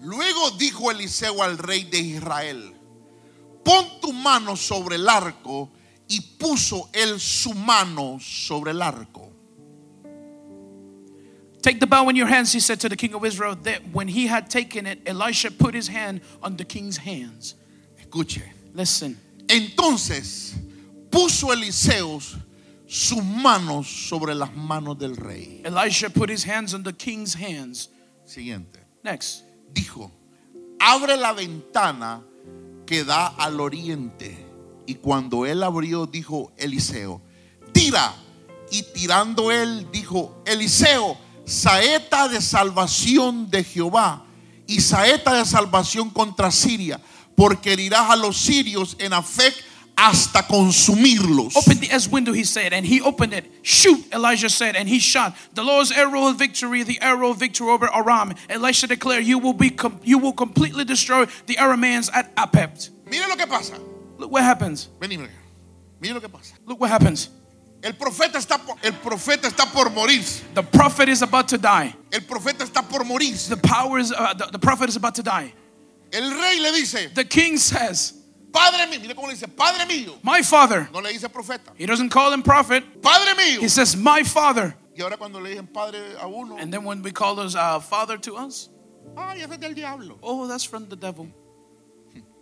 Luego 0.00 0.50
dijo 0.58 0.90
Eliseo 0.90 1.42
al 1.42 1.58
rey 1.58 1.84
de 1.84 1.98
Israel, 1.98 2.74
pon 3.64 3.84
tu 4.00 4.12
mano 4.12 4.56
sobre 4.56 4.96
el 4.96 5.08
arco 5.08 5.70
y 6.08 6.20
puso 6.38 6.88
él 6.92 7.20
su 7.20 7.54
mano 7.54 8.18
sobre 8.20 8.72
el 8.72 8.82
arco. 8.82 9.30
Take 11.62 11.78
the 11.78 11.86
bow 11.86 12.08
in 12.08 12.16
your 12.16 12.26
hands, 12.26 12.52
he 12.52 12.58
said 12.58 12.80
to 12.80 12.88
the 12.88 12.96
king 12.96 13.14
of 13.14 13.24
Israel. 13.24 13.54
That 13.62 13.92
when 13.92 14.08
he 14.08 14.26
had 14.26 14.50
taken 14.50 14.84
it, 14.86 15.00
Elisha 15.06 15.52
put 15.52 15.74
his 15.74 15.86
hand 15.86 16.20
on 16.42 16.56
the 16.56 16.64
king's 16.64 16.96
hands. 16.96 17.54
Escuche. 18.00 18.42
Listen. 18.74 19.16
Entonces 19.52 20.54
puso 21.10 21.52
Eliseo 21.52 22.18
sus 22.86 23.22
manos 23.22 23.86
sobre 24.08 24.34
las 24.34 24.54
manos 24.56 24.98
del 24.98 25.14
rey. 25.14 25.60
Elisha 25.62 26.08
put 26.08 26.30
his 26.30 26.48
hands 26.48 26.72
on 26.72 26.82
the 26.82 26.92
king's 26.92 27.34
hands. 27.34 27.90
Siguiente. 28.24 28.80
Next. 29.04 29.42
Dijo, 29.74 30.10
abre 30.80 31.18
la 31.18 31.34
ventana 31.34 32.22
que 32.86 33.04
da 33.04 33.26
al 33.26 33.60
oriente. 33.60 34.46
Y 34.86 34.94
cuando 34.94 35.44
él 35.44 35.62
abrió, 35.62 36.06
dijo 36.06 36.52
Eliseo, 36.56 37.20
tira. 37.72 38.14
Y 38.70 38.82
tirando 38.94 39.52
él, 39.52 39.86
dijo, 39.92 40.42
Eliseo, 40.46 41.18
saeta 41.44 42.26
de 42.26 42.40
salvación 42.40 43.50
de 43.50 43.64
Jehová 43.64 44.24
y 44.66 44.80
saeta 44.80 45.34
de 45.34 45.44
salvación 45.44 46.08
contra 46.08 46.50
Siria, 46.50 46.98
porque 47.36 47.72
herirás 47.72 48.10
a 48.10 48.16
los 48.16 48.36
sirios 48.36 48.96
en 48.98 49.12
Afec 49.12 49.54
hasta 49.96 50.42
consumirlos. 50.46 51.56
Open 51.56 51.78
the 51.78 51.90
S 51.92 52.08
window, 52.08 52.32
he 52.32 52.44
said, 52.44 52.72
and 52.72 52.84
he 52.84 53.00
opened 53.00 53.32
it. 53.32 53.44
Shoot, 53.62 54.12
Elijah 54.12 54.48
said, 54.48 54.74
and 54.74 54.88
he 54.88 54.98
shot. 54.98 55.34
The 55.54 55.62
Lord's 55.62 55.92
arrow 55.92 56.28
of 56.28 56.36
victory, 56.36 56.82
the 56.82 57.00
arrow 57.00 57.30
of 57.30 57.38
victory 57.38 57.68
over 57.68 57.88
Aram. 57.94 58.34
Elisha 58.48 58.86
declared, 58.86 59.24
"You 59.24 59.38
will 59.38 59.52
be, 59.52 59.76
you 60.02 60.18
will 60.18 60.32
completely 60.32 60.84
destroy 60.84 61.26
the 61.46 61.56
Arameans 61.56 62.10
at 62.12 62.34
Aphek." 62.36 62.90
Mire 63.06 63.28
lo 63.28 63.36
que 63.36 63.46
pasa. 63.46 63.78
Look 64.18 64.30
what 64.30 64.42
happens. 64.42 64.88
Vení, 65.00 65.18
mire. 65.18 65.30
Mire 66.00 66.14
lo 66.14 66.20
que 66.20 66.28
pasa. 66.28 66.54
Look 66.66 66.80
what 66.80 66.90
happens. 66.90 67.28
El 67.82 67.94
profeta 67.94 68.38
está 68.38 68.64
por, 68.64 68.76
el 68.82 68.92
profeta 68.92 69.48
está 69.48 69.70
por 69.72 69.90
morir. 69.90 70.22
The 70.54 70.62
prophet 70.62 71.08
is 71.08 71.22
about 71.22 71.48
to 71.48 71.58
die. 71.58 71.92
El 72.12 72.20
profeta 72.20 72.64
está 72.64 72.88
por 72.88 73.00
morir. 73.04 73.36
The 73.48 73.56
power 73.56 73.98
is, 73.98 74.12
uh, 74.12 74.34
the, 74.34 74.46
the 74.52 74.58
prophet 74.58 74.88
is 74.88 74.96
about 74.96 75.16
to 75.16 75.22
die. 75.22 75.52
El 76.12 76.30
rey 76.30 76.60
le 76.60 76.72
dice, 76.72 77.08
The 77.14 77.24
king 77.24 77.56
says, 77.56 78.12
Padre 78.52 78.86
mío, 78.86 79.00
mire 79.00 79.14
cómo 79.14 79.28
le 79.28 79.34
dice, 79.34 79.48
Padre 79.48 79.86
mío. 79.86 80.18
My 80.22 80.42
father. 80.42 80.88
No 80.92 81.00
le 81.00 81.10
dice 81.12 81.28
profeta. 81.28 81.72
He 81.76 81.86
doesn't 81.86 82.10
call 82.10 82.32
him 82.32 82.42
prophet. 82.42 82.84
Padre 83.02 83.34
mío. 83.34 83.60
He 83.60 83.68
says, 83.68 83.96
My 83.96 84.22
father. 84.22 84.74
Y 84.94 85.02
ahora 85.02 85.16
cuando 85.16 85.40
le 85.40 85.54
dicen 85.54 85.72
padre 85.72 85.98
a 86.20 86.28
uno, 86.28 86.58
And 86.58 86.70
then 86.72 86.84
when 86.84 87.02
we 87.02 87.12
call 87.12 87.40
us 87.40 87.54
uh, 87.54 87.80
father 87.80 88.18
to 88.18 88.36
us, 88.36 88.68
ay, 89.16 89.38
ese 89.40 89.50
es 89.52 89.56
del 89.58 89.72
diablo. 89.72 90.18
oh, 90.22 90.46
that's 90.46 90.64
from 90.64 90.86
the 90.88 90.96
devil. 90.96 91.26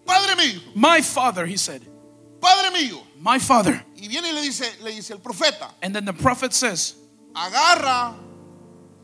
Padre 0.04 0.34
mío, 0.34 0.60
My 0.74 1.00
father, 1.00 1.46
he 1.46 1.56
said. 1.56 1.82
Padre 2.40 2.76
mío. 2.76 3.00
My 3.20 3.38
father. 3.38 3.80
Y 3.96 4.08
viene 4.08 4.30
y 4.30 4.32
le 4.32 4.42
dice, 4.42 4.64
le 4.82 4.90
dice 4.90 5.12
el 5.12 5.18
profeta, 5.18 5.70
And 5.80 5.94
then 5.94 6.04
the 6.04 6.12
prophet 6.12 6.52
says, 6.52 6.94
agarra 7.36 8.14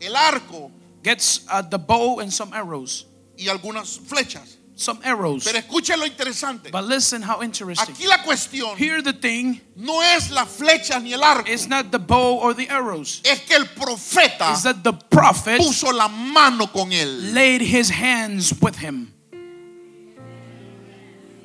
el 0.01 0.13
arco 0.13 0.71
gets 1.01 1.45
uh, 1.49 1.61
the 1.61 1.79
bow 1.79 2.19
and 2.19 2.33
some 2.33 2.51
arrows. 2.51 3.05
y 3.37 3.45
algunas 3.47 3.99
flechas. 3.99 4.56
Some 4.79 4.99
arrows. 5.03 5.43
Pero 5.43 5.57
escuchen 5.57 5.99
lo 5.99 6.05
interesante. 6.05 6.69
But 6.71 6.83
listen 6.83 7.23
how 7.23 7.41
interesting. 7.41 7.95
Aquí 7.95 8.05
la 8.05 8.21
cuestión 8.23 8.77
Here 8.77 9.01
the 9.01 9.11
thing 9.13 9.59
no 9.75 10.03
es 10.03 10.29
las 10.29 10.47
flechas 10.49 11.01
ni 11.01 11.13
el 11.13 11.23
arco. 11.23 11.49
is 11.49 11.67
not 11.67 11.89
the 11.91 11.97
bow 11.97 12.37
or 12.37 12.53
the 12.53 12.69
arrows. 12.69 13.19
Es 13.25 13.39
que 13.41 13.55
el 13.55 13.65
profeta 13.65 14.53
Is 14.53 14.61
that 14.63 14.83
the 14.83 14.93
prophet 14.93 15.59
puso 15.59 15.91
la 15.91 16.07
mano 16.07 16.67
con 16.67 16.91
él. 16.91 17.33
laid 17.33 17.61
his 17.61 17.89
hands 17.89 18.53
with 18.61 18.75
him. 18.77 19.11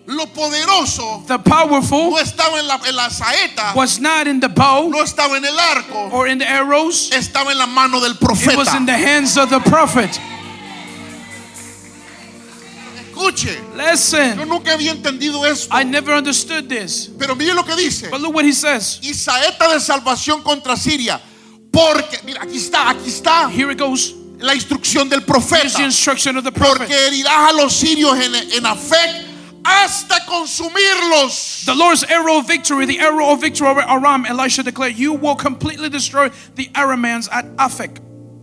Lo 0.05 0.27
poderoso 0.27 1.25
The 1.27 1.39
powerful 1.39 2.11
no 2.11 2.19
estaba 2.19 2.59
en 2.59 2.67
la, 2.67 2.79
en 2.87 2.97
la 2.97 3.09
saeta, 3.09 3.75
was 3.75 3.99
not 4.01 4.27
in 4.27 4.41
the 4.41 4.49
bow 4.49 4.89
no 4.91 4.99
estaba 5.03 5.37
en 5.39 5.45
el 5.45 5.59
arco, 5.59 6.11
or 6.11 6.27
in 6.27 6.37
the 6.39 6.47
arrows. 6.47 7.09
estaba 7.13 7.53
en 7.53 7.57
la 7.57 7.67
mano 7.67 7.99
del 8.01 8.11
It 8.13 8.57
was 8.59 8.75
in 8.75 8.85
the 8.85 8.93
hands 8.93 9.39
of 9.39 9.49
the 9.49 9.61
prophet. 9.61 10.21
Escuche, 13.13 13.55
yo 13.55 13.91
Listen, 13.93 14.49
nunca 14.49 14.73
había 14.73 14.93
entendido 14.93 15.45
esto. 15.47 15.69
I 15.79 15.85
never 15.85 16.15
understood 16.15 16.69
this. 16.69 17.11
Pero 17.19 17.35
mire 17.37 17.55
lo 17.55 17.63
que 17.65 17.75
dice. 17.77 18.09
But 18.11 18.21
look 18.21 18.35
what 18.35 18.45
he 18.45 18.53
says. 18.53 18.99
Y 19.03 19.13
saeta 19.15 19.69
de 19.73 19.81
salvación 19.81 20.43
contra 20.43 20.77
Siria. 20.77 21.21
Porque, 21.71 22.21
mira, 22.25 22.43
aquí 22.43 22.57
está, 22.59 22.91
aquí 22.91 23.09
está 23.09 23.49
Here 23.51 23.71
it 23.73 23.79
goes. 23.79 24.15
la 24.39 24.55
instrucción 24.55 25.09
del 25.09 25.21
Here's 25.21 25.27
profeta. 25.27 25.79
the 25.79 25.85
instruction 25.85 26.37
of 26.37 26.45
the 26.45 26.53
prophet. 26.53 26.89
Porque 26.89 26.95
herirás 27.07 27.51
a 27.51 27.53
los 27.53 27.73
sirios 27.75 28.19
en, 28.19 28.35
en 28.35 28.67
Afec 28.67 29.27
hasta 29.65 30.25
consumirlos. 30.27 31.65
The 31.65 31.75
Lord's 31.75 32.03
arrow 32.05 32.39
of 32.39 32.47
victory, 32.49 32.87
the 32.87 32.99
arrow 33.01 33.31
of 33.33 33.41
victory 33.41 33.69
over 33.69 33.83
Aram, 33.83 34.27
Elisha 34.27 34.63
declared, 34.63 34.97
You 34.97 35.13
will 35.15 35.37
completely 35.37 35.89
destroy 35.89 36.31
the 36.57 36.69
Arameans 36.75 37.29
at 37.31 37.45
Aphek. 37.57 38.01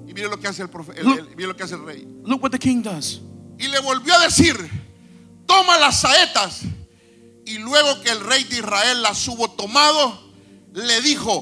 Y 0.08 0.13
mire 0.13 0.29
lo 0.29 0.38
que 0.38 0.47
hace 0.47 0.62
el, 0.62 0.69
profe- 0.69 0.97
el- 0.97 1.08
el- 1.19 1.36
mire 1.36 1.47
lo 1.47 1.53
que 1.55 1.63
hace 1.63 1.73
el 1.75 1.86
rey. 1.86 2.08
Look 2.23 2.41
what 2.41 2.51
the 2.51 2.58
king 2.58 2.82
does. 2.82 3.19
Y 3.60 3.67
le 3.67 3.80
volvió 3.80 4.15
a 4.15 4.19
decir, 4.19 4.56
toma 5.45 5.78
las 5.78 6.02
saetas. 6.02 6.62
Y 7.45 7.58
luego 7.58 8.02
que 8.02 8.10
el 8.10 8.19
rey 8.22 8.43
de 8.45 8.58
Israel 8.58 9.02
las 9.02 9.28
hubo 9.28 9.50
tomado, 9.52 10.19
le 10.74 11.02
dijo, 11.02 11.41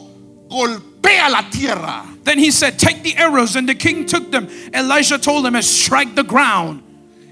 golpea 0.50 1.30
la 1.30 1.50
tierra. 1.50 2.06
Then 2.24 2.40
he 2.40 2.52
said, 2.52 2.78
Take 2.78 3.04
the 3.04 3.16
arrows. 3.18 3.56
And 3.56 3.68
the 3.70 3.76
king 3.76 4.06
took 4.06 4.32
them. 4.32 4.50
Elisha 4.74 5.18
told 5.18 5.46
him, 5.46 5.62
Strike 5.62 6.16
the 6.16 6.24
ground. 6.24 6.84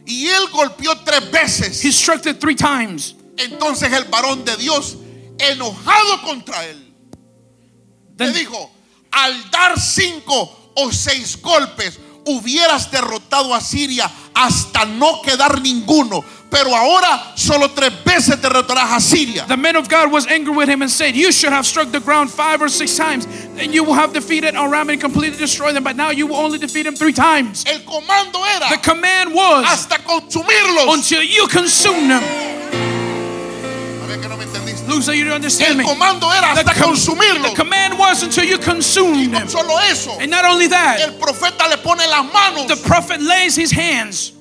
Y 0.06 0.28
él 0.28 0.48
golpeó 0.52 1.04
tres 1.04 1.32
veces. 1.32 1.82
He 1.82 1.92
struck 1.92 2.26
it 2.26 2.40
three 2.40 2.56
times. 2.56 3.16
Entonces 3.38 3.92
el 3.92 4.06
varón 4.06 4.46
de 4.46 4.56
Dios, 4.58 4.96
enojado 5.38 6.22
contra 6.24 6.66
él, 6.66 6.94
le 8.18 8.32
dijo, 8.32 8.72
al 9.12 9.50
dar 9.52 9.80
cinco 9.80 10.72
o 10.76 10.92
seis 10.92 11.42
golpes, 11.42 12.00
hubieras 12.26 12.90
derrotado 12.92 13.54
a 13.54 13.62
Siria 13.62 14.10
hasta 14.34 14.86
no 14.86 15.22
quedar 15.22 15.62
ninguno. 15.62 16.24
Pero 16.50 16.74
ahora 16.74 17.34
solo 17.36 17.70
tres 17.72 17.92
veces 18.06 18.42
derrotarás 18.42 18.92
a 18.94 19.00
Siria. 19.02 19.46
the 19.48 19.58
man 19.58 19.76
of 19.76 19.90
God 19.90 20.12
was 20.12 20.26
angry 20.28 20.54
with 20.56 20.70
him 20.70 20.82
and 20.82 20.90
said, 20.92 21.14
You 21.16 21.32
should 21.32 21.52
have 21.52 21.66
struck 21.66 21.92
the 21.92 22.00
ground 22.00 22.30
five 22.32 22.62
or 22.62 22.70
six 22.70 22.96
times. 22.96 23.26
Then 23.56 23.74
you 23.74 23.84
will 23.84 23.96
have 23.96 24.14
defeated 24.14 24.56
Aram 24.56 24.90
and 24.90 25.02
completely 25.02 25.38
destroyed 25.38 25.76
them. 25.76 25.84
But 25.84 25.96
now 25.98 26.12
you 26.12 26.28
will 26.28 26.38
only 26.38 26.58
defeat 26.58 26.84
them 26.84 26.96
three 26.96 27.14
times. 27.14 27.66
El 27.68 27.80
comando 27.80 28.40
era 28.46 28.70
The 28.70 28.78
command 28.78 29.34
was 29.34 29.66
hasta 29.66 29.98
consumirlos. 30.04 30.94
until 30.94 31.24
you 31.24 31.48
consume 31.48 32.08
them. 32.08 32.24
A 34.88 34.96
ver 34.96 35.04
que 35.04 35.06
no 35.06 35.06
me 35.06 35.06
entendiste. 35.06 35.12
Lusa, 35.12 35.16
you 35.18 35.26
don't 35.26 35.36
understand 35.36 35.72
El 35.72 35.78
me. 35.78 35.84
comando 35.84 36.32
era 36.32 36.54
The, 36.54 36.62
hasta 36.62 36.74
com- 36.74 36.92
consumirlos. 36.94 37.50
the 37.52 37.56
command 37.56 37.98
was 37.98 38.24
until 38.24 38.44
you 38.46 38.58
consume 38.58 39.32
No 39.32 39.40
them. 39.40 39.48
solo 39.50 39.78
eso. 39.90 40.18
And 40.20 40.30
not 40.32 40.46
only 40.46 40.68
that, 40.68 41.00
El 41.02 41.14
profeta 41.14 41.68
le 41.70 41.78
pone 41.78 42.06
las 42.08 42.26
manos. 42.34 42.68
the 42.68 42.78
prophet 42.88 43.22
lays 43.22 43.56
his 43.56 43.72
hands. 43.72 44.32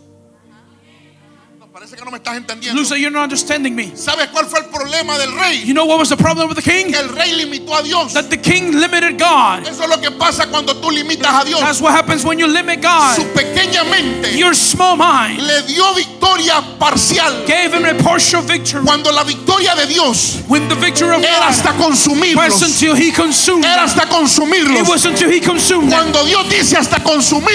Parece 1.84 1.96
que 1.98 2.04
no 2.06 2.10
me 2.10 2.16
estás 2.16 2.36
entendiendo. 2.38 2.80
Lusa, 2.80 2.96
you're 2.96 3.10
not 3.10 3.24
understanding 3.24 3.74
me. 3.76 3.92
¿Sabes 3.94 4.28
cuál 4.32 4.46
fue 4.46 4.58
el 4.60 4.66
problema 4.70 5.18
del 5.18 5.32
rey? 5.38 5.62
You 5.66 5.74
know 5.74 5.84
what 5.84 5.98
was 5.98 6.08
the 6.08 6.16
problem 6.16 6.48
with 6.48 6.56
the 6.56 6.62
king? 6.62 6.90
Que 6.90 6.98
el 6.98 7.10
rey 7.10 7.34
limitó 7.34 7.76
a 7.78 7.82
Dios. 7.82 8.14
That 8.14 8.30
the 8.30 8.38
king 8.38 8.72
limited 8.72 9.18
God. 9.18 9.68
Eso 9.68 9.82
es 9.82 9.90
lo 9.90 10.00
que 10.00 10.10
pasa 10.12 10.46
cuando 10.46 10.74
tú 10.80 10.90
limitas 10.90 11.42
a 11.42 11.44
Dios. 11.44 11.60
That's 11.60 11.82
what 11.82 11.92
happens 11.92 12.24
when 12.24 12.38
you 12.38 12.46
limit 12.46 12.82
Su 12.82 13.22
God. 13.24 13.34
pequeña 13.34 13.84
mente 13.84 14.34
Your 14.34 14.54
small 14.54 14.96
mind 14.96 15.42
le 15.42 15.60
dio 15.66 15.92
victoria 15.92 16.62
parcial. 16.78 17.44
gave 17.46 17.74
him 17.74 17.84
a 17.84 17.92
partial 18.02 18.40
victory 18.40 18.82
Cuando 18.82 19.12
la 19.12 19.22
victoria 19.22 19.74
de 19.76 19.84
Dios 19.86 20.40
when 20.48 20.66
the 20.70 20.74
victory 20.76 21.14
of 21.14 21.22
era 21.22 21.48
hasta 21.48 21.72
God 21.72 21.90
was 21.90 22.08
consumirlos. 22.08 22.62
until 22.62 22.94
he 22.96 23.12
consumed 23.12 23.62
Era 23.66 23.82
hasta 23.82 24.04
It 24.04 24.08
consumirlos. 24.08 24.88
was 24.88 25.04
until 25.04 25.28
he 25.30 25.38
consumed. 25.38 25.90
Cuando 25.92 26.24
Dios 26.24 26.48
dice 26.48 26.78
hasta 26.78 26.96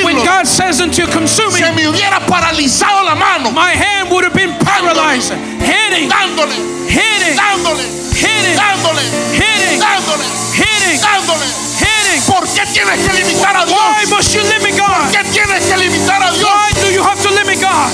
When 0.03 0.17
God 0.23 0.45
says 0.45 0.81
until 0.81 1.07
consuming, 1.07 1.63
se 1.63 1.71
me 1.71 1.87
hubiera 1.87 2.19
paralizado 2.27 3.03
la 3.03 3.15
mano. 3.15 3.49
my 3.49 3.71
hand 3.71 4.18
would 4.19 4.27
have 4.27 4.36
been 4.36 4.51
paralyzed. 4.67 5.32
Hitting, 5.63 6.12
Dándole, 6.12 6.51
hitting, 6.91 7.39
dándole, 7.39 7.88
hitting, 8.12 8.55
dándole, 8.60 9.03
hitting, 9.32 9.79
dándole, 9.79 10.27
hitting, 10.60 10.99
dándole. 10.99 11.47
hitting. 11.79 12.21
¿Por 12.27 12.43
qué 12.43 12.65
tienes 12.67 12.99
que 12.99 13.13
limitar 13.15 13.55
a 13.55 13.63
Why 13.63 14.03
must 14.12 14.36
you 14.36 14.43
limit 14.43 14.75
God? 14.75 14.91
¿Por 14.91 15.12
qué 15.15 15.23
tienes 15.32 15.63
que 15.63 15.77
limitar 15.77 16.21
a 16.21 16.32
Dios? 16.36 16.43
Why 16.43 16.82
do 16.84 16.91
you 16.91 17.01
have 17.01 17.21
to 17.23 17.29
limit 17.32 17.62
God? 17.62 17.88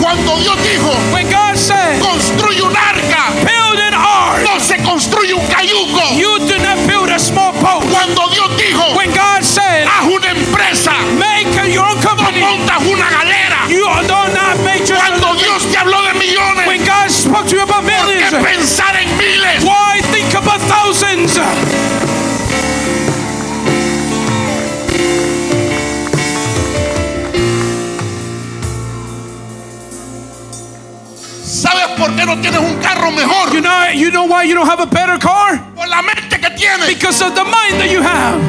Cuando 0.00 0.36
Dios 0.38 0.56
dijo, 0.62 0.94
When 1.12 1.28
God 1.28 1.56
said, 1.56 2.00
construye 2.00 2.62
un 2.62 2.76
arca, 2.76 3.34
build 3.42 3.80
an 3.80 3.94
ark, 3.94 4.44
no 4.44 4.60
se 4.60 4.76
construye 4.78 5.34
un 5.34 5.44
cayuco. 5.48 6.14
you 6.14 6.29
carro 33.10 33.26
mejor? 33.26 33.54
You 33.54 33.60
know, 33.60 33.88
you 33.92 34.10
know 34.10 34.24
why 34.24 34.44
you 34.44 34.54
don't 34.54 34.66
have 34.66 34.80
a 34.80 34.86
better 34.86 35.18
car? 35.18 35.58
Por 35.74 35.86
la 35.86 36.02
mente 36.02 36.38
que 36.38 36.50
tienes. 36.56 36.86
Because 36.86 37.20
of 37.22 37.34
the 37.34 37.44
mind 37.44 37.80
that 37.80 37.90
you 37.90 38.02
have. 38.02 38.40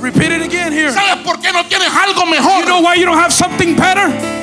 Repeat 0.00 0.32
it 0.32 0.42
again 0.42 0.72
here. 0.72 0.90
¿Sabes 0.92 1.24
por 1.24 1.40
qué 1.40 1.52
no 1.52 1.64
tienes 1.64 1.88
algo 1.88 2.26
mejor? 2.26 2.60
You 2.60 2.66
know 2.66 2.80
why 2.80 2.94
you 2.94 3.04
don't 3.04 3.18
have 3.18 3.32
something 3.32 3.76
better? 3.76 4.35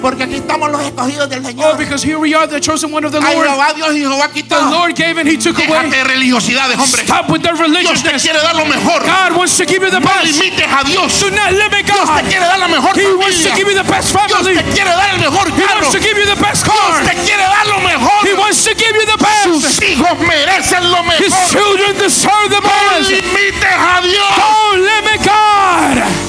Porque 0.00 0.24
aquí 0.24 0.36
estamos 0.36 0.70
los 0.70 0.82
escogidos 0.82 1.28
del 1.28 1.42
Oh, 1.58 1.74
because 1.76 2.02
here 2.02 2.18
we 2.18 2.34
are, 2.34 2.46
the 2.46 2.60
chosen 2.60 2.92
one 2.92 3.04
of 3.04 3.12
the 3.12 3.20
Lord. 3.20 3.46
Jehová 3.46 3.72
Dios 3.74 3.90
y 3.94 4.00
Jehová 4.00 4.28
The. 4.32 4.70
Lord 4.70 4.94
gave 4.94 5.18
and 5.18 5.28
He 5.28 5.36
took 5.36 5.56
away. 5.58 5.68
Déjate 5.90 6.04
religiosidades, 6.04 6.76
hombre. 6.76 7.02
Stop 7.04 7.30
with 7.30 7.42
the 7.42 7.52
Dios 7.52 8.02
te 8.02 8.10
quiere 8.18 8.38
dar 8.42 8.54
lo 8.56 8.64
mejor. 8.66 9.02
God 9.02 9.36
wants 9.36 9.56
to 9.56 9.64
give 9.66 9.82
you 9.82 9.90
the 9.90 10.00
No 10.00 10.06
best. 10.06 10.38
limites 10.38 10.62
a 10.66 10.84
Dios. 10.84 11.20
Do 11.20 11.30
not 11.30 11.52
limit 11.52 11.86
Dios 11.86 12.06
te 12.06 12.22
God. 12.22 12.28
quiere 12.28 12.46
dar 12.46 12.58
la 12.58 12.68
mejor 12.68 12.94
He 12.94 13.14
wants 13.16 13.42
to 13.42 13.50
give 13.56 13.66
you 13.68 13.74
the 13.74 13.88
best 13.88 14.12
Dios 14.12 14.28
family. 14.30 14.56
te 14.56 14.62
quiere 14.74 14.90
dar 14.90 15.10
el 15.14 15.20
mejor 15.20 15.46
He 15.50 15.64
wants 15.66 15.90
to 15.92 15.98
give 16.00 16.16
you 16.18 16.26
the 16.26 16.40
best 16.40 16.64
Dios 16.64 17.06
te 17.06 17.14
quiere 17.24 17.42
dar 17.42 17.66
lo 17.66 17.80
mejor. 17.80 18.18
He 18.26 18.34
wants 18.34 18.64
to 18.64 18.74
give 18.74 18.94
you 18.94 19.06
the 19.06 19.18
Sus 19.42 19.62
best. 19.62 19.82
hijos 19.82 20.18
merecen 20.20 20.90
lo 20.90 21.02
His 21.18 21.34
children 21.50 21.96
deserve 21.98 22.50
the 22.50 22.60
No 22.60 22.68
best. 22.68 23.10
limites 23.10 23.64
a 23.64 24.00
Dios. 24.02 24.32
Don't 24.36 24.80
limit 24.84 25.20
God. 25.24 26.25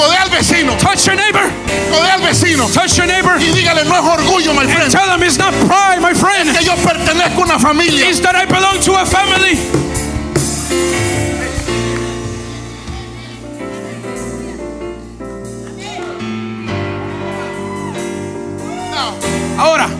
Codea 0.00 0.22
al 0.22 0.30
vecino. 0.30 0.76
Touch 0.78 1.04
your 1.04 1.16
neighbor. 1.16 1.50
Codea 1.90 2.14
al 2.14 2.22
vecino. 2.22 2.68
Touch 2.72 2.96
your 2.96 3.06
neighbor. 3.06 3.36
Y 3.38 3.52
dígale, 3.52 3.84
no 3.84 3.94
es 3.94 4.18
orgullo, 4.18 4.54
my 4.54 4.66
friend. 4.66 4.90
Tell 4.90 5.06
them 5.06 5.22
it's 5.22 5.36
not 5.36 5.52
pride, 5.66 6.00
my 6.00 6.14
friend. 6.14 6.56
Que 6.56 6.64
yo 6.64 6.74
pertenezco 6.76 7.42
a 7.42 7.44
una 7.44 7.58
familia. 7.58 8.08
It's 8.08 8.20
that 8.20 8.34
I 8.34 8.46
belong 8.46 8.80
to 8.80 8.96
a 8.96 9.04
family. 9.04 9.58
No. 18.90 19.62
Ahora, 19.62 19.90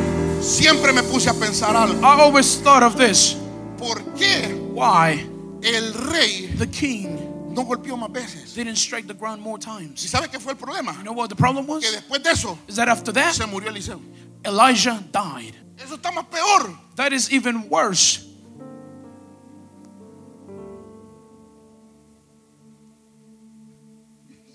Siempre 0.40 0.94
me 0.94 1.02
puse 1.02 1.28
a 1.28 1.34
pensar 1.34 1.76
algo. 1.76 2.02
I 2.02 2.20
always 2.22 2.56
thought 2.62 2.82
of 2.82 2.96
this. 2.96 3.36
¿Por 3.78 4.02
qué 4.14 4.58
Why 4.72 5.26
el 5.62 5.92
rey 5.92 6.46
the 6.56 6.66
king 6.66 7.29
no 7.50 7.64
golpeó 7.64 7.96
más 7.96 8.12
veces. 8.12 8.54
didn't 8.54 8.76
strike 8.76 9.06
the 9.06 9.14
ground 9.14 9.42
more 9.42 9.58
times. 9.58 10.04
¿Y 10.04 10.08
sabe 10.08 10.28
qué 10.28 10.38
fue 10.38 10.52
el 10.52 10.58
problema? 10.58 10.92
You 10.96 11.02
know 11.02 11.12
what 11.12 11.28
the 11.28 11.36
problem 11.36 11.66
Que 11.66 11.72
was? 11.72 11.92
después 11.92 12.22
de 12.22 12.30
eso 12.30 12.58
Is 12.68 12.76
that 12.76 12.88
after 12.88 13.12
that, 13.12 13.34
se 13.34 13.44
murió 13.46 13.68
Eliseo. 13.70 14.00
Elijah 14.44 15.02
died. 15.12 15.54
Eso 15.78 15.96
está 15.96 16.10
más 16.12 16.26
peor. 16.30 16.78
That 16.96 17.12
is 17.12 17.30
even 17.32 17.68
worse. 17.68 18.26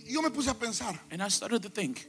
Y 0.05 0.13
yo 0.13 0.21
me 0.21 0.29
puse 0.29 0.49
a 0.49 0.53
pensar, 0.53 0.99
And 1.09 1.21
I 1.21 1.29
started 1.29 1.61
to 1.63 1.69
think, 1.69 2.07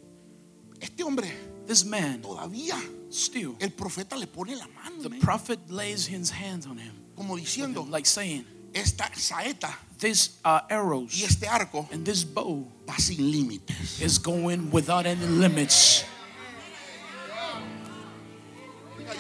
este 0.80 1.02
hombre 1.02 1.30
this 1.66 1.84
man, 1.84 2.20
todavía 2.22 2.76
still, 3.10 3.56
el 3.58 3.70
profeta 3.72 4.16
le 4.16 4.26
pone 4.26 4.54
la 4.56 4.66
mano, 4.68 5.02
the 5.02 5.08
man, 5.08 5.20
prophet 5.20 5.58
lays 5.68 6.06
his 6.06 6.30
hands 6.30 6.66
on 6.66 6.78
him, 6.78 6.92
como 7.16 7.36
diciendo, 7.36 7.88
like 7.90 8.06
saying, 8.06 8.44
esta 8.76 9.10
saeta 9.14 9.70
this 9.98 10.38
uh, 10.44 10.60
y 10.68 10.74
arrows 10.74 11.22
este 11.22 11.48
arco 11.48 11.88
and 11.92 12.04
this 12.04 12.24
bow 12.24 12.66
va 12.86 12.94
sin 12.98 13.16
límites. 13.32 14.00
is 14.02 14.18
going 14.18 14.70
without 14.70 15.06
any 15.06 15.26
limits. 15.26 16.04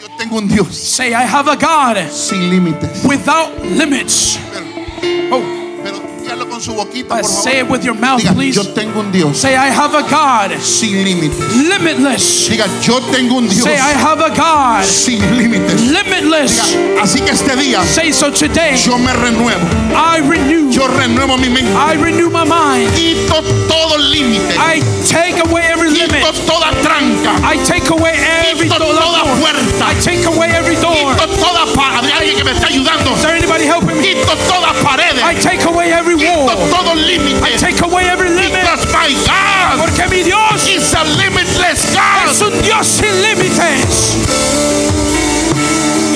Yo 0.00 0.08
tengo 0.18 0.36
un 0.36 0.48
Dios 0.48 0.76
Say, 0.76 1.14
I 1.14 1.22
have 1.24 1.48
a 1.48 1.56
God 1.56 1.96
sin 2.10 2.50
límites. 2.50 3.04
without 3.06 3.50
limits. 3.64 4.36
Pero, 4.52 4.66
Oh, 5.32 5.80
pero 5.82 5.98
dígalo 6.26 6.48
con 6.48 6.60
su 6.60 6.74
boquita, 6.74 7.20
por 7.20 7.24
say 7.24 7.60
it 7.60 7.68
with 7.70 7.82
your 7.84 7.94
mouth, 7.94 8.20
Diga, 8.20 8.32
please. 8.34 8.56
yo 8.56 8.64
tengo 8.74 9.00
un 9.00 9.12
Dios 9.12 9.36
Say, 9.38 9.54
I 9.54 9.68
have 9.70 9.94
a 9.94 10.02
God 10.02 10.58
sin 10.60 11.04
límites. 11.04 11.38
limitless. 11.68 12.48
Diga, 12.50 12.66
yo 12.82 13.00
tengo 13.12 13.36
un 13.36 13.48
Dios 13.48 13.62
Say, 13.64 13.74
I 13.76 13.92
have 13.94 14.20
a 14.20 14.30
God 14.34 14.84
sin 14.84 15.20
límites. 15.36 15.80
limitless. 15.82 16.72
Diga, 16.72 17.02
así 17.02 17.20
que 17.20 17.30
este 17.30 17.54
día 17.56 17.82
Say, 17.84 18.12
so 18.12 18.30
today 18.30 18.76
yo 18.76 18.98
me 18.98 19.12
renuevo. 19.12 19.62
I 19.94 20.18
renew, 20.20 20.70
Yo 20.72 20.88
renuevo 20.88 21.38
mi 21.38 21.48
mente. 21.48 21.70
I 21.76 21.94
renew 21.94 22.28
my 22.30 22.44
mind. 22.44 22.90
Quito 22.94 23.40
todo 23.68 23.96
límite. 23.98 24.42
I 24.58 24.80
take 25.08 25.38
away 25.46 25.62
every 25.70 25.88
Quito 25.92 26.06
limit. 26.12 26.46
toda 26.46 26.70
tranca. 26.82 27.32
I 27.44 27.56
take 27.64 27.88
away 27.90 28.12
every 28.50 28.68
Quito 28.68 28.78
door. 28.78 28.94
toda 28.94 29.22
puerta. 29.40 29.86
I 29.86 29.94
take 30.02 30.24
away 30.26 30.48
every 30.50 30.74
door. 30.76 31.14
Quito 31.14 31.26
toda 31.38 31.64
pared. 31.74 32.10
Alguien 32.10 32.36
que 32.36 32.44
me 32.44 32.50
está 32.50 32.66
ayudando. 32.66 33.14
Is 33.14 33.22
there 33.22 33.36
anybody 33.36 33.64
helping 33.64 33.96
me? 33.96 34.02
Quito 34.02 34.34
toda 34.48 34.72
pared. 34.82 35.16
I 35.22 35.34
take 35.40 35.64
away 35.64 35.92
every 35.92 36.15
Quito 36.18 36.56
todo 36.70 36.94
límite. 36.94 37.58
Take 37.58 37.80
away 37.82 38.04
every 38.08 38.30
limit. 38.30 38.52
Because 38.60 38.86
my 38.92 39.12
God 39.26 39.78
Porque 39.80 40.08
mi 40.08 40.22
Dios 40.22 40.66
is 40.68 40.94
a 40.94 41.04
limitless 41.04 41.92
God. 41.94 42.30
es 42.30 42.40
un 42.40 42.62
Dios 42.62 42.86
sin 42.86 43.12
límites. 43.22 44.16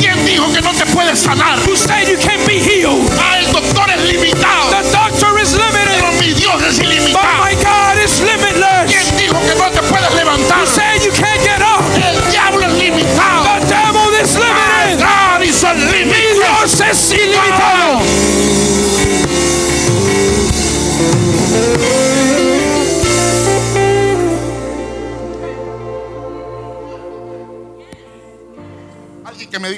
¿Quién 0.01 0.25
dijo 0.25 0.51
que 0.53 0.61
no 0.63 0.73
te 0.73 0.87
puedes 0.87 1.19
sanar? 1.21 1.59
Who 1.67 1.77
said 1.77 2.09
you 2.09 2.17
can't 2.19 2.45
be 2.47 2.59
healed? 2.59 3.07
Ah, 3.19 3.39
el 3.39 3.53
doctor 3.53 3.91
es 3.91 4.01
limitado. 4.13 4.71
The 4.71 4.91
doctor 4.91 5.30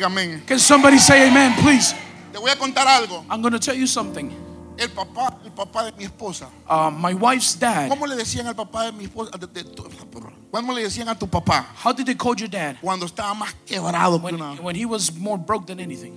diga 0.02 0.06
amén. 0.06 0.42
Can 0.46 0.58
somebody 0.58 0.98
say 0.98 1.28
amen, 1.28 1.54
please? 1.62 1.94
Te 2.32 2.38
voy 2.38 2.50
a 2.50 2.56
contar 2.56 2.86
algo. 2.86 3.24
I'm 3.30 3.40
going 3.40 3.52
to 3.52 3.58
tell 3.60 3.74
you 3.76 3.86
something. 3.86 4.30
El 4.78 4.88
papá, 4.88 5.38
el 5.44 5.50
papá 5.52 5.84
de 5.84 5.92
mi 5.96 6.04
esposa. 6.04 6.48
Uh, 6.68 6.90
my 6.90 7.12
wife's 7.14 7.54
dad, 7.58 7.88
¿Cómo 7.90 8.06
le 8.06 8.16
decían 8.16 8.46
al 8.46 8.54
papá 8.54 8.86
de 8.86 8.92
mi 8.92 9.04
esposa? 9.04 9.30
de- 9.38 9.46
de- 9.46 9.64
tu- 9.64 9.84
¿Cómo 10.50 10.72
le 10.74 10.82
decían 10.82 11.08
a 11.08 11.14
tu 11.18 11.26
papá 11.28 11.66
how 11.84 11.92
did 11.92 12.04
they 12.06 12.14
call 12.14 12.34
your 12.34 12.48
dad? 12.48 12.76
cuando 12.80 13.06
estaba 13.06 13.34
más 13.34 13.54
quebrado 13.66 14.18
que 14.18 14.24
When, 14.26 14.34
una? 14.36 14.54
when 14.62 14.74
he 14.74 14.84
was 14.86 15.12
more 15.14 15.36
broke 15.38 15.66
than 15.66 15.78
anything. 15.78 16.12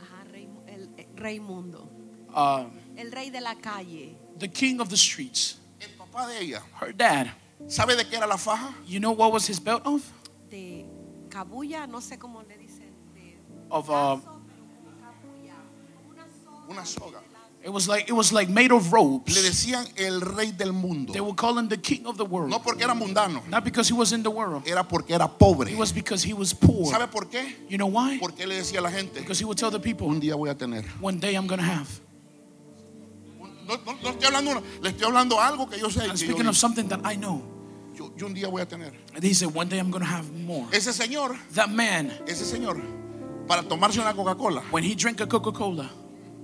Ajá, 0.00 0.24
rey, 0.32 0.48
el, 0.66 0.88
eh, 0.96 1.06
Raimundo, 1.14 1.88
Uh, 2.34 2.64
el 2.96 3.10
rey 3.12 3.30
de 3.30 3.40
la 3.40 3.54
calle. 3.54 4.16
the 4.38 4.48
king 4.48 4.80
of 4.80 4.88
the 4.88 4.96
streets, 4.96 5.56
El 5.78 5.90
papá 5.90 6.26
de 6.26 6.40
ella, 6.40 6.62
her 6.80 6.92
dad. 6.96 7.28
¿sabe 7.68 7.94
de 7.96 8.04
qué 8.04 8.16
era 8.16 8.26
la 8.26 8.36
faja? 8.38 8.74
You 8.86 8.98
know 8.98 9.12
what 9.12 9.30
was 9.32 9.46
his 9.46 9.60
belt 9.60 9.82
of? 9.86 10.02
de 10.50 10.85
cabulla, 11.28 11.86
no 11.86 12.00
sé 12.00 12.18
cómo 12.18 12.42
le 12.42 12.56
dicen. 12.58 12.90
De 13.14 13.38
Of 13.70 13.86
como 13.86 14.22
cabulla, 15.00 15.54
una 16.68 16.84
soga. 16.84 17.20
It 17.64 17.72
was 17.72 17.88
like 17.88 18.08
it 18.08 18.12
was 18.12 18.32
like 18.32 18.48
made 18.48 18.70
of 18.70 18.84
Le 18.84 18.90
ropes. 18.92 19.34
decían 19.42 19.88
el 19.96 20.20
rey 20.20 20.52
del 20.52 20.72
mundo. 20.72 21.12
They 21.12 21.20
would 21.20 21.36
call 21.36 21.58
him 21.58 21.68
the 21.68 21.78
king 21.80 22.06
of 22.06 22.16
the 22.16 22.24
world, 22.24 22.48
No 22.48 22.60
porque 22.62 22.84
era 22.84 22.94
mundano, 22.94 23.42
not 23.48 23.64
because 23.64 23.88
he 23.88 23.94
was 23.94 24.12
in 24.12 24.22
the 24.22 24.30
world. 24.30 24.62
era 24.68 24.84
porque 24.86 25.10
era 25.12 25.26
pobre. 25.26 25.72
It 25.72 25.76
was 25.78 25.92
because 25.92 26.22
he 26.22 26.32
was 26.32 26.54
poor. 26.54 26.86
¿Sabe 26.92 27.08
por 27.08 27.28
qué? 27.28 27.56
You 27.68 27.76
know 27.76 27.88
why? 27.88 28.18
Porque 28.20 28.46
le 28.46 28.54
decía 28.54 28.78
a 28.78 28.82
la 28.82 28.90
gente, 28.90 29.18
Because 29.20 29.40
he 29.40 29.44
would 29.44 29.58
tell 29.58 29.72
the 29.72 29.80
people, 29.80 30.06
un 30.06 30.20
día 30.20 30.36
voy 30.36 30.48
a 30.48 30.54
tener. 30.56 30.84
one 31.00 31.18
day 31.18 31.34
I'm 31.34 31.48
gonna 31.48 31.64
have. 31.64 31.88
No, 33.66 33.76
no- 33.84 33.98
no 34.00 34.10
estoy 34.10 34.26
hablando, 34.26 34.62
le 34.80 34.90
estoy 34.90 35.04
hablando 35.08 35.40
algo 35.40 35.68
que 35.68 35.76
yo 35.80 35.88
sé. 35.90 36.02
I'm 36.04 36.12
que 36.12 36.18
speaking 36.18 36.44
yo, 36.44 36.50
of 36.50 36.56
something 36.56 36.86
that 36.88 37.00
I 37.04 37.16
know. 37.16 37.42
Yo- 38.16 38.26
un 38.26 38.34
día 38.34 38.48
voy 38.48 38.62
a 38.62 38.66
tener. 38.66 38.92
And 39.14 39.22
he 39.24 39.34
said, 39.34 39.54
one 39.54 39.68
day 39.68 39.78
I'm 39.78 39.90
gonna 39.90 40.04
have 40.04 40.30
more. 40.32 40.66
Ese 40.72 40.92
señor, 40.92 41.36
That 41.54 41.68
man, 41.70 42.10
ese 42.26 42.44
señor, 42.44 42.80
para 43.46 43.62
tomarse 43.62 43.98
una 44.00 44.12
Coca-Cola, 44.14 44.62
when 44.70 44.82
he 44.84 44.94
drank 44.94 45.20
a 45.20 45.26
Coca-Cola, 45.26 45.90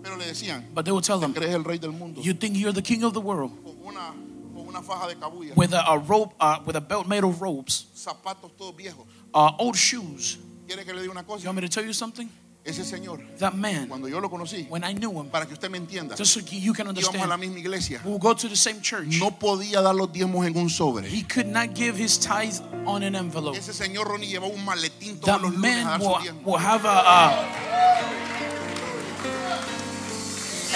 pero 0.03 0.17
le 0.17 0.25
decían, 0.27 0.65
but 0.75 0.85
they 0.85 0.93
would 0.93 1.05
tell 1.05 1.21
him, 1.23 1.33
crees 1.33 1.55
el 1.55 1.65
rey 1.65 1.79
del 1.79 1.93
mundo. 1.93 2.21
you 2.23 2.33
think 2.35 2.57
you're 2.57 2.73
the 2.73 2.83
king 2.83 3.03
of 3.05 3.13
the 3.15 3.21
world 3.21 3.51
Con 3.65 3.77
una, 3.85 4.13
con 4.55 4.67
una 4.69 4.83
faja 4.83 5.09
de 5.09 5.15
cabulla, 5.17 5.55
with 5.57 5.73
a, 5.73 5.85
a 5.89 5.99
rope, 5.99 6.35
uh, 6.41 6.59
with 6.67 6.77
a 6.77 6.81
belt 6.81 7.07
made 7.09 7.25
of 7.25 7.41
ropes, 7.41 7.87
zapatos 7.95 8.51
todos 8.57 8.75
viejos. 8.77 9.07
uh, 9.35 9.53
old 9.59 9.77
shoes. 9.77 10.39
¿Quiere 10.67 10.85
que 10.85 10.93
le 10.95 11.03
diga 11.03 11.11
una 11.11 11.23
You 11.23 11.47
want 11.47 11.57
me 11.57 11.61
to 11.63 11.69
tell 11.69 11.85
you 11.85 11.93
something? 11.93 12.29
Ese 12.65 12.85
señor, 12.85 13.19
That 13.41 13.55
man, 13.55 13.89
cuando 13.89 14.07
yo 14.07 14.21
lo 14.21 14.31
conocí, 14.31 14.69
when 14.71 14.85
I 14.85 14.93
knew 14.95 15.11
him, 15.21 15.29
para 15.31 15.47
que 15.47 15.55
usted 15.55 15.69
me 15.69 15.79
entienda, 15.79 16.15
just 16.17 16.33
so 16.33 16.39
you 16.39 16.73
can 16.73 16.87
íbamos 16.87 17.09
a 17.09 17.27
la 17.27 17.35
understand, 17.35 17.41
misma 17.41 17.59
iglesia. 17.59 18.01
we'll 18.05 18.19
go 18.21 18.35
to 18.35 18.49
the 18.49 18.55
same 18.55 18.81
church. 18.81 19.19
No 19.19 19.33
podía 19.33 19.83
dar 19.83 19.97
los 19.97 20.13
diezmos 20.13 20.47
en 20.47 20.57
un 20.57 20.71
sobre. 20.71 21.09
He 21.09 21.25
could 21.25 21.49
not 21.49 21.75
give 21.75 21.97
his 21.97 22.17
tithe 22.19 22.61
on 22.87 23.03
an 23.03 23.17
envelope. 23.17 23.57
Ese 23.59 23.73
señor 23.75 24.07
Ronnie 24.07 24.29
llevaba 24.29 24.55
un 24.55 24.65
maletín 24.65 25.19
todos 25.19 25.27
That 25.27 25.41
los 25.43 25.53
lunes 25.55 25.57
a 25.57 25.85
man 25.85 25.85
dar 25.87 26.01
will, 26.01 26.25
su 26.25 26.35
will 26.45 26.59
have 26.59 26.85
a, 26.85 27.03
uh, 27.03 27.47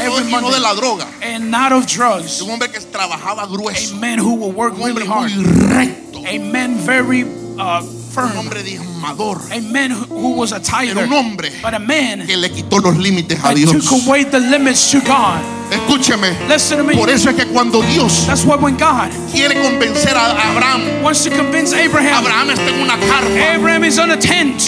every 0.01 0.25
y 0.29 0.41
no 0.41 0.51
de 0.51 0.59
la 0.59 0.75
droga. 0.75 1.07
and 1.23 1.51
not 1.53 1.71
of 1.71 1.87
drugs. 1.87 2.41
Un 2.43 2.51
hombre 2.51 2.69
que 2.69 2.81
trabajaba 2.81 3.45
A 3.45 3.95
man 3.95 4.19
who 4.19 4.35
will 4.35 4.51
work 4.53 4.75
Un 4.75 4.83
hombre 4.83 5.05
really 5.05 5.07
hard. 5.07 5.31
muy 5.37 5.45
recto. 5.45 6.25
A 6.27 6.39
man 6.41 6.75
very 6.79 7.23
uh, 7.23 7.81
Un 8.25 8.37
hombre 8.37 8.63
diezmador. 8.63 9.41
A 9.53 9.61
man 9.61 9.93
who 10.09 10.35
was 10.41 10.53
a 10.53 10.61
tither. 10.61 11.05
un 11.05 11.13
hombre 11.13 11.51
But 11.63 11.75
a 11.75 11.79
man 11.79 12.27
que 12.27 12.37
le 12.37 12.51
quitó 12.51 12.79
los 12.79 12.97
límites 12.97 13.39
a 13.45 13.53
Dios. 13.53 13.73
took 13.73 14.07
away 14.07 14.25
the 14.25 14.39
limits 14.41 14.91
to 14.91 14.99
God. 15.01 15.41
Escúcheme. 15.71 16.37
Listen 16.49 16.79
to 16.79 16.85
me. 16.85 16.95
Por 16.95 17.11
eso 17.11 17.31
es 17.31 17.37
que 17.37 17.47
cuando 17.47 17.83
Dios 17.83 18.27
quiere 19.33 19.61
convencer 19.63 20.17
a 20.17 20.31
Abraham, 20.51 21.03
wants 21.03 21.25
to 21.25 21.31
convince 21.31 21.75
Abraham, 21.75 22.15
Abraham 22.25 22.51
está 22.51 22.69
en 22.71 22.81
una 22.81 22.97
carpa. 22.97 23.55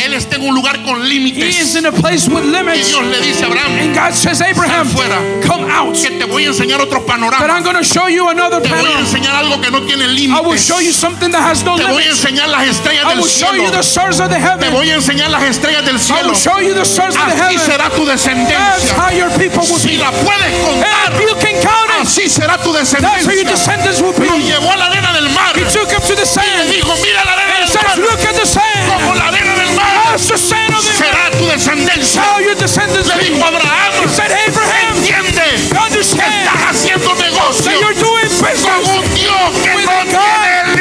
Él 0.04 0.14
está 0.14 0.36
en 0.36 0.42
un 0.48 0.54
lugar 0.54 0.82
con 0.84 1.00
He 1.02 1.08
límites. 1.08 1.58
is 1.60 1.74
in 1.76 1.86
a 1.86 1.92
place 1.92 2.28
with 2.28 2.44
Y. 2.44 2.78
Dios 2.82 3.04
le 3.04 3.20
dice 3.20 3.44
a 3.44 3.46
Abraham, 3.46 3.72
And 3.78 3.94
God 3.94 4.14
says, 4.14 4.40
Abraham, 4.40 4.86
fuera. 4.88 5.18
come 5.46 5.70
out. 5.70 5.94
que 5.94 6.10
te 6.10 6.24
voy 6.24 6.44
a 6.44 6.48
enseñar 6.48 6.80
otro 6.80 7.00
That 7.00 7.14
I'm 7.16 7.30
panorama. 7.30 7.62
going 7.62 7.76
to 7.76 7.84
show 7.84 8.08
you 8.08 8.28
another 8.28 8.60
Te 8.60 8.68
voy 8.68 8.78
a 8.78 8.82
panorama. 8.82 9.00
enseñar 9.00 9.34
algo 9.36 9.60
que 9.60 9.70
no 9.70 9.80
tiene 9.82 10.04
I 10.04 10.08
will 10.08 10.14
límites. 10.52 10.66
show 10.66 10.80
you 10.80 10.92
something 10.92 11.30
that 11.30 11.42
has 11.42 11.62
no 11.64 11.76
Te 11.76 11.84
voy 11.84 12.02
a 12.04 12.10
enseñar 12.10 12.48
las 12.48 12.66
estrellas 12.66 13.04
I 13.04 13.08
del 13.10 13.20
will 13.20 13.28
show 13.30 13.52
you 13.54 13.62
cielo. 13.68 13.70
the 13.76 13.82
stars 13.82 14.20
of 14.20 14.28
the 14.30 14.36
Te 14.36 14.42
heaven. 14.42 14.72
voy 14.72 14.90
a 14.90 14.94
enseñar 14.96 15.30
las 15.30 15.42
estrellas 15.44 15.84
del 15.84 15.96
I 15.96 15.98
cielo. 15.98 16.28
will 16.30 16.34
show 16.36 16.58
you 16.60 16.74
the 16.74 16.84
stars 16.84 17.14
of 17.16 17.22
the 17.26 17.34
Así 17.34 17.54
heaven. 17.56 17.58
será 17.70 17.90
tu 17.90 18.04
That's 18.04 18.24
descendencia. 18.24 18.94
how 18.96 19.10
your 19.14 19.30
people 19.38 19.62
will 19.68 19.78
Si 19.78 19.96
be. 19.96 19.98
la 19.98 20.10
puedes 20.10 20.52
contar, 20.64 20.87
You 21.18 21.34
can 21.36 21.60
count 21.62 21.90
it, 21.90 22.02
así 22.06 22.28
será 22.28 22.56
tu 22.58 22.72
that's 22.72 22.92
how 22.92 23.00
your 23.00 23.44
descendencia. 23.44 23.50
descendants 23.50 24.00
will 24.00 24.12
be. 24.12 24.26
Lo 24.28 24.38
llevó 24.38 24.72
a 24.72 24.76
la 24.76 24.86
arena 24.86 25.12
del 25.12 25.28
mar. 25.30 25.52
He 25.56 25.64
took 25.70 25.90
him 25.90 26.00
to 26.00 26.14
the 26.14 26.20
Le 26.22 26.26
sand. 26.26 26.70
dijo, 26.70 26.94
mira 27.02 27.24
la 27.24 27.32
arena 27.32 27.66
del 27.66 27.82
mar. 27.82 27.98
look 27.98 28.20
at 28.24 28.34
the 28.34 28.46
Como 28.46 29.14
sand. 29.14 29.18
la 29.18 29.28
arena 29.28 29.54
del 29.56 29.72
mar 29.74 30.16
the 30.18 30.36
sand 30.38 30.74
of 30.74 30.82
the 30.84 30.92
será 30.92 31.30
tu 31.38 31.46
descendencia. 31.46 32.22
how 32.22 32.38
your 32.40 32.54
descendants 32.56 33.08
Le 33.08 33.14
dijo 33.24 33.44
Abraham, 33.44 33.92
He 34.02 34.08
said, 34.08 34.30
Abraham, 34.32 34.96
entiende 34.96 35.48
understand 35.78 36.32
estás 36.32 36.60
haciendo 36.70 37.14
negocio 37.14 37.64
that 37.64 37.80
you're 37.80 37.94
doing 37.94 38.28
con 38.28 38.48
business 38.50 38.88
un 38.88 39.04
Dios 39.14 39.50
que 39.62 39.74
no 39.84 39.96
tiene 40.08 40.77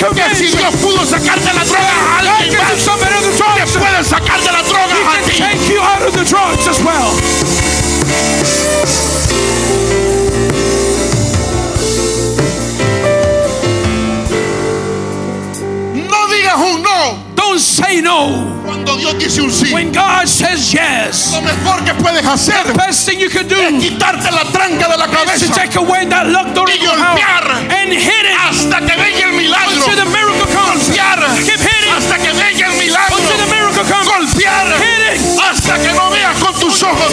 I 0.00 0.34
si 0.36 0.46
Dios 0.46 0.76
pudo 0.76 1.04
sacar 1.04 1.40
de 1.40 1.52
la 1.52 1.64
droga 1.64 1.82
a 1.82 2.18
alguien 2.18 2.60
más, 2.60 4.06
sacar 4.06 4.40
de 4.40 4.52
la 4.52 4.62
droga 4.62 4.94
a 4.94 5.22
ti. 5.28 5.38
Take 5.38 5.74
you 5.74 5.80
out 5.80 6.02
of 6.02 6.14
the 6.14 6.24
drugs 6.24 6.68
as 6.68 6.80
well. 6.84 7.12
No 16.08 16.28
digas 16.28 16.56
un 16.62 16.82
no. 16.82 17.24
Don't 17.34 17.58
say 17.58 18.00
no. 18.00 18.47
Dios 18.98 19.18
dice 19.18 19.40
un 19.40 19.52
sí, 19.52 19.72
when 19.72 19.92
God 19.92 20.26
says 20.26 20.72
yes, 20.72 21.30
lo 21.32 21.40
mejor 21.40 21.84
que 21.84 21.94
puedes 21.94 22.24
hacer 22.26 22.64
the 22.66 22.72
best 22.74 23.08
thing 23.08 23.18
you 23.18 23.30
can 23.30 23.46
do 23.46 23.56
es 23.56 23.72
quitarte 23.80 24.30
la 24.30 24.44
tranca 24.50 24.88
de 24.88 24.96
la 24.96 25.06
cabeza 25.06 25.46
to 25.46 25.52
take 25.52 25.76
away 25.78 26.04
that 26.06 26.26
y 26.26 26.84
golpear 26.84 27.68
hasta 28.48 28.80
que 28.80 28.96
venga 28.96 29.24
el 29.24 29.32
milagro. 29.32 29.84
Until 29.86 30.06
miracle 30.06 30.54
comes. 30.54 30.86
Golpear 30.88 31.18
Keep 31.44 31.60
hasta 31.96 32.18
que 32.18 32.32
venga 32.32 32.66
el 32.66 32.76
milagro. 32.78 33.16
Until 33.16 33.46
miracle 33.46 33.84
comes. 33.84 34.08
Golpear 34.08 34.66
hasta 35.50 35.78
que 35.78 35.92
no 35.92 36.10
veas 36.10 36.36
con 36.38 36.54
tus 36.58 36.82
ojos. 36.82 37.12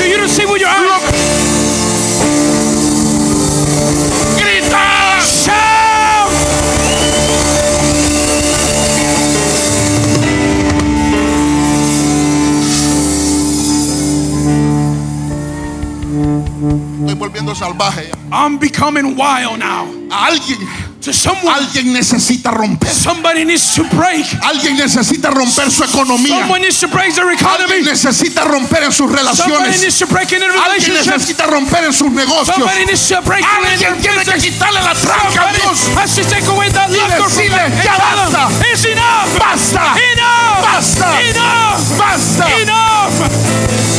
Volviendo 17.46 17.56
salvaje. 17.56 18.12
I'm 18.32 18.58
becoming 18.58 19.16
wild 19.16 19.60
now. 19.60 19.86
A 20.12 20.28
alguien, 20.28 20.60
To 21.02 21.14
someone, 21.14 21.54
alguien 21.54 21.93
necesita 21.93 22.50
romper. 22.52 22.89
somebody 22.89 23.46
needs 23.46 23.76
to 23.76 23.84
break. 23.96 24.26
Alguien 24.41 24.76
necesita 24.78 25.30
romper 25.30 25.70
su 25.70 25.84
economía. 25.84 26.39
Someone 26.41 26.62
needs 26.62 26.80
to 26.80 26.88
break 26.88 27.14
their 27.14 27.30
economy. 27.32 27.76
Alguien 27.76 27.86
necesita 27.86 28.43
romper 28.43 28.84
en 28.84 28.91
sus 28.91 29.06
Somebody 29.12 29.22
relaciones. 29.22 29.82
needs 29.82 30.00
to 30.00 30.08
break 30.08 30.32
in 30.32 30.39
their 30.39 30.50
Alguien 30.52 30.66
relationships. 30.96 31.08
necesita 31.08 31.46
romper 31.46 31.84
en 31.84 31.93
sus 31.93 32.12
negocios. 32.12 32.56
Somebody 32.56 32.86
needs 32.86 33.08
to 33.10 33.22
break 33.22 33.41
in 33.41 33.64
their 33.64 33.74
Alguien 33.93 34.02
tiene 34.02 34.24
que 34.26 34.39
quitarle 34.50 34.82
la 34.82 34.93
tranca 34.93 35.28
a 35.28 35.54
Somebody 35.54 35.62
Dios. 35.62 35.96
has 35.96 36.16
to 36.16 36.24
take 36.24 36.48
away 36.48 36.70
that 36.72 36.89
Y 36.89 36.96
locked 36.98 37.18
door 37.18 37.30
from 37.30 37.43
decirle, 37.43 37.84
"Ya 37.84 37.98
basta. 37.98 38.50
It's 38.72 38.86
enough. 38.86 39.38
Basta. 39.38 39.93
Enough. 40.14 40.62
Basta. 40.64 41.22
Enough. 41.22 42.00
Basta. 42.00 42.46
Enough. 42.62 43.95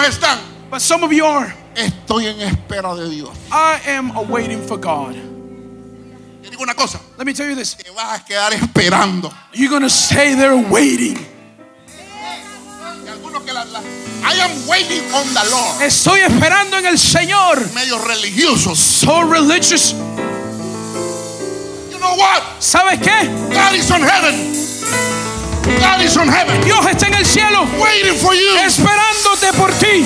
Algunos 0.00 0.08
están. 0.08 0.38
But 0.70 0.80
some 0.80 1.02
of 1.04 1.12
you 1.12 1.24
are. 1.26 1.52
Estoy 1.74 2.26
en 2.26 2.40
espera 2.40 2.94
de 2.96 3.08
Dios. 3.08 3.30
I 3.50 3.80
am 3.86 4.10
awaiting 4.16 4.62
for 4.66 4.76
God. 4.78 5.14
Te 6.42 6.50
digo 6.50 6.62
una 6.62 6.74
cosa. 6.74 7.00
Let 7.16 7.26
me 7.26 7.32
tell 7.32 7.48
you 7.48 7.54
this. 7.54 7.74
Te 7.74 7.90
vas 7.90 8.20
a 8.20 8.24
quedar 8.24 8.52
esperando. 8.52 9.32
You're 9.52 9.70
going 9.70 9.82
to 9.82 9.90
stay 9.90 10.34
there 10.34 10.56
waiting. 10.56 11.16
Y 13.04 13.08
algunos 13.08 13.44
que 13.44 13.52
la, 13.52 13.64
la- 13.64 13.82
I 14.22 14.34
am 14.40 14.66
waiting 14.68 15.02
on 15.14 15.26
the 15.34 15.48
Lord. 15.50 15.82
Estoy 15.82 16.20
esperando 16.20 16.76
en 16.78 16.86
el 16.86 16.98
Señor. 16.98 17.72
Medios 17.74 18.00
religiosos. 18.04 18.78
So 18.78 19.22
religious. 19.22 19.92
You 21.90 21.98
know 21.98 22.16
what? 22.16 22.42
¿Sabes 22.60 23.00
qué? 23.00 23.26
God 23.52 23.74
is 23.74 23.90
on 23.90 24.02
heaven. 24.02 24.56
God 25.78 26.00
is 26.02 26.16
on 26.16 26.28
heaven. 26.28 26.60
Dios 26.64 26.84
está 26.86 27.06
en 27.06 27.14
el 27.14 27.24
cielo 27.26 27.66
Waiting 27.78 28.18
for 28.18 28.34
you. 28.34 28.56
esperándote 28.66 29.52
por 29.56 29.70
ti. 29.72 30.04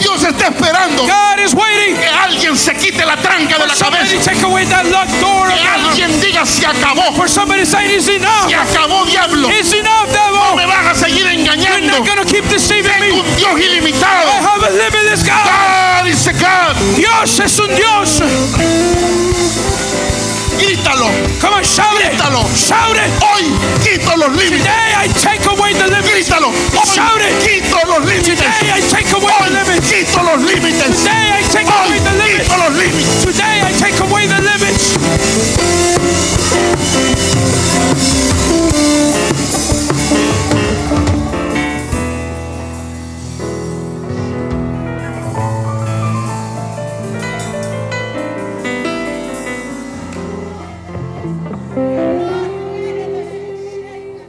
Dios 0.00 0.22
está 0.22 0.48
esperando 0.48 1.02
God 1.02 1.38
is 1.44 1.54
waiting. 1.54 1.96
que 1.96 2.06
alguien 2.08 2.56
se 2.56 2.74
quite 2.74 3.04
la 3.04 3.16
tranca 3.16 3.58
de 3.58 3.66
la 3.66 3.74
cabeza. 3.74 4.16
take 4.22 4.42
away 4.44 4.64
that 4.66 4.84
locked 4.86 5.18
door. 5.20 5.48
Que 5.48 5.68
alguien 5.68 6.20
diga 6.20 6.44
se 6.46 6.66
acabó. 6.66 7.12
For 7.16 7.28
somebody 7.28 7.64
saying 7.64 7.90
it's 7.90 8.08
enough. 8.08 8.48
Se 8.48 8.54
acabó 8.54 9.04
diablo. 9.06 9.48
It's 9.50 9.72
enough, 9.72 10.08
No 10.12 10.54
me 10.56 10.62
devil. 10.62 10.68
van 10.68 10.86
a 10.88 10.94
seguir 10.94 11.24
You're 11.26 11.32
engañando. 11.32 11.98
not 11.98 12.06
going 12.06 12.18
to 12.18 12.32
keep 12.32 12.44
deceiving 12.48 12.90
Tengo 12.92 13.16
me. 13.16 13.20
un 13.20 13.36
Dios 13.36 13.58
I 13.58 13.62
ilimitado. 13.64 14.30
have 14.40 14.62
a 14.62 14.70
limitless 14.70 15.22
God. 15.22 15.44
God 15.44 16.06
is 16.08 16.26
a 16.26 16.32
God. 16.32 16.76
Dios 16.96 17.40
es 17.40 17.58
un 17.58 17.74
Dios. 17.74 19.33
Grítalo. 20.64 21.10
Come 21.40 21.54
on, 21.56 21.64
shout 21.64 22.00
it. 22.00 22.16
Shout 22.56 22.96
it. 22.96 23.10
Hoy 23.20 23.44
quito 23.82 24.16
los 24.16 24.30
límites. 24.32 24.64
Today 24.64 24.94
I 24.96 25.08
take 25.20 25.44
away 25.46 25.74
the 25.74 25.86
limits. 25.88 26.08
Grítalo. 26.08 26.48
Hoy 26.48 26.86
Shout 26.88 27.20
it. 27.20 27.36
quito 27.44 27.76
los 27.86 28.00
límites. 28.04 28.32
Today 28.40 28.72
I 28.72 28.80
take 28.88 29.12
away 29.12 29.34
the 29.44 29.50
limits. 29.52 29.90
quito 29.92 30.22
los 30.22 30.40
límites. 30.40 31.04
Today 31.04 31.32
I 31.36 31.42
take 31.52 31.68
Hoy 31.68 31.84
away 31.86 31.98
the 32.00 32.12
limits. 32.16 32.48
quito 32.48 32.56
los 32.56 32.72
límites. 32.80 33.24
Today 33.24 33.60
I 33.60 33.72
take 33.76 34.00
away 34.00 34.26
the 34.26 34.40
limits. 34.40 36.33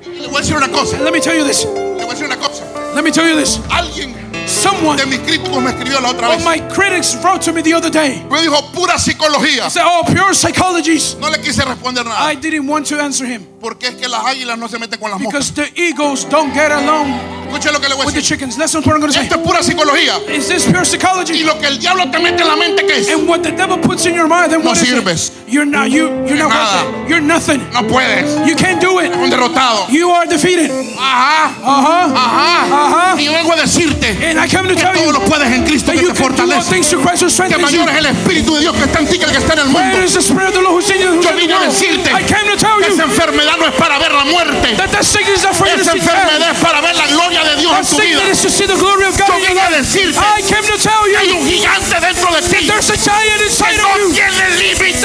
Le 0.05 0.27
voy 0.27 0.37
a 0.37 0.39
decir 0.41 0.55
una 0.55 0.69
cosa. 0.69 0.97
Let 1.01 1.11
me 1.11 1.19
tell 1.21 1.35
you 1.37 1.43
this. 1.45 1.65
Le 1.65 1.71
voy 2.03 2.05
a 2.05 2.07
decir 2.09 2.25
una 2.25 2.37
cosa. 2.37 2.63
Let 2.95 3.03
me 3.03 3.11
tell 3.11 3.27
you 3.27 3.35
this. 3.35 3.59
Alguien 3.69 4.15
Someone 4.47 4.97
de 4.97 5.05
mis 5.05 5.19
críticos 5.19 5.61
me 5.61 5.69
escribió 5.71 5.99
la 6.01 6.09
otra 6.11 6.29
vez. 6.29 6.43
my 6.43 6.59
critics 6.73 7.15
wrote 7.23 7.41
to 7.41 7.51
me 7.53 7.61
the 7.61 7.73
other 7.73 7.89
day. 7.91 8.23
Me 8.29 8.41
dijo 8.41 8.71
pura 8.73 8.97
psicología. 8.97 9.65
He 9.65 9.69
said, 9.69 9.83
Oh, 9.85 10.03
pure 10.05 10.33
psychologies. 10.33 11.15
No 11.19 11.29
le 11.29 11.37
quise 11.39 11.63
responder 11.65 12.05
nada. 12.05 12.31
I 12.31 12.35
didn't 12.35 12.67
want 12.67 12.87
to 12.87 12.99
answer 12.99 13.25
him 13.27 13.45
Porque 13.59 13.87
es 13.87 13.95
que 13.95 14.07
las 14.07 14.23
águilas 14.25 14.57
no 14.57 14.67
se 14.67 14.77
meten 14.79 14.99
con 14.99 15.11
las 15.11 15.19
moscas. 15.19 15.51
because 15.51 15.71
the 15.73 15.81
eagles 15.81 16.25
don't 16.29 16.53
get 16.53 16.71
along 16.71 17.13
Lo 17.55 17.79
que 17.81 17.89
le 17.89 17.95
voy 17.95 18.03
a 18.03 18.05
with 18.05 18.13
the 18.15 18.21
decir. 18.21 18.37
chickens. 18.37 18.57
That's 18.57 18.73
what 18.75 18.85
I'm 18.85 18.99
going 18.99 19.11
to 19.11 19.13
say. 19.13 19.23
Esto 19.23 19.35
es 19.35 19.41
pura 19.45 19.59
psicología. 19.63 20.19
Is 20.29 20.47
this 20.47 20.65
pure 20.65 20.81
Y 20.81 20.85
psychology? 20.85 21.43
lo 21.43 21.57
que 21.59 21.67
el 21.67 21.79
diablo 21.79 22.09
te 22.11 22.19
mete 22.19 22.41
en 22.43 22.47
la 22.47 22.55
mente, 22.55 22.85
¿qué 22.85 22.99
es? 22.99 23.09
And 23.09 23.27
what 23.27 23.41
the 23.43 23.51
devil 23.51 23.77
puts 23.77 24.05
in 24.05 24.13
your 24.13 24.27
mind, 24.27 24.51
then 24.51 24.61
No 24.63 24.69
what 24.71 24.77
is 24.81 24.87
sirves. 24.89 25.29
it? 25.29 25.33
You're 25.47 25.65
not 25.65 25.89
you. 25.89 26.07
You're 26.27 26.37
not 26.37 26.49
Nada. 26.49 26.85
worth 26.89 27.05
it. 27.05 27.09
You're 27.09 27.21
nothing. 27.21 27.61
No 27.73 27.81
puedes. 27.83 28.47
You 28.47 28.55
can't 28.55 28.79
do 28.81 28.99
it. 28.99 29.11
Un 29.13 29.29
derrotado. 29.29 29.87
You 29.89 30.09
are 30.11 30.25
defeated. 30.27 30.69
Ajá. 30.97 31.53
Uh 31.61 31.81
huh. 31.85 32.13
Ajá. 32.15 32.65
Ajá. 32.65 33.15
Y 33.21 33.25
yo 33.25 33.31
vengo 33.33 33.53
a 33.53 33.57
decirte 33.57 34.09
And 34.29 34.39
I 34.39 34.47
come 34.47 34.67
to 34.69 34.75
que 34.75 34.81
tell 34.81 34.93
todo 34.93 35.05
you 35.05 35.11
lo 35.13 35.19
puedes 35.25 35.47
en 35.51 35.63
Cristo 35.65 35.91
that 35.91 35.97
que 35.99 36.03
you 36.05 36.13
te 36.13 36.17
can 36.21 36.35
do 36.35 36.41
all 36.43 36.49
fortalece. 36.61 36.69
things 36.69 36.87
through 36.89 37.03
Christ 37.03 37.21
who 37.23 37.27
Que 37.27 37.33
strengthens 37.33 37.71
you. 37.71 37.79
mayor 37.85 37.89
es 37.89 37.97
el 37.97 38.05
Espíritu 38.07 38.53
de 38.55 38.59
Dios 38.61 38.75
que 38.75 38.83
está 38.85 38.99
en 38.99 39.07
ti 39.07 39.17
que 39.19 39.25
el 39.25 39.31
que 39.31 39.37
está 39.37 39.53
en 39.53 39.59
el 39.59 39.69
mundo. 39.69 39.97
is 40.03 40.13
the 40.13 40.21
Spirit 40.21 40.49
of 40.49 40.53
the 40.55 40.61
Lord 40.61 40.75
who's 40.75 40.89
in 40.89 40.99
you. 41.01 41.15
Who's 41.15 41.25
Yo 41.25 41.31
in 41.31 41.35
the 41.37 41.41
vine 41.41 41.51
a 41.53 41.59
world. 41.59 41.71
decirte 41.71 42.09
I 42.11 42.23
came 42.23 42.45
to 42.51 42.57
tell 42.57 42.77
que 42.79 42.87
you 42.89 42.93
esa 42.93 43.03
enfermedad 43.03 43.57
no 43.57 43.67
es 43.67 43.75
para 43.75 43.97
ver 43.99 44.11
la 44.13 44.25
muerte. 44.25 44.75
that 44.77 44.91
that 44.91 45.03
sickness 45.05 45.39
is 45.39 45.43
not 45.43 45.55
for 45.55 45.67
you 45.67 45.75
to 45.75 45.81
Esa 45.81 45.91
see 45.93 45.99
death. 45.99 46.09
enfermedad 46.09 46.51
es 46.51 46.59
para 46.59 46.81
ver 46.81 46.95
la 46.95 47.07
gloria 47.07 47.43
de 47.45 47.55
Dios 47.61 47.73
en 47.73 47.85
tu 47.85 48.01
vida. 48.01 48.21
is 48.31 48.41
to 48.41 48.49
see 48.49 48.65
the 48.67 48.75
glory 48.75 49.05
of 49.05 49.17
God 49.17 49.29
Yo 49.29 49.39
vine 49.39 49.59
a 49.59 49.69
decirte 49.77 50.17
I 50.17 50.41
came 50.41 50.63
to 50.65 50.77
tell 50.81 51.03
que 51.05 51.15
hay 51.17 51.27
you 51.29 51.37
un 51.39 51.45
gigante 51.47 51.95
dentro 52.01 52.33
de 52.33 52.41
ti 52.41 52.67
there's 52.67 52.89
a 52.89 52.97
giant 52.97 53.39
que 53.39 53.45
inside 53.45 53.77
no 53.77 53.89
of 53.91 53.97
you 53.97 54.09
tiene 54.11 54.49
límites. 54.57 55.01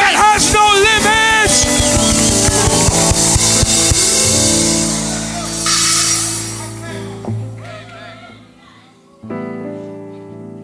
no 0.55 0.65
limits. 0.81 2.71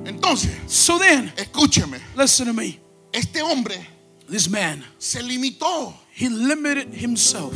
Entonces, 0.05 0.51
So 0.66 0.99
then, 0.99 1.33
escúcheme. 1.37 2.01
listen 2.16 2.47
to 2.47 2.53
me. 2.53 2.79
Este 3.12 3.41
hombre 3.43 3.77
This 4.29 4.49
man, 4.49 4.85
se 4.99 5.20
limitó. 5.22 5.95
he 6.12 6.29
limited 6.29 6.93
himself. 6.95 7.55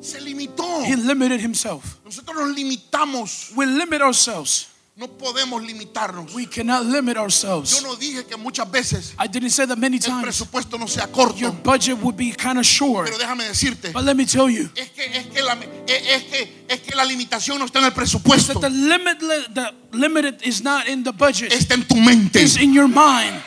Se 0.00 0.20
limitó. 0.20 0.82
He 0.84 0.96
limited 0.96 1.40
himself. 1.40 1.98
Nosotros 2.04 2.36
nos 2.36 2.56
limitamos. 2.56 3.50
We 3.54 3.66
limit 3.66 4.00
ourselves. 4.00 4.68
No 4.96 5.06
podemos 5.08 5.62
limitarnos. 5.62 6.34
We 6.34 6.46
cannot 6.46 6.84
limit 6.84 7.14
Yo 7.16 7.22
ourselves. 7.22 7.82
no 7.82 7.96
dije 7.96 8.26
que 8.26 8.36
muchas 8.36 8.70
veces 8.70 9.14
I 9.18 9.28
didn't 9.28 9.50
say 9.50 9.64
that 9.66 9.78
many 9.78 9.96
el 9.96 10.02
times. 10.02 10.22
presupuesto 10.22 10.78
no 10.78 10.86
sea 10.86 11.06
corto. 11.06 11.38
Your 11.38 11.52
budget 11.52 11.96
would 12.02 12.16
be 12.16 12.32
kind 12.32 12.58
of 12.58 12.64
short. 12.66 13.06
Pero 13.06 13.16
déjame 13.18 13.44
decirte, 13.48 13.92
But 13.92 14.04
let 14.04 14.14
me 14.14 14.26
tell 14.26 14.50
you 14.50 14.68
es 14.74 14.90
que, 14.90 15.04
es, 15.04 15.26
que 15.28 15.42
la, 15.42 15.54
es 15.86 16.24
que, 16.24 16.64
es 16.68 16.80
que 16.80 16.94
la 16.94 17.04
limitación 17.04 17.58
no 17.58 17.64
está 17.66 17.78
en 17.78 17.86
el 17.86 17.92
presupuesto, 17.92 18.54
that 18.54 18.60
the 18.60 18.70
limit, 18.70 19.18
the 19.54 19.72
limited 19.92 20.42
is 20.42 20.62
not 20.62 20.86
in 20.86 21.02
the 21.02 21.12
budget. 21.12 21.50
está 21.52 21.74
en 21.74 21.86
tu 21.86 21.96
mente. 21.96 22.42
It's 22.42 22.56
in 22.58 22.74
your 22.74 22.88
mind. 22.88 23.40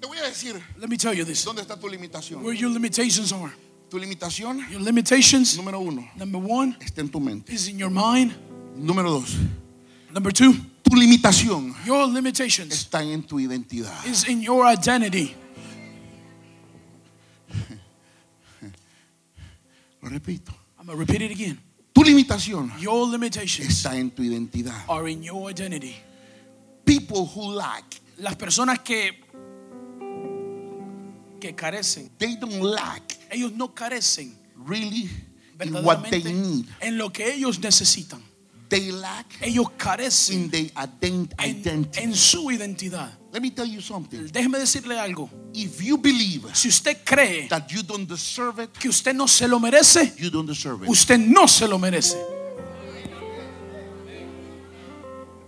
Te 0.00 0.06
voy 0.08 0.18
a 0.18 0.22
decir 0.22 0.60
Let 0.78 0.88
me 0.88 0.96
tell 0.96 1.14
you 1.14 1.24
this. 1.24 1.44
dónde 1.44 1.62
está 1.62 1.78
tu 1.78 1.88
limitación. 1.88 2.42
Where 2.42 2.56
your 2.56 2.70
limitations 2.70 3.32
are. 3.32 3.52
Tu 3.92 3.98
limitación, 3.98 4.58
Your 4.70 4.80
limitations, 4.80 5.54
número 5.54 5.78
uno, 5.78 6.08
number 6.16 6.40
one, 6.42 6.74
está 6.80 7.02
en 7.02 7.10
tu 7.10 7.20
mente. 7.20 7.52
is 7.52 7.68
in 7.68 7.78
your 7.78 7.90
mind. 7.90 8.32
Número 8.74 9.10
dos, 9.10 9.36
Number 10.10 10.32
two, 10.32 10.54
tu 10.82 10.96
limitación 10.96 11.74
your 11.84 12.08
limitations 12.08 12.72
está 12.72 13.02
en 13.02 13.22
tu 13.22 13.38
identidad. 13.38 13.92
is 14.06 14.26
in 14.26 14.40
your 14.40 14.64
identity. 14.64 15.34
Lo 20.00 20.08
repito. 20.08 20.54
I'm 20.80 20.86
to 20.86 20.96
repeat 20.96 21.20
it 21.20 21.30
again. 21.30 21.58
Tu 21.92 22.02
limitación 22.02 22.72
Your 22.80 23.06
limitations 23.06 23.68
está 23.68 23.94
en 23.94 24.10
tu 24.10 24.22
identidad. 24.22 24.86
are 24.88 25.06
in 25.06 25.22
your 25.22 25.50
identity. 25.50 25.96
People 26.86 27.26
who 27.26 27.52
lack, 27.52 27.84
Las 28.16 28.36
personas 28.36 28.78
que 28.82 29.20
que 31.42 31.54
carecen, 31.54 32.08
they 32.18 32.36
don't 32.36 32.60
lack 32.62 33.18
ellos 33.30 33.52
no 33.52 33.74
carecen 33.74 34.32
really 34.64 35.10
in 35.60 35.74
what 35.84 36.04
they 36.08 36.22
need. 36.22 36.66
en 36.80 36.96
lo 36.96 37.10
que 37.10 37.32
ellos 37.34 37.58
necesitan. 37.58 38.22
They 38.68 38.90
lack 38.90 39.26
Ellos 39.42 39.66
carecen 39.76 40.44
in 40.44 40.50
their 40.50 40.64
ident- 40.72 41.34
en, 41.38 41.56
identity. 41.58 42.00
en 42.00 42.14
su 42.14 42.50
identidad. 42.50 43.10
Let 43.30 43.42
me 43.42 43.50
tell 43.50 43.66
you 43.66 43.82
something. 43.82 44.28
Déjeme 44.32 44.58
decirle 44.58 44.98
algo. 44.98 45.28
If 45.52 45.82
you 45.82 45.98
believe 45.98 46.46
Si 46.54 46.68
usted 46.68 46.96
cree 47.04 47.48
that 47.48 47.68
you 47.70 47.82
don't 47.82 48.08
deserve 48.08 48.60
it, 48.62 48.70
que 48.78 48.88
usted 48.88 49.14
no 49.14 49.26
se 49.26 49.46
lo 49.46 49.58
merece, 49.60 50.14
you 50.16 50.30
don't 50.30 50.46
deserve 50.46 50.84
it. 50.84 50.88
usted 50.88 51.18
no 51.18 51.46
se 51.46 51.66
lo 51.68 51.78
merece. 51.78 52.16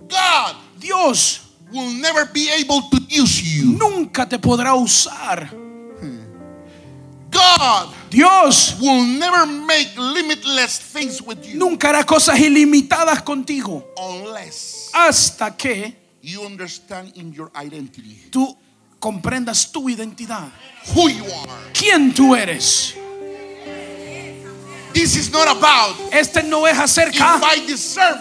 God 0.09 0.57
Dios 0.78 1.40
will 1.72 1.90
never 1.95 2.26
be 2.26 2.51
able 2.51 2.82
to 2.90 2.99
use 3.09 3.40
you. 3.42 3.72
nunca 3.78 4.28
te 4.28 4.38
podrá 4.38 4.74
usar. 4.74 5.51
God 7.35 7.89
Dios 8.11 8.78
will 8.80 9.05
never 9.05 9.45
make 9.45 9.91
limitless 9.99 10.78
things 10.78 11.20
with 11.20 11.45
you 11.45 11.59
nunca 11.59 11.89
hará 11.89 12.05
cosas 12.07 12.39
ilimitadas 12.39 13.22
contigo 13.22 13.85
unless 13.99 14.91
hasta 14.95 15.51
que 15.57 15.95
you 16.22 16.43
understand 16.47 17.12
in 17.16 17.32
your 17.32 17.51
identity 17.57 18.16
tú 18.30 18.57
comprendas 19.01 19.70
tu 19.70 19.89
identidad. 19.91 20.49
who 20.95 21.09
you 21.11 21.24
are. 21.24 21.72
¿Quién 21.74 22.14
tú 22.14 22.35
eres? 22.35 22.95
This 24.95 25.16
is 25.16 25.30
not 25.32 25.49
about 25.49 25.97
Este 26.12 26.45
no 26.45 26.66
es 26.66 26.78
acerca 26.78 27.41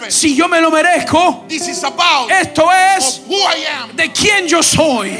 si 0.09 0.36
yo 0.36 0.47
me 0.47 0.59
lo 0.59 0.72
merezco. 0.72 1.45
This 1.47 1.68
is 1.68 1.84
about 1.84 2.32
Esto 2.32 2.68
es 2.72 3.22
who 3.28 3.36
I 3.36 3.66
am. 3.84 3.95
de 3.95 4.11
quién 4.11 4.47
yo 4.47 4.61
soy. 4.64 5.11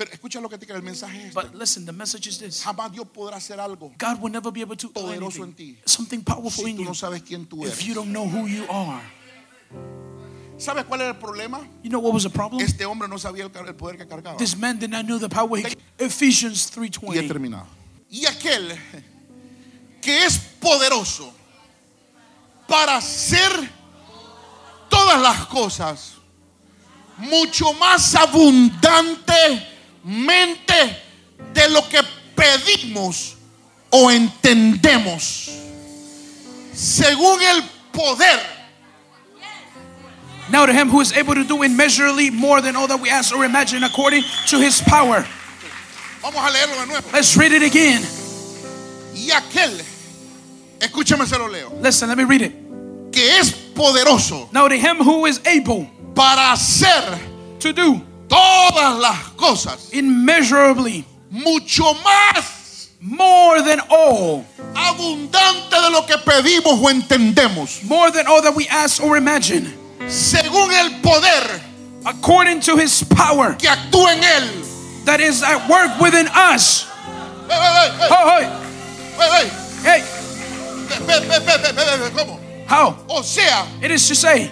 Pero 0.00 0.12
escucha 0.14 0.40
lo 0.40 0.48
que 0.48 0.56
te 0.56 0.64
quiere 0.64 0.78
el 0.78 0.82
mensaje 0.82 1.18
es 1.18 1.24
este. 1.26 1.34
But 1.42 1.54
listen, 1.54 1.84
the 1.84 1.92
message 1.92 2.26
is 2.26 2.38
this. 2.38 2.62
Jamás 2.64 2.90
Dios 2.90 3.06
podrá 3.12 3.36
hacer 3.36 3.60
algo 3.60 3.92
God 3.98 4.18
will 4.22 4.32
never 4.32 4.50
be 4.50 4.62
able 4.62 4.74
to 4.74 4.86
do 4.86 4.94
Poderoso 4.94 5.42
en 5.42 5.42
anything. 5.52 5.74
ti. 5.74 5.78
Something 5.84 6.22
powerful 6.24 6.64
si 6.64 6.70
in 6.70 6.76
tú 6.78 6.82
you 6.84 6.88
no 6.88 6.94
sabes 6.94 7.20
quién 7.22 7.44
tú 7.46 7.66
if 7.66 7.82
you 7.82 7.92
eres. 7.92 7.94
don't 7.96 8.08
know 8.10 8.24
who 8.26 8.46
you 8.48 8.64
are. 8.70 9.02
¿Sabes 10.56 10.84
cuál 10.86 11.02
era 11.02 11.10
el 11.10 11.18
problema? 11.18 11.60
You 11.82 11.90
know 11.90 12.00
what 12.00 12.14
was 12.14 12.22
the 12.22 12.30
problem? 12.30 12.62
Este 12.64 12.86
hombre 12.86 13.08
no 13.08 13.18
sabía 13.18 13.44
el, 13.44 13.50
car- 13.50 13.66
el 13.68 13.74
poder 13.74 13.98
que 13.98 14.06
cargaba. 14.06 14.38
This 14.38 14.56
man 14.56 14.78
did 14.78 14.88
not 14.88 15.04
know 15.04 15.18
the 15.18 15.28
power. 15.28 15.58
He, 15.58 15.76
Ephesians 15.98 16.70
Y 16.76 16.86
he 16.86 16.90
3:20. 16.90 17.28
terminado. 17.28 17.66
Y 18.10 18.24
aquel 18.24 18.74
que 20.00 20.24
es 20.24 20.38
poderoso 20.60 21.30
para 22.66 22.96
hacer 22.96 23.50
todas 24.88 25.20
las 25.20 25.44
cosas 25.46 26.14
mucho 27.18 27.74
más 27.74 28.14
abundantemente 30.04 30.96
de 31.52 31.68
lo 31.68 31.82
que 31.88 32.00
pedimos 32.34 33.36
o 33.90 34.10
entendemos, 34.10 35.50
según 36.74 37.42
el 37.42 37.62
poder 37.92 38.60
Now 40.50 40.66
to 40.66 40.72
him 40.72 40.88
who 40.88 41.00
is 41.00 41.12
able 41.12 41.34
to 41.36 41.44
do 41.44 41.62
immeasurably 41.62 42.28
more 42.30 42.60
than 42.60 42.74
all 42.74 42.88
that 42.88 42.98
we 43.00 43.08
ask 43.08 43.32
or 43.32 43.44
imagine 43.44 43.84
according 43.84 44.24
to 44.48 44.58
his 44.58 44.80
power. 44.80 45.24
Vamos 46.20 46.42
a 46.42 46.50
leerlo 46.50 46.80
de 46.80 46.86
nuevo. 46.86 47.12
Let's 47.12 47.36
read 47.36 47.52
it 47.52 47.62
again. 47.62 48.02
Y 49.14 49.30
aquel, 49.30 49.80
escúchame 50.80 51.24
se 51.28 51.38
lo 51.38 51.46
leo, 51.46 51.70
Listen, 51.80 52.08
let 52.08 52.18
me 52.18 52.24
read 52.24 52.42
it. 52.42 52.52
que 53.12 53.38
es 53.38 53.52
poderoso 53.52 54.52
Now 54.52 54.66
to 54.66 54.76
him 54.76 54.96
who 54.96 55.26
is 55.26 55.40
able 55.46 55.88
para 56.16 56.52
hacer 56.52 57.18
to 57.60 57.72
do 57.72 58.00
todas 58.30 58.98
las 58.98 59.18
cosas, 59.36 59.92
immeasurably, 59.92 61.04
mucho 61.30 61.92
más, 62.04 62.88
more 63.00 63.60
than 63.62 63.80
all, 63.90 64.46
abundante 64.74 65.76
de 65.76 65.90
lo 65.90 66.06
que 66.06 66.16
pedimos 66.18 66.80
o 66.80 66.88
entendemos, 66.88 67.82
more 67.82 68.10
than 68.10 68.26
all 68.26 68.40
that 68.40 68.54
we 68.54 68.66
ask 68.68 69.02
or 69.02 69.16
imagine, 69.16 69.74
según 70.06 70.72
el 70.72 71.00
poder, 71.02 71.60
according 72.06 72.60
to 72.60 72.76
His 72.76 73.04
power, 73.04 73.56
que 73.56 73.68
actúa 73.68 74.14
en 74.14 74.22
él, 74.22 75.04
that 75.04 75.20
is 75.20 75.42
at 75.42 75.68
work 75.68 76.00
within 76.00 76.28
us. 76.28 76.86
How? 82.70 82.94
O 83.08 83.22
sea, 83.22 83.66
It 83.82 83.90
is 83.90 84.06
to 84.08 84.14
say 84.14 84.50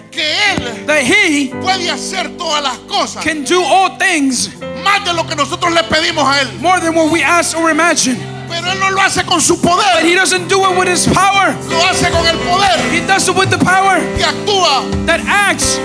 that 0.85 1.03
he 1.03 1.49
puede 1.61 1.89
hacer 1.89 2.35
todas 2.37 2.61
las 2.61 2.77
cosas 2.87 3.23
can 3.23 3.43
do 3.45 3.63
all 3.63 3.97
things 3.97 4.49
más 4.83 5.05
de 5.05 5.13
lo 5.13 5.23
que 5.25 5.35
nosotros 5.35 5.71
le 5.73 5.83
pedimos 5.83 6.25
a 6.27 6.41
él, 6.41 6.59
more 6.59 6.79
than 6.81 6.93
what 6.95 7.09
we 7.11 7.23
ask 7.23 7.55
or 7.57 7.69
imagine. 7.71 8.17
pero 8.49 8.67
él 8.71 8.79
no 8.79 8.89
lo 8.91 8.99
hace 9.01 9.23
con 9.25 9.39
su 9.39 9.55
But 9.61 10.03
he 10.03 10.15
doesn't 10.15 10.47
do 10.49 10.59
it 10.65 10.77
with 10.77 10.87
his 10.89 11.07
power. 11.07 11.55
lo 11.69 11.79
hace 11.87 12.09
con 12.11 12.25
el 12.27 12.37
poder 12.39 12.77
He 12.91 12.99
does 13.07 13.27
it 13.29 13.35
with 13.35 13.49
the 13.51 13.57
power 13.63 13.99
que 14.17 14.25
actúa. 14.25 15.05
that 15.05 15.21
acts. 15.25 15.77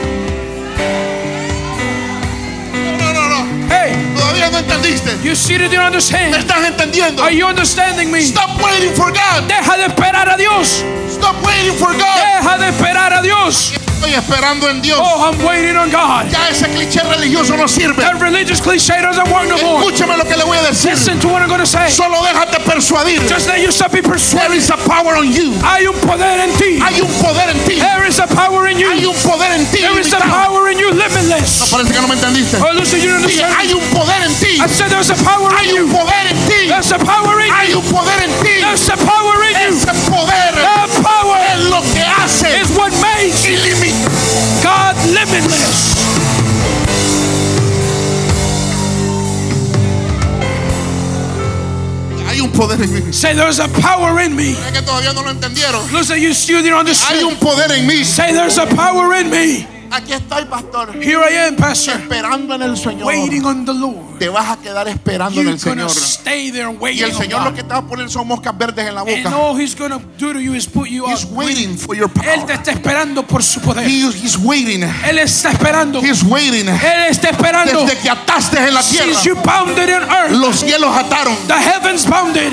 Todavía 4.35 4.51
no 4.51 4.59
entendiste. 4.59 5.19
you 5.23 5.35
see 5.35 5.57
that 5.57 5.71
you 5.71 5.79
¿Me 5.79 5.87
understand? 5.87 6.35
estás 6.35 6.65
entendiendo? 6.65 7.23
Are 7.23 7.33
you 7.35 7.47
understanding 7.47 8.11
me? 8.11 8.21
Stop 8.21 8.61
waiting 8.63 8.93
for 8.95 9.13
God. 9.13 9.47
Deja 9.47 9.77
de 9.77 9.87
esperar 9.87 10.29
a 10.29 10.37
Dios. 10.37 10.85
Stop 11.09 11.37
waiting 11.45 11.75
for 11.79 11.93
God. 11.93 12.17
Deja 12.17 12.59
de 12.59 12.69
esperar 12.69 13.13
a 13.13 13.23
Dios. 13.23 13.73
Estoy 14.05 14.21
esperando 14.21 14.69
en 14.69 14.83
Dios. 14.83 15.01
Oh, 15.01 15.33
I'm 15.33 15.43
waiting 15.47 15.77
on 15.77 15.89
God. 15.89 16.29
Ya 16.31 16.51
ese 16.51 16.69
cliché 16.69 17.01
religioso 17.09 17.57
no 17.57 17.67
sirve. 17.67 18.03
That 18.05 18.21
religious 18.21 18.61
cliche 18.61 19.01
doesn't 19.01 19.33
work 19.33 19.49
no 19.49 19.57
more. 19.57 19.81
Escúchame 19.81 20.19
lo 20.19 20.25
que 20.25 20.37
le 20.37 20.45
voy 20.45 20.59
a 20.59 20.63
decir. 20.63 20.91
Listen 20.91 21.19
to 21.21 21.29
what 21.29 21.41
I'm 21.41 21.49
going 21.49 21.65
to 21.65 21.67
say. 21.67 21.89
Solo 21.89 22.21
déjate 22.21 22.61
persuadir. 22.69 23.27
Just 23.27 23.49
let 23.49 23.61
yourself 23.63 23.93
be 23.93 24.03
persuaded. 24.03 24.59
is 24.59 24.69
a 24.69 24.77
power 24.85 25.17
on 25.17 25.33
you. 25.33 25.57
Hay 25.65 25.87
un 25.87 25.97
poder 26.05 26.39
en 26.45 26.53
ti. 26.59 26.79
Hay 26.85 27.01
un 27.01 27.09
poder 27.25 27.49
en 27.49 27.57
ti. 27.65 27.81
There 27.81 28.05
is 28.05 28.19
a 28.19 28.27
power 28.27 28.69
in 28.69 28.77
Hay 28.77 29.01
you. 29.01 29.09
un 29.09 29.17
poder 29.25 29.51
en 29.57 29.65
ti. 29.73 29.81
There 29.81 29.99
is 29.99 30.13
a 30.13 30.21
power 30.21 30.69
in 30.69 30.79
you, 30.79 30.93
limitless. 30.93 31.73
Parece 31.73 31.93
que 31.95 32.01
no 32.03 32.07
me 32.09 32.15
entendiste. 32.17 32.61
Oh, 32.61 32.75
listen, 32.77 33.01
you 33.01 33.09
don't 33.09 33.25
understand. 33.25 33.55
hay 33.57 33.73
un 33.73 33.81
poder 33.89 34.21
en 34.21 34.35
ti. 34.37 34.61
I 34.61 34.67
said 34.69 34.91
there's 34.91 35.09
a 35.09 35.17
power 35.25 35.49
in 35.49 35.57
Hay 35.57 35.79
un 35.81 35.89
you. 35.89 35.93
poder 35.97 36.29
en 36.29 36.37
ti. 36.45 36.54
There's 36.69 36.93
a 36.93 36.99
power 36.99 37.41
in 37.41 37.51
Hay 37.53 37.71
you. 37.71 37.79
un 37.79 37.85
poder 37.93 38.19
en 38.23 38.31
ti. 38.43 38.61
There's 38.61 38.89
a 38.89 38.97
power 38.97 39.37
in 39.45 39.55
you. 39.73 39.81
Poder 40.11 40.53
That 40.55 40.91
power 41.03 41.39
es 41.53 41.61
lo 41.71 41.81
que 41.93 42.03
hace 42.03 42.61
is 42.61 42.71
what 42.77 42.93
makes. 43.01 43.45
God 44.63 44.97
limitless. 45.13 45.95
Hay 52.29 52.41
un 52.41 52.51
poder 52.51 52.81
en 52.83 52.93
mí. 52.93 53.13
Say 53.13 53.35
there's 53.35 53.61
a 53.61 53.69
power 53.69 54.21
in 54.21 54.35
me. 54.35 54.53
Es 54.53 54.73
que 54.73 54.83
todavía 54.83 55.13
no 55.13 55.23
lo 55.23 55.31
entendieron. 55.31 55.81
Listen, 55.93 56.21
you 56.21 56.33
still 56.35 56.63
didn't 56.63 56.75
Hay 56.75 56.81
understand. 56.81 57.23
un 57.25 57.37
poder 57.37 57.71
en 57.73 57.87
mí. 57.87 58.05
Say 58.05 58.33
there's 58.33 58.59
a 58.59 58.67
power 58.67 59.15
in 59.15 59.31
me. 59.31 59.67
Aquí 59.91 60.13
estoy, 60.13 60.45
pastor. 60.47 60.93
Here 61.01 61.19
I 61.23 61.47
am, 61.49 61.57
Pastor, 61.57 61.95
Esperando 61.95 62.55
en 62.55 62.63
el 62.63 62.77
Señor. 62.77 63.05
waiting 63.07 63.45
on 63.45 63.65
the 63.65 63.73
Lord. 63.73 64.04
Te 64.19 64.29
vas 64.29 64.51
a 64.51 64.57
quedar 64.57 64.87
esperando 64.89 65.41
en 65.41 65.49
el 65.49 65.59
Señor. 65.59 65.91
stay 65.91 66.51
there 66.53 66.71
Y 66.93 67.01
el 67.03 67.11
on 67.13 67.19
Señor 67.19 67.43
lo 67.43 67.55
que 67.55 67.63
te 67.63 67.69
va 67.69 67.79
a 67.79 67.87
poner 67.87 68.09
son 68.11 68.27
moscas 68.29 68.57
verdes 68.57 68.87
en 68.89 68.95
la 68.95 69.01
And 69.03 69.25
boca. 69.25 69.37
all 69.37 69.61
He's 69.61 69.75
gonna 69.77 69.99
do 70.19 70.33
to 70.33 70.41
you 70.41 70.55
is 70.55 70.67
put 70.67 70.89
you 70.89 71.05
He's 71.07 71.25
out. 71.25 71.33
waiting 71.33 71.77
for 71.77 71.95
your 71.97 72.11
Él 72.25 72.45
te 72.47 72.55
está 72.55 72.71
esperando 72.73 73.27
por 73.27 73.43
su 73.43 73.61
poder. 73.61 73.87
He- 73.89 74.07
he's 74.23 74.37
waiting. 74.39 74.83
Él 74.83 75.19
está 75.19 75.51
esperando. 75.53 76.01
He's 76.01 76.23
waiting. 76.23 76.69
Él 76.69 77.05
está 77.11 77.31
esperando. 77.31 77.85
Desde 77.85 77.99
que 77.99 78.11
ataste 78.11 78.59
en 78.59 78.75
la 78.75 78.83
tierra, 78.83 79.07
Since 79.13 79.29
you 79.29 79.35
bounded 79.37 79.89
in 79.89 80.03
earth, 80.11 80.31
los 80.33 80.57
cielos 80.61 80.97
ataron. 80.97 81.37
the 81.47 81.55
heavens 81.55 82.07
bounded. 82.09 82.53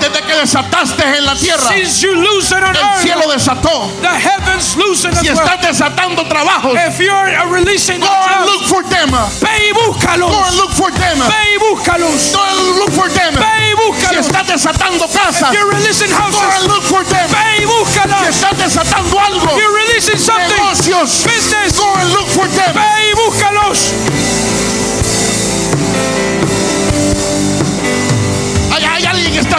Desde 0.00 0.22
que 0.22 0.34
desataste 0.34 1.02
en 1.02 1.24
la 1.24 1.34
tierra, 1.34 1.68
Since 1.68 2.00
you 2.02 2.14
loosened 2.14 2.62
on 2.64 2.76
el 2.76 3.00
cielo 3.00 3.22
earth, 3.26 3.34
desató. 3.34 3.90
the 4.02 4.08
heavens 4.08 4.76
loosened 4.76 5.14
as 5.16 5.20
Si 5.22 5.28
well. 5.32 5.38
estás 5.46 5.60
desatando 5.62 6.26
trabajos, 6.28 6.74
If 6.88 7.00
you're 7.00 7.48
releasing 7.50 8.00
go 8.00 8.06
and 8.08 8.46
look 8.46 8.64
for 8.68 8.82
them. 8.84 9.10
Go 9.10 9.26
ve 9.40 9.68
y 9.68 9.72
búscalos. 9.72 10.30
and 10.48 10.56
look 10.56 10.72
for 10.72 10.90
them. 10.92 11.18
Go 11.18 11.26
Ve 11.28 11.54
y 11.54 11.58
búscalos. 11.58 12.34
and 12.34 12.78
look 12.78 12.92
for 12.92 13.08
them. 13.10 13.34
Ve 13.34 13.46
y 13.62 13.76
Si 14.08 14.14
estás 14.16 14.46
desatando 14.46 15.06
casas, 15.08 15.52
You're 15.52 15.68
releasing 15.70 16.10
go 16.10 16.16
and 16.16 16.34
houses. 16.34 16.66
look 16.68 16.82
for 16.84 17.04
them. 17.04 17.28
Ve 17.30 17.56
y 17.56 17.60
Si 17.60 17.66
búscalos. 17.66 18.22
estás 18.28 18.56
desatando 18.58 19.18
algo, 19.20 19.56
You're 19.58 19.74
releasing 19.86 20.18
something. 20.18 20.48
negocios, 20.56 21.24
Business. 21.24 21.76
go 21.78 21.92
and 21.94 22.12
look 22.12 22.28
for 22.28 22.46
them. 22.48 22.72
Ve 22.74 23.10
y 23.10 23.14
búscalos. 23.14 23.92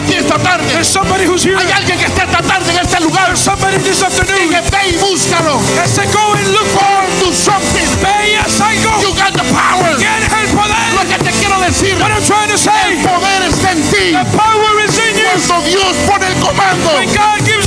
Aquí 0.07 0.15
esta 0.17 0.37
tarde. 0.39 0.63
There's 0.71 0.87
somebody 0.87 1.25
who's 1.25 1.43
here. 1.43 1.57
Hay 1.57 1.69
alguien 1.71 1.99
que 1.99 2.05
está 2.05 2.23
esta 2.23 2.41
tarde 2.41 2.71
en 2.71 2.79
este 2.79 2.99
lugar. 3.01 3.25
There's 3.27 3.39
somebody 3.43 3.77
this 3.79 4.01
afternoon 4.01 4.49
Que 4.49 4.61
ve 4.71 4.89
y 4.89 4.97
búscalo. 4.97 5.59
go 5.59 6.33
and 6.33 6.47
look 6.53 6.67
Go 6.67 6.79
for. 6.79 7.33
something. 7.33 7.87
Ve 8.01 8.31
y 8.31 8.35
algo. 8.35 9.01
You 9.01 9.13
got 9.15 9.33
the 9.33 9.43
power. 9.51 9.91
El 9.91 10.95
Lo 10.95 11.03
que 11.03 11.17
te 11.23 11.31
quiero 11.31 11.59
decir, 11.59 11.95
What 11.99 12.11
I'm 12.11 12.23
trying 12.23 12.47
to 12.47 12.53
el 12.53 12.59
say, 12.59 13.03
poder 13.03 13.43
está 13.49 13.71
en 13.71 13.81
ti. 13.91 14.11
the 14.15 14.25
power 14.37 14.79
is 14.85 14.97
in 14.97 15.17
you. 15.17 15.27
Cuando 15.47 15.67
Dios 15.67 15.95
pone 16.07 16.25
el 16.27 16.35
comando, 16.39 16.89
When 16.97 17.09
God 17.13 17.39
gives 17.45 17.66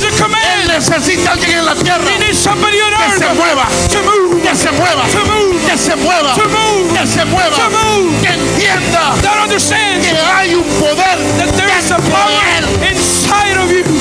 Él 0.61 0.67
necesita 0.67 1.31
alguien 1.31 1.59
en 1.59 1.65
la 1.65 1.75
tierra 1.75 2.05
que 2.19 2.33
se 2.33 2.49
mueva, 2.55 2.97
que 2.97 3.17
se 3.17 3.33
mueva, 3.33 3.67
que 4.43 4.55
se 4.55 4.71
mueva, 5.95 6.33
que 6.93 7.07
se 7.07 7.25
mueva, 7.25 7.69
que 8.21 8.27
entienda 8.27 9.13
que 10.01 10.17
hay 10.35 10.55
un 10.55 10.63
poder 10.79 11.17
dentro 11.37 11.65
de 11.65 11.71
él. 12.57 14.00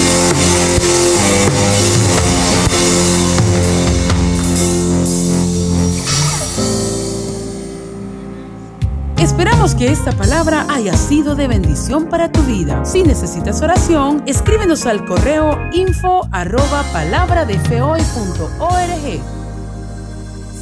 Que 9.77 9.91
esta 9.91 10.13
palabra 10.13 10.65
haya 10.69 10.97
sido 10.97 11.35
de 11.35 11.47
bendición 11.47 12.09
para 12.09 12.33
tu 12.33 12.43
vida. 12.43 12.85
Si 12.85 13.03
necesitas 13.03 13.63
oración, 13.63 14.23
escríbenos 14.27 14.87
al 14.87 15.05
correo 15.05 15.59
info 15.73 16.27
arroba 16.33 16.83
palabradeFehoy.org. 16.93 19.21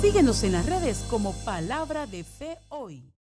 Síguenos 0.00 0.42
en 0.42 0.52
las 0.52 0.66
redes 0.66 1.04
como 1.08 1.32
Palabra 1.44 2.06
de 2.06 2.24
Fe 2.24 2.58
Hoy. 2.68 3.08